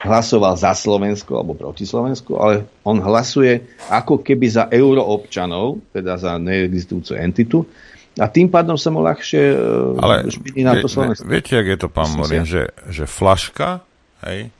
[0.00, 3.60] hlasoval za Slovensko alebo proti Slovensku, ale on hlasuje
[3.92, 7.58] ako keby za euroobčanov, teda za neexistujúcu entitu,
[8.18, 9.56] a tým pádom sa mu ľahšie e,
[10.02, 11.30] ale špíni na to Slovensko.
[11.30, 13.86] Viete, jak je to, pán Morin, že, že flaška
[14.26, 14.50] hej,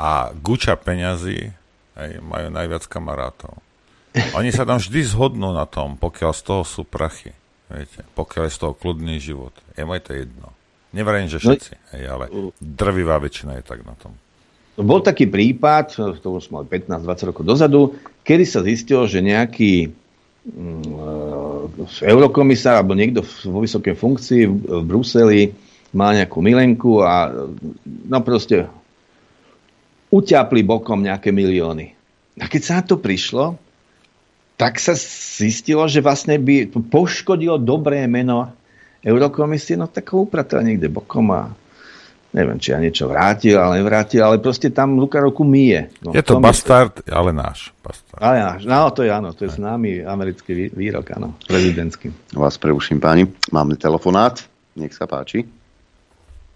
[0.00, 1.52] a guča peňazí
[2.00, 3.60] hej, majú najviac kamarátov.
[4.32, 7.36] Oni sa tam vždy zhodnú na tom, pokiaľ z toho sú prachy.
[7.68, 9.52] Viete, pokiaľ je z toho kľudný život.
[9.76, 10.56] Je maj to jedno.
[10.96, 12.24] Nevrajím, že no všetci, no, hej, ale
[12.56, 14.16] drvivá väčšina je tak na tom.
[14.76, 17.80] Bol taký prípad, to už mal 15-20 rokov dozadu,
[18.28, 19.88] kedy sa zistilo, že nejaký
[20.52, 25.56] mm, eurokomisár alebo niekto vo vysokej funkcii v, Bruseli
[25.96, 27.32] má nejakú milenku a
[28.04, 28.68] no proste
[30.12, 31.96] uťapli bokom nejaké milióny.
[32.36, 33.56] A keď sa na to prišlo,
[34.60, 34.92] tak sa
[35.36, 38.52] zistilo, že vlastne by poškodilo dobré meno
[39.00, 41.52] Eurokomisie, no tak ho upratila niekde bokom a
[42.36, 45.88] neviem, či ja niečo vrátil, ale nevrátil, ale proste tam Luka Roku mije.
[46.04, 47.08] No, je to bastard, je...
[47.08, 47.72] ale náš.
[47.80, 48.20] Bastard.
[48.20, 52.12] Ale náš, no to je áno, to je známy americký výrok, áno, prezidentský.
[52.36, 54.44] Vás preuším páni, máme telefonát,
[54.76, 55.48] nech sa páči.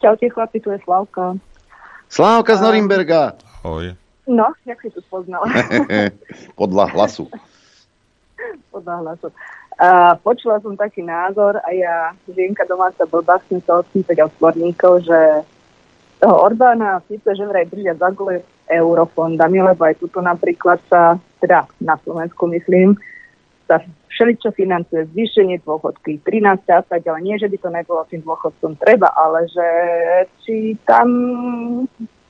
[0.05, 1.41] Čaute chlapi, tu je Slavka.
[2.13, 3.41] Slavka z Norimberga.
[3.65, 3.97] Ahoj.
[4.29, 5.49] No, jak si to spoznala?
[6.61, 7.25] Podľa hlasu.
[8.69, 9.29] Podľa hlasu.
[9.81, 15.19] Uh, počula som taký názor a ja, žienka domáca blbá, chcem sa odpýtať odborníkov, že
[16.21, 21.67] toho Orbána síce, že vraj držia za gule eurofondami, lebo aj tuto napríklad sa, teda
[21.81, 22.95] na Slovensku myslím,
[23.65, 23.81] sa
[24.13, 28.77] všeličo financuje zvýšenie dôchodky, 13 a tak, ale nie, že by to nebolo tým dôchodcom
[28.77, 29.67] treba, ale že
[30.45, 31.09] či tam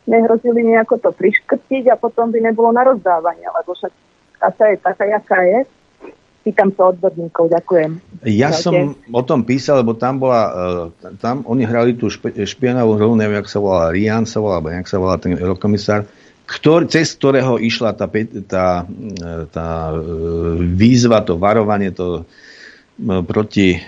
[0.06, 3.92] nehrozili nejako to priškrtiť a potom by nebolo na rozdávanie, lebo však
[4.40, 5.58] tá je taká, jaká je
[6.40, 7.90] pýtam sa odborníkov, ďakujem.
[8.24, 8.64] Ja Ďakujem.
[8.64, 8.74] som
[9.12, 13.40] o tom písal, lebo tam bola, uh, tam oni hrali tú špe, špionavú hru, neviem,
[13.44, 16.08] jak sa volá, Rian sa volá, alebo jak sa volá ten eurokomisár,
[16.50, 18.10] ktorý, cez ktorého išla tá,
[18.50, 18.82] tá,
[19.54, 19.98] tá e,
[20.74, 23.78] výzva, to varovanie, to e, proti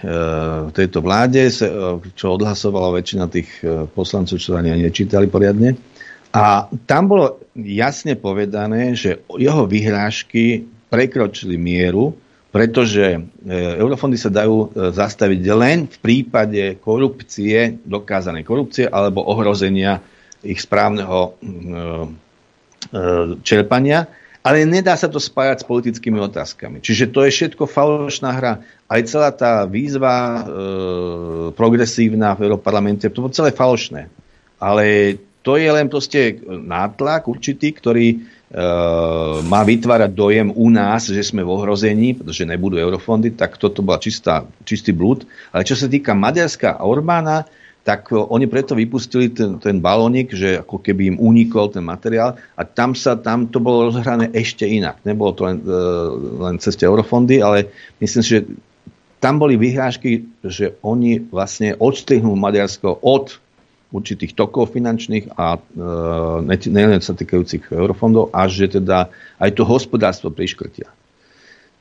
[0.71, 1.51] tejto vláde,
[2.15, 3.51] čo odhlasovala väčšina tých
[3.99, 5.75] poslancov, čo ani nečítali poriadne.
[6.31, 12.15] A tam bolo jasne povedané, že jeho vyhrážky prekročili mieru,
[12.53, 13.21] pretože e,
[13.81, 20.05] eurofondy sa dajú e, zastaviť len v prípade korupcie, dokázanej korupcie alebo ohrozenia
[20.43, 21.39] ich správneho
[23.47, 24.11] čerpania,
[24.43, 26.83] ale nedá sa to spájať s politickými otázkami.
[26.83, 28.53] Čiže to je všetko falošná hra.
[28.91, 30.41] Aj celá tá výzva e,
[31.55, 34.11] progresívna v Európarlamente, to bolo celé falošné.
[34.59, 35.17] Ale
[35.47, 38.19] to je len proste nátlak určitý, ktorý
[39.49, 43.97] má vytvárať dojem u nás, že sme v ohrození, pretože nebudú eurofondy, tak toto bola
[43.97, 45.25] čistá, čistý blúd.
[45.57, 47.49] Ale čo sa týka Maďarska a Orbána,
[47.83, 52.63] tak oni preto vypustili ten, ten balónik, že ako keby im unikol ten materiál a
[52.63, 55.03] tam sa tam to bolo rozhrané ešte inak.
[55.03, 56.15] Nebolo to len, uh,
[56.47, 58.41] len cez tie eurofondy, ale myslím si, že
[59.19, 63.42] tam boli vyhrážky, že oni vlastne odstrihnú Maďarsko od
[63.93, 70.33] určitých tokov finančných a e, nielen sa týkajúcich eurofondov, a že teda aj to hospodárstvo
[70.33, 70.89] priškrtia.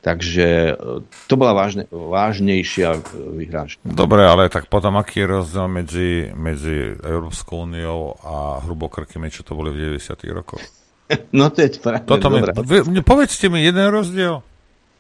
[0.04, 3.00] Takže e, to bola vážne, vážnejšia e,
[3.42, 3.82] vyhrážka.
[3.88, 9.56] Dobre, ale tak potom aký je rozdiel medzi, medzi Európskou úniou a hrubokrkými, čo to
[9.56, 10.22] boli v 90.
[10.36, 10.62] rokoch?
[11.36, 14.40] No to je práve Toto mi, vy, povedzte mi jeden rozdiel.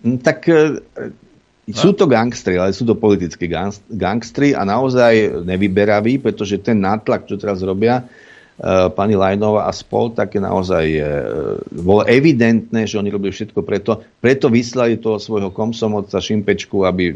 [0.04, 0.44] Mm, tak
[1.74, 3.50] sú to gangstri, ale sú to politickí
[3.90, 10.14] gangstri a naozaj nevyberaví, pretože ten nátlak, čo teraz robia uh, pani Lajnova a spol,
[10.14, 11.06] tak je naozaj uh,
[11.72, 14.00] bolo evidentné, že oni robili všetko preto.
[14.22, 17.16] Preto vyslali toho svojho komsomodca Šimpečku, aby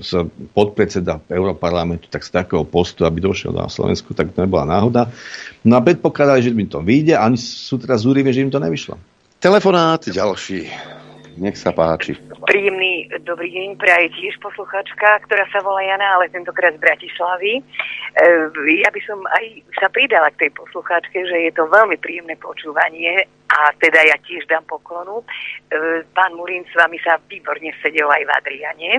[0.00, 0.24] sa
[0.54, 5.10] podpredseda Európarlamentu tak z takého postu, aby došiel na Slovensku, tak to nebola náhoda.
[5.66, 8.62] No a predpokladali, že by to vyjde a oni sú teraz zúriví, že im to
[8.62, 8.96] nevyšlo.
[9.42, 10.70] Telefonát ďalší.
[11.40, 12.12] Nech sa páči.
[12.44, 17.58] Príjemný dobrý deň praje tiež posluchačka, ktorá sa volá Jana, ale tentokrát z Bratislavy.
[17.58, 17.62] E,
[18.84, 19.44] ja by som aj
[19.80, 24.44] sa pridala k tej posluchačke, že je to veľmi príjemné počúvanie a teda ja tiež
[24.44, 25.24] dám poklonu.
[25.24, 28.90] E, pán Murín s vami sa výborne sedel aj v Adriane.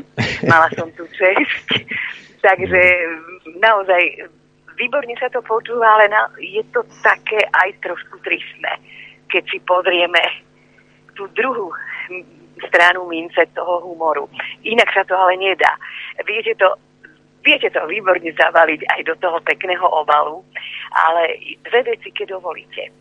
[0.50, 1.86] Mala som tu čest.
[2.46, 2.82] Takže
[3.62, 4.26] naozaj
[4.82, 8.74] výborne sa to počúva, ale na, je to také aj trošku tristné,
[9.30, 10.22] keď si pozrieme
[11.14, 11.70] tú druhú
[12.68, 14.30] stranu mince toho humoru.
[14.64, 15.74] Inak sa to ale nedá.
[16.24, 16.78] Viete to,
[17.44, 20.46] viete to výborne zavaliť aj do toho pekného obalu,
[20.94, 22.84] ale dve veci, keď dovolíte.
[22.88, 22.92] E,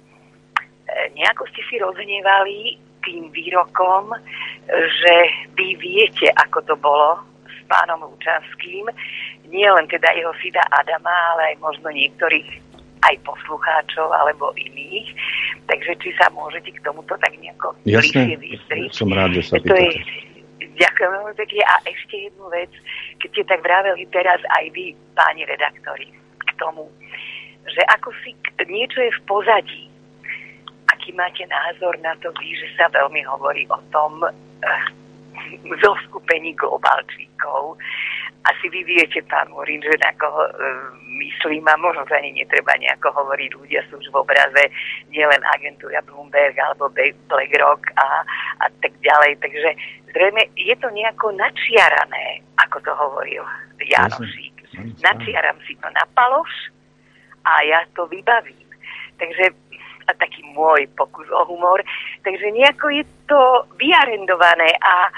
[1.15, 4.15] nejako ste si rozhnevali tým výrokom,
[4.71, 5.15] že
[5.59, 7.19] vy viete, ako to bolo
[7.51, 8.87] s pánom Lučanským,
[9.51, 12.72] nie len teda jeho syna Adama, ale aj možno niektorých
[13.11, 15.11] aj poslucháčov alebo iných.
[15.67, 18.91] Takže či sa môžete k tomuto tak nejako bližšie vystriť.
[18.95, 19.91] som rád, že sa to je,
[20.73, 21.63] Ďakujem veľmi pekne.
[21.69, 22.73] A ešte jednu vec,
[23.21, 26.09] keď ste tak vraveli teraz aj vy, páni redaktori,
[26.43, 26.89] k tomu,
[27.69, 28.33] že ako si
[28.67, 29.83] niečo je v pozadí,
[30.91, 34.87] aký máte názor na to vy, že sa veľmi hovorí o tom eh,
[35.85, 37.77] zoskupení globalčíkov,
[38.43, 40.53] asi vy viete, pán Morin, že na koho e,
[41.23, 43.51] myslím a možno sa ani netreba nejako hovoriť.
[43.55, 44.65] Ľudia sú už v obraze
[45.15, 46.91] nielen agentúra Bloomberg alebo
[47.31, 48.27] BlackRock a,
[48.63, 49.39] a tak ďalej.
[49.39, 49.69] Takže
[50.11, 53.47] zrejme je to nejako načiarané, ako to hovoril
[53.79, 54.67] Janošík.
[55.03, 56.75] Načiaram si to na paloš
[57.47, 58.67] a ja to vybavím.
[59.23, 59.55] Takže
[60.03, 61.79] a taký môj pokus o humor.
[62.27, 63.41] Takže nejako je to
[63.79, 65.09] vyarendované a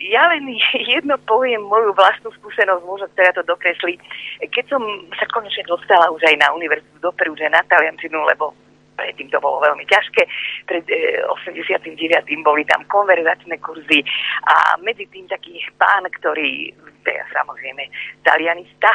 [0.00, 0.48] ja len
[0.96, 4.00] jedno poviem moju vlastnú skúsenosť, možno teda to dokresli.
[4.40, 4.82] Keď som
[5.14, 8.56] sa konečne dostala už aj na univerzitu do Perúže na taliančinu, lebo
[8.96, 10.22] predtým to bolo veľmi ťažké.
[10.68, 11.96] Pred e, 89.
[12.44, 14.04] boli tam konverzačné kurzy
[14.44, 17.88] a medzi tým taký pán, ktorý, teda samozrejme
[18.28, 18.92] talianista,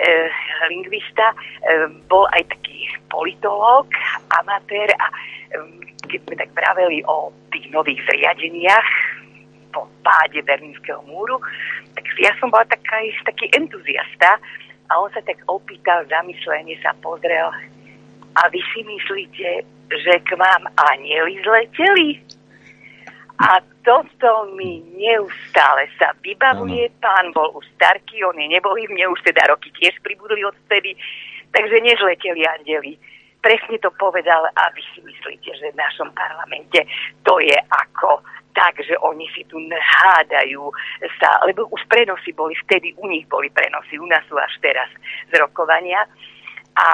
[0.00, 0.08] e,
[0.72, 1.36] lingvista,
[1.68, 3.92] e, bol aj taký politológ,
[4.40, 5.16] amatér a e,
[6.08, 9.20] keď sme tak praveli o tých nových zriadeniach,
[9.72, 11.40] po páde Berlínskeho múru,
[11.96, 14.38] tak ja som bola taká, taký entuziasta
[14.92, 17.48] a on sa tak opýtal, zamyslenie sa pozrel
[18.36, 19.48] a vy si myslíte,
[19.92, 22.20] že k vám anieli zleteli?
[23.42, 26.86] A toto mi neustále sa vybavuje.
[27.02, 30.94] Pán bol už starký, on je nebohý, mne už teda roky tiež pribudli odtedy,
[31.50, 32.94] takže nezleteli andeli.
[33.42, 36.86] Presne to povedal a vy si myslíte, že v našom parlamente
[37.26, 40.68] to je ako tak, že oni si tu hádajú
[41.20, 44.88] sa, lebo už prenosy boli, vtedy u nich boli prenosy, u nás sú až teraz
[45.32, 46.04] z rokovania
[46.76, 46.88] a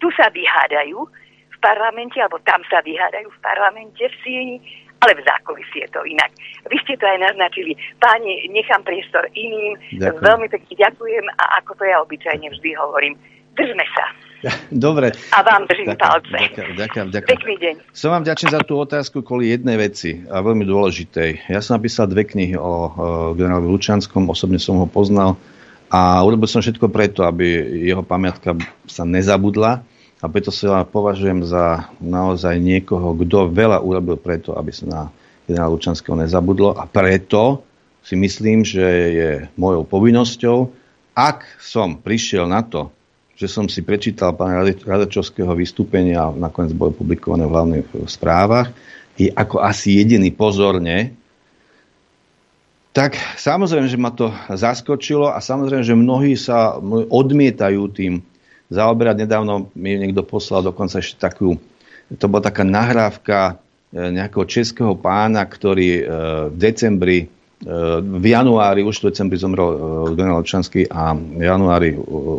[0.00, 0.98] tu sa vyhádajú
[1.50, 4.56] v parlamente, alebo tam sa vyhádajú v parlamente v Sieni,
[5.00, 6.28] ale v zákulisí je to inak.
[6.68, 7.72] Vy ste to aj naznačili.
[8.00, 9.76] Páni, nechám priestor iným.
[9.96, 10.24] Ďakujem.
[10.24, 13.16] Veľmi pekne ďakujem a ako to ja obyčajne vždy hovorím,
[13.56, 14.04] Držme sa.
[14.72, 15.12] Dobre.
[15.36, 16.36] A vám držím Ďakujem, palce.
[16.76, 17.36] ďakujem, ďakujem.
[17.36, 17.74] Pekný deň.
[17.92, 21.52] Som vám vďačný za tú otázku kvôli jednej veci a veľmi dôležitej.
[21.52, 22.72] Ja som napísal dve knihy o, o
[23.36, 25.36] generálovi Lučanskom, osobne som ho poznal
[25.92, 27.44] a urobil som všetko preto, aby
[27.84, 28.56] jeho pamiatka
[28.88, 29.84] sa nezabudla
[30.20, 35.00] a preto sa považujem za naozaj niekoho, kto veľa urobil preto, aby sa na
[35.44, 37.66] generála Lučanského nezabudlo a preto
[38.00, 39.30] si myslím, že je
[39.60, 40.72] mojou povinnosťou,
[41.12, 42.88] ak som prišiel na to,
[43.40, 48.68] že som si prečítal pána Radačovského vystúpenia a nakoniec bolo publikované v hlavných správach,
[49.16, 51.16] i ako asi jediný pozorne,
[52.92, 56.76] tak samozrejme, že ma to zaskočilo a samozrejme, že mnohí sa
[57.08, 58.20] odmietajú tým
[58.68, 59.24] zaoberať.
[59.24, 61.56] Nedávno mi niekto poslal dokonca ešte takú,
[62.12, 63.38] to bola taká nahrávka
[63.94, 66.04] e, nejakého českého pána, ktorý e,
[66.50, 67.18] v decembri
[68.00, 69.76] v januári, už v decembri zomrel e,
[70.16, 71.98] generál Občanský a v januári e,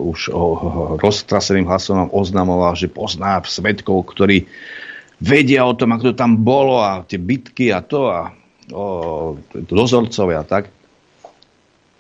[0.10, 0.44] už o
[0.98, 4.50] roztraseným hlasom oznamoval, že pozná svetkov, ktorí
[5.22, 8.34] vedia o tom, ako to tam bolo a tie bitky a to a
[8.74, 10.74] o, dozorcovia a tak.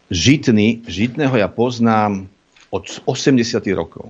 [0.09, 2.25] Žitný, žitného ja poznám
[2.73, 3.37] od 80
[3.77, 4.09] rokov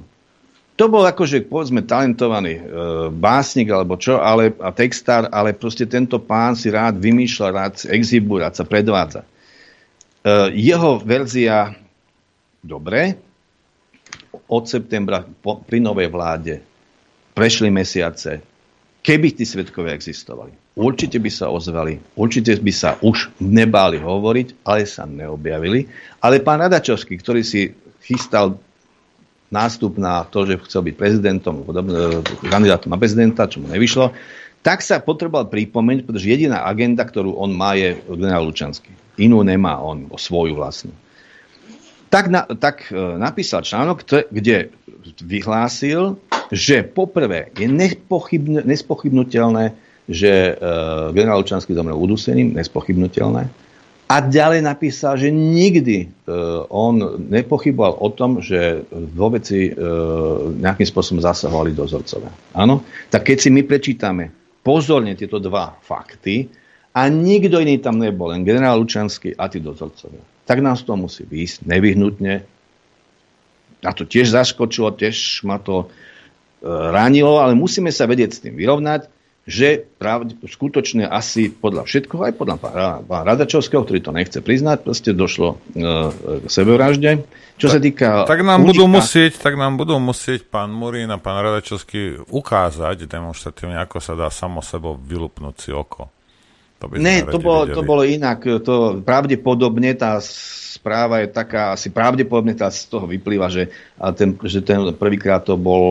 [0.82, 2.64] to bol akože, povedzme, talentovaný e,
[3.14, 8.42] básnik alebo čo, ale, a textár, ale proste tento pán si rád vymýšľa, rád exhibuje,
[8.42, 9.22] rád sa predvádza.
[9.22, 9.27] E,
[10.58, 11.77] jeho verzia,
[12.66, 13.14] dobre,
[14.50, 16.66] od septembra po, pri novej vláde
[17.38, 18.42] prešli mesiace,
[19.06, 20.50] keby tí svetkovia existovali.
[20.74, 25.85] Určite by sa ozvali, určite by sa už nebáli hovoriť, ale sa neobjavili.
[26.26, 27.69] Ale pán Radačovský, ktorý si
[28.01, 28.58] chystal
[29.51, 31.67] nástup na to, že chcel byť prezidentom,
[32.47, 34.15] kandidátom na prezidenta, čo mu nevyšlo,
[34.63, 38.93] tak sa potreboval pripomenúť, pretože jediná agenda, ktorú on má, je generál Lučanský.
[39.19, 40.95] Inú nemá on, svoju vlastnú.
[42.11, 44.69] Tak, na, tak e, napísal článok, kde
[45.23, 46.19] vyhlásil,
[46.51, 47.67] že poprvé je
[48.67, 49.73] nespochybnutelné,
[50.11, 50.53] že e,
[51.15, 53.47] generál Lučanský zomrel udusením, nespochybnutelné.
[54.11, 56.07] A ďalej napísal, že nikdy e,
[56.67, 56.99] on
[57.31, 59.73] nepochyboval o tom, že vo veci e,
[60.59, 62.27] nejakým spôsobom zasahovali dozorcovia.
[62.51, 62.83] Áno?
[63.07, 64.27] Tak keď si my prečítame
[64.67, 66.51] pozorne tieto dva fakty
[66.91, 71.23] a nikto iný tam nebol, len generál Lučanský a tí dozorcovia, tak nás to musí
[71.23, 72.43] výjsť nevyhnutne.
[73.80, 75.95] A to tiež zaskočilo, tiež ma to e,
[76.67, 82.34] ranilo, ale musíme sa vedieť s tým vyrovnať že pravde, skutočne asi podľa všetkoho, aj
[82.38, 85.86] podľa pána Radačovského, ktorý to nechce priznať, proste došlo e,
[86.45, 87.26] k sebevražde.
[87.58, 88.08] Čo tak, sa týka...
[88.30, 93.82] Tak nám, budú musieť, tak nám budú musieť pán Murín a pán Radačovský ukázať demonstratívne,
[93.82, 96.14] ako sa dá samo sebou vylupnúť si oko.
[96.82, 98.42] To by ne, to bolo, to bolo inak.
[98.66, 103.70] To pravdepodobne tá správa je taká, asi pravdepodobne tá z toho vyplýva, že,
[104.18, 105.82] ten, že ten prvýkrát to bol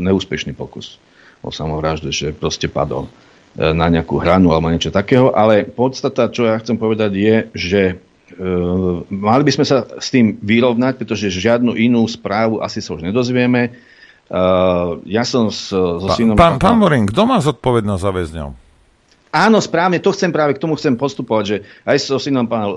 [0.00, 0.96] neúspešný pokus
[1.42, 3.10] o samovražde, že proste padol
[3.58, 7.82] e, na nejakú hranu alebo niečo takého, ale podstata, čo ja chcem povedať, je, že
[7.90, 7.94] e,
[9.10, 13.60] mali by sme sa s tým vyrovnať, pretože žiadnu inú správu asi sa už nedozvieme.
[13.66, 13.70] E,
[15.10, 16.38] ja som s, so synom...
[16.38, 18.50] Pán, pán Morin, kto má zodpovednosť za väzňov?
[19.32, 21.56] Áno, správne, to chcem práve k tomu chcem postupovať, že
[21.88, 22.74] aj so synom pána e,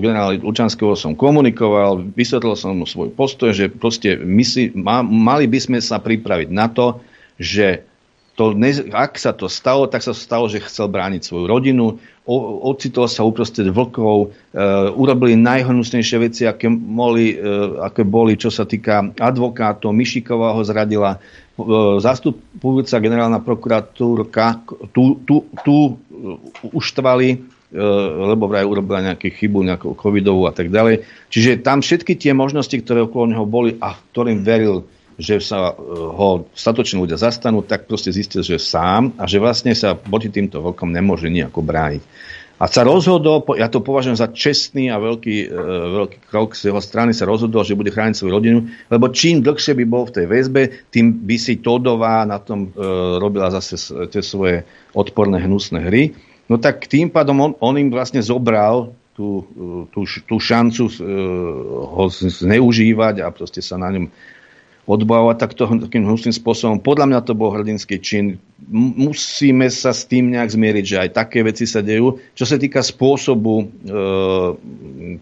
[0.00, 5.44] generála Lučanského som komunikoval, vysvetlil som mu svoj postoj, že proste my si, ma, mali
[5.44, 7.04] by sme sa pripraviť na to,
[7.36, 7.84] že
[8.32, 8.56] to,
[8.96, 12.36] ak sa to stalo, tak sa stalo, že chcel brániť svoju rodinu, o,
[12.72, 14.56] ocitol sa uprostred vlkov, e,
[14.96, 17.44] urobili najhnusnejšie veci, aké boli, e,
[17.84, 19.92] aké boli, čo sa týka advokátov.
[19.92, 21.68] Mišiková ho zradila, e,
[22.00, 24.64] zastupujúca generálna prokuratúrka,
[24.96, 26.00] tu, tu, tu
[26.72, 27.36] uštvali, e,
[28.32, 31.04] lebo vraj urobila nejakú chybu, nejakú covidovú a tak ďalej.
[31.28, 34.88] Čiže tam všetky tie možnosti, ktoré okolo neho boli a ktorým veril,
[35.20, 39.72] že sa e, ho statoční ľudia zastanú, tak proste zistil, že sám a že vlastne
[39.76, 42.02] sa proti týmto vlkom nemôže nejako brániť.
[42.62, 45.56] A sa rozhodol, ja to považujem za čestný a veľký, e,
[45.98, 49.74] veľký krok z jeho strany, sa rozhodol, že bude chrániť svoju rodinu, lebo čím dlhšie
[49.82, 50.62] by bol v tej väzbe,
[50.94, 52.82] tým by si Todová na tom e,
[53.18, 53.74] robila zase
[54.14, 54.62] tie svoje
[54.94, 56.14] odporné, hnusné hry.
[56.46, 59.44] No tak tým pádom on, on im vlastne zobral tú,
[59.92, 60.88] tú, tú šancu
[61.84, 64.06] ho zneužívať a proste sa na ňom
[64.82, 66.82] odbavovať takto, takým hnusným spôsobom.
[66.82, 68.42] Podľa mňa to bol hrdinský čin.
[68.72, 72.18] Musíme sa s tým nejak zmieriť, že aj také veci sa dejú.
[72.34, 73.66] Čo sa týka spôsobu e,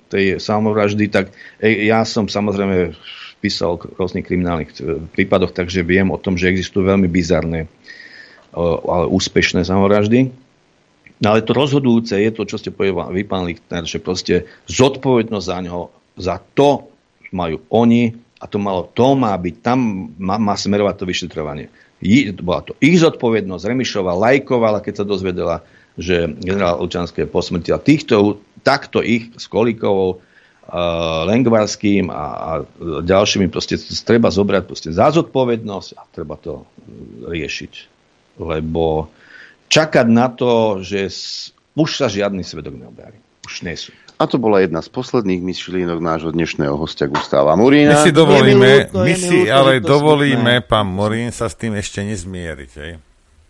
[0.08, 2.96] tej samovraždy, tak e, ja som samozrejme
[3.44, 7.68] písal o rôznych kriminálnych e, prípadoch, takže viem o tom, že existujú veľmi bizarné, e,
[8.64, 10.32] ale úspešné samovraždy.
[11.20, 15.44] No ale to rozhodujúce je to, čo ste povedali vy, pán Lichtner, že proste zodpovednosť
[15.44, 15.80] za ňo,
[16.16, 16.88] za to
[17.28, 21.68] majú oni, a to malo, to má byť, tam má, má smerovať to vyšetrovanie.
[22.00, 25.60] I, bola to ich zodpovednosť, Remišova lajkovala, keď sa dozvedela,
[26.00, 32.50] že generál Olčanské posmrtila týchto, takto ich s Kolíkovou, uh, Lengvarským a, a
[33.04, 36.64] ďalšími proste treba zobrať proste za zodpovednosť a treba to
[37.28, 37.72] riešiť.
[38.40, 39.12] Lebo
[39.68, 41.12] čakať na to, že
[41.76, 43.20] už sa žiadny svedok neobjaví.
[43.44, 43.92] Už nie sú.
[44.20, 47.96] A to bola jedna z posledných myšlienok nášho dnešného hostia Gustáva Murína.
[47.96, 52.70] My si dovolíme, my si ale dovolíme, pán Morín, sa s tým ešte nezmieriť.
[52.84, 52.92] Hej?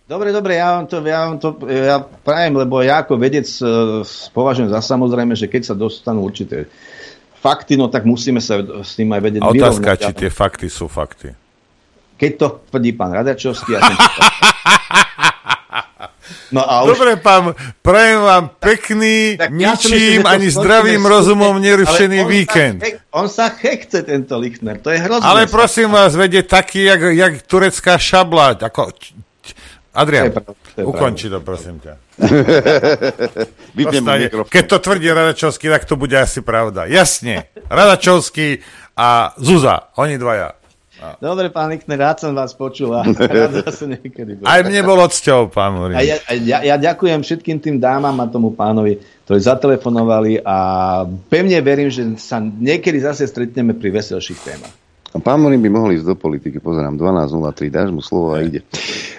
[0.07, 4.07] Dobre, dobre, ja vám to, ja vám to ja prajem, lebo ja ako vedec uh,
[4.31, 6.70] považujem za samozrejme, že keď sa dostanú určité
[7.42, 10.07] fakty, no tak musíme sa s tým aj vedieť A otázka, vyrovnať.
[10.07, 11.34] či tie fakty sú fakty.
[12.15, 13.99] Keď to tvrdí pán Radačovský, ja som
[16.50, 16.98] No a už...
[16.98, 22.78] Dobre, pán, prajem vám pekný, tak ničím, ja ani zdravým rozumom nerušený on víkend.
[22.82, 25.22] Sa hek, on sa hekce, tento Lichner, to je hrozné.
[25.22, 28.58] Ale prosím vás, vedie taký, jak, jak turecká šabla.
[28.58, 28.90] Ako...
[29.94, 30.54] Adrian, to
[30.86, 31.94] ukonči to, prosím ťa.
[33.74, 36.86] Prostane, keď to tvrdí Radačovský, tak to bude asi pravda.
[36.86, 38.62] Jasne, Radačovský
[38.94, 40.59] a Zuza, oni dvaja.
[41.20, 43.00] Dobre, pán Lichner, rád som vás počul a
[43.40, 44.44] rád zase niekedy.
[44.44, 45.96] Aj mne bolo cťou, pán Morín.
[45.96, 50.56] A ja, ja, ja ďakujem všetkým tým dámam a tomu pánovi, ktorí zatelefonovali a
[51.32, 54.74] pevne verím, že sa niekedy zase stretneme pri veselších témach.
[55.10, 58.62] A pán Morin by mohol ísť do politiky, pozerám, 12.03, dáš mu slovo a ide.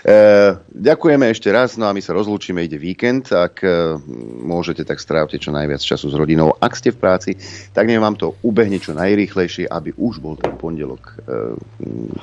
[0.07, 3.99] E, ďakujeme ešte raz, no a my sa rozlúčime, ide víkend, ak e,
[4.39, 6.55] môžete, tak strávte čo najviac času s rodinou.
[6.63, 7.35] Ak ste v práci,
[7.75, 11.59] tak nech vám to ubehne čo najrýchlejšie, aby už bol ten pondelok e,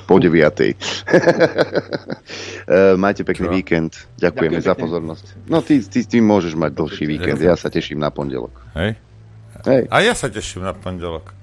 [0.09, 0.33] po 9.
[0.33, 0.73] e,
[2.97, 3.53] majte pekný čo?
[3.53, 5.25] víkend, ďakujeme Ďakujem za pozornosť.
[5.45, 8.57] No ty, ty, ty môžeš mať dlhší víkend, ja sa teším na pondelok.
[8.73, 8.97] Hej?
[9.69, 9.85] Hej.
[9.93, 11.37] A ja sa teším na pondelok.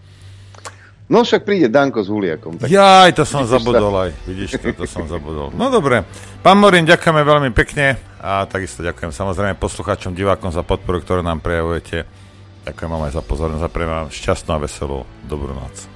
[1.07, 2.59] No však príde Danko s Huliakom.
[2.59, 2.67] Tak...
[2.67, 4.01] Jaj, to som Vidíš zabudol sa...
[4.07, 4.11] aj.
[4.27, 5.55] Vidíš, to, to som zabudol.
[5.55, 6.03] No dobre.
[6.43, 11.39] Pán Morin, ďakujeme veľmi pekne a takisto ďakujem samozrejme poslucháčom, divákom za podporu, ktorú nám
[11.39, 12.07] prejavujete.
[12.67, 14.99] Ďakujem vám aj za pozornosť a prejem vám šťastnú a veselú
[15.31, 15.96] dobrú noc.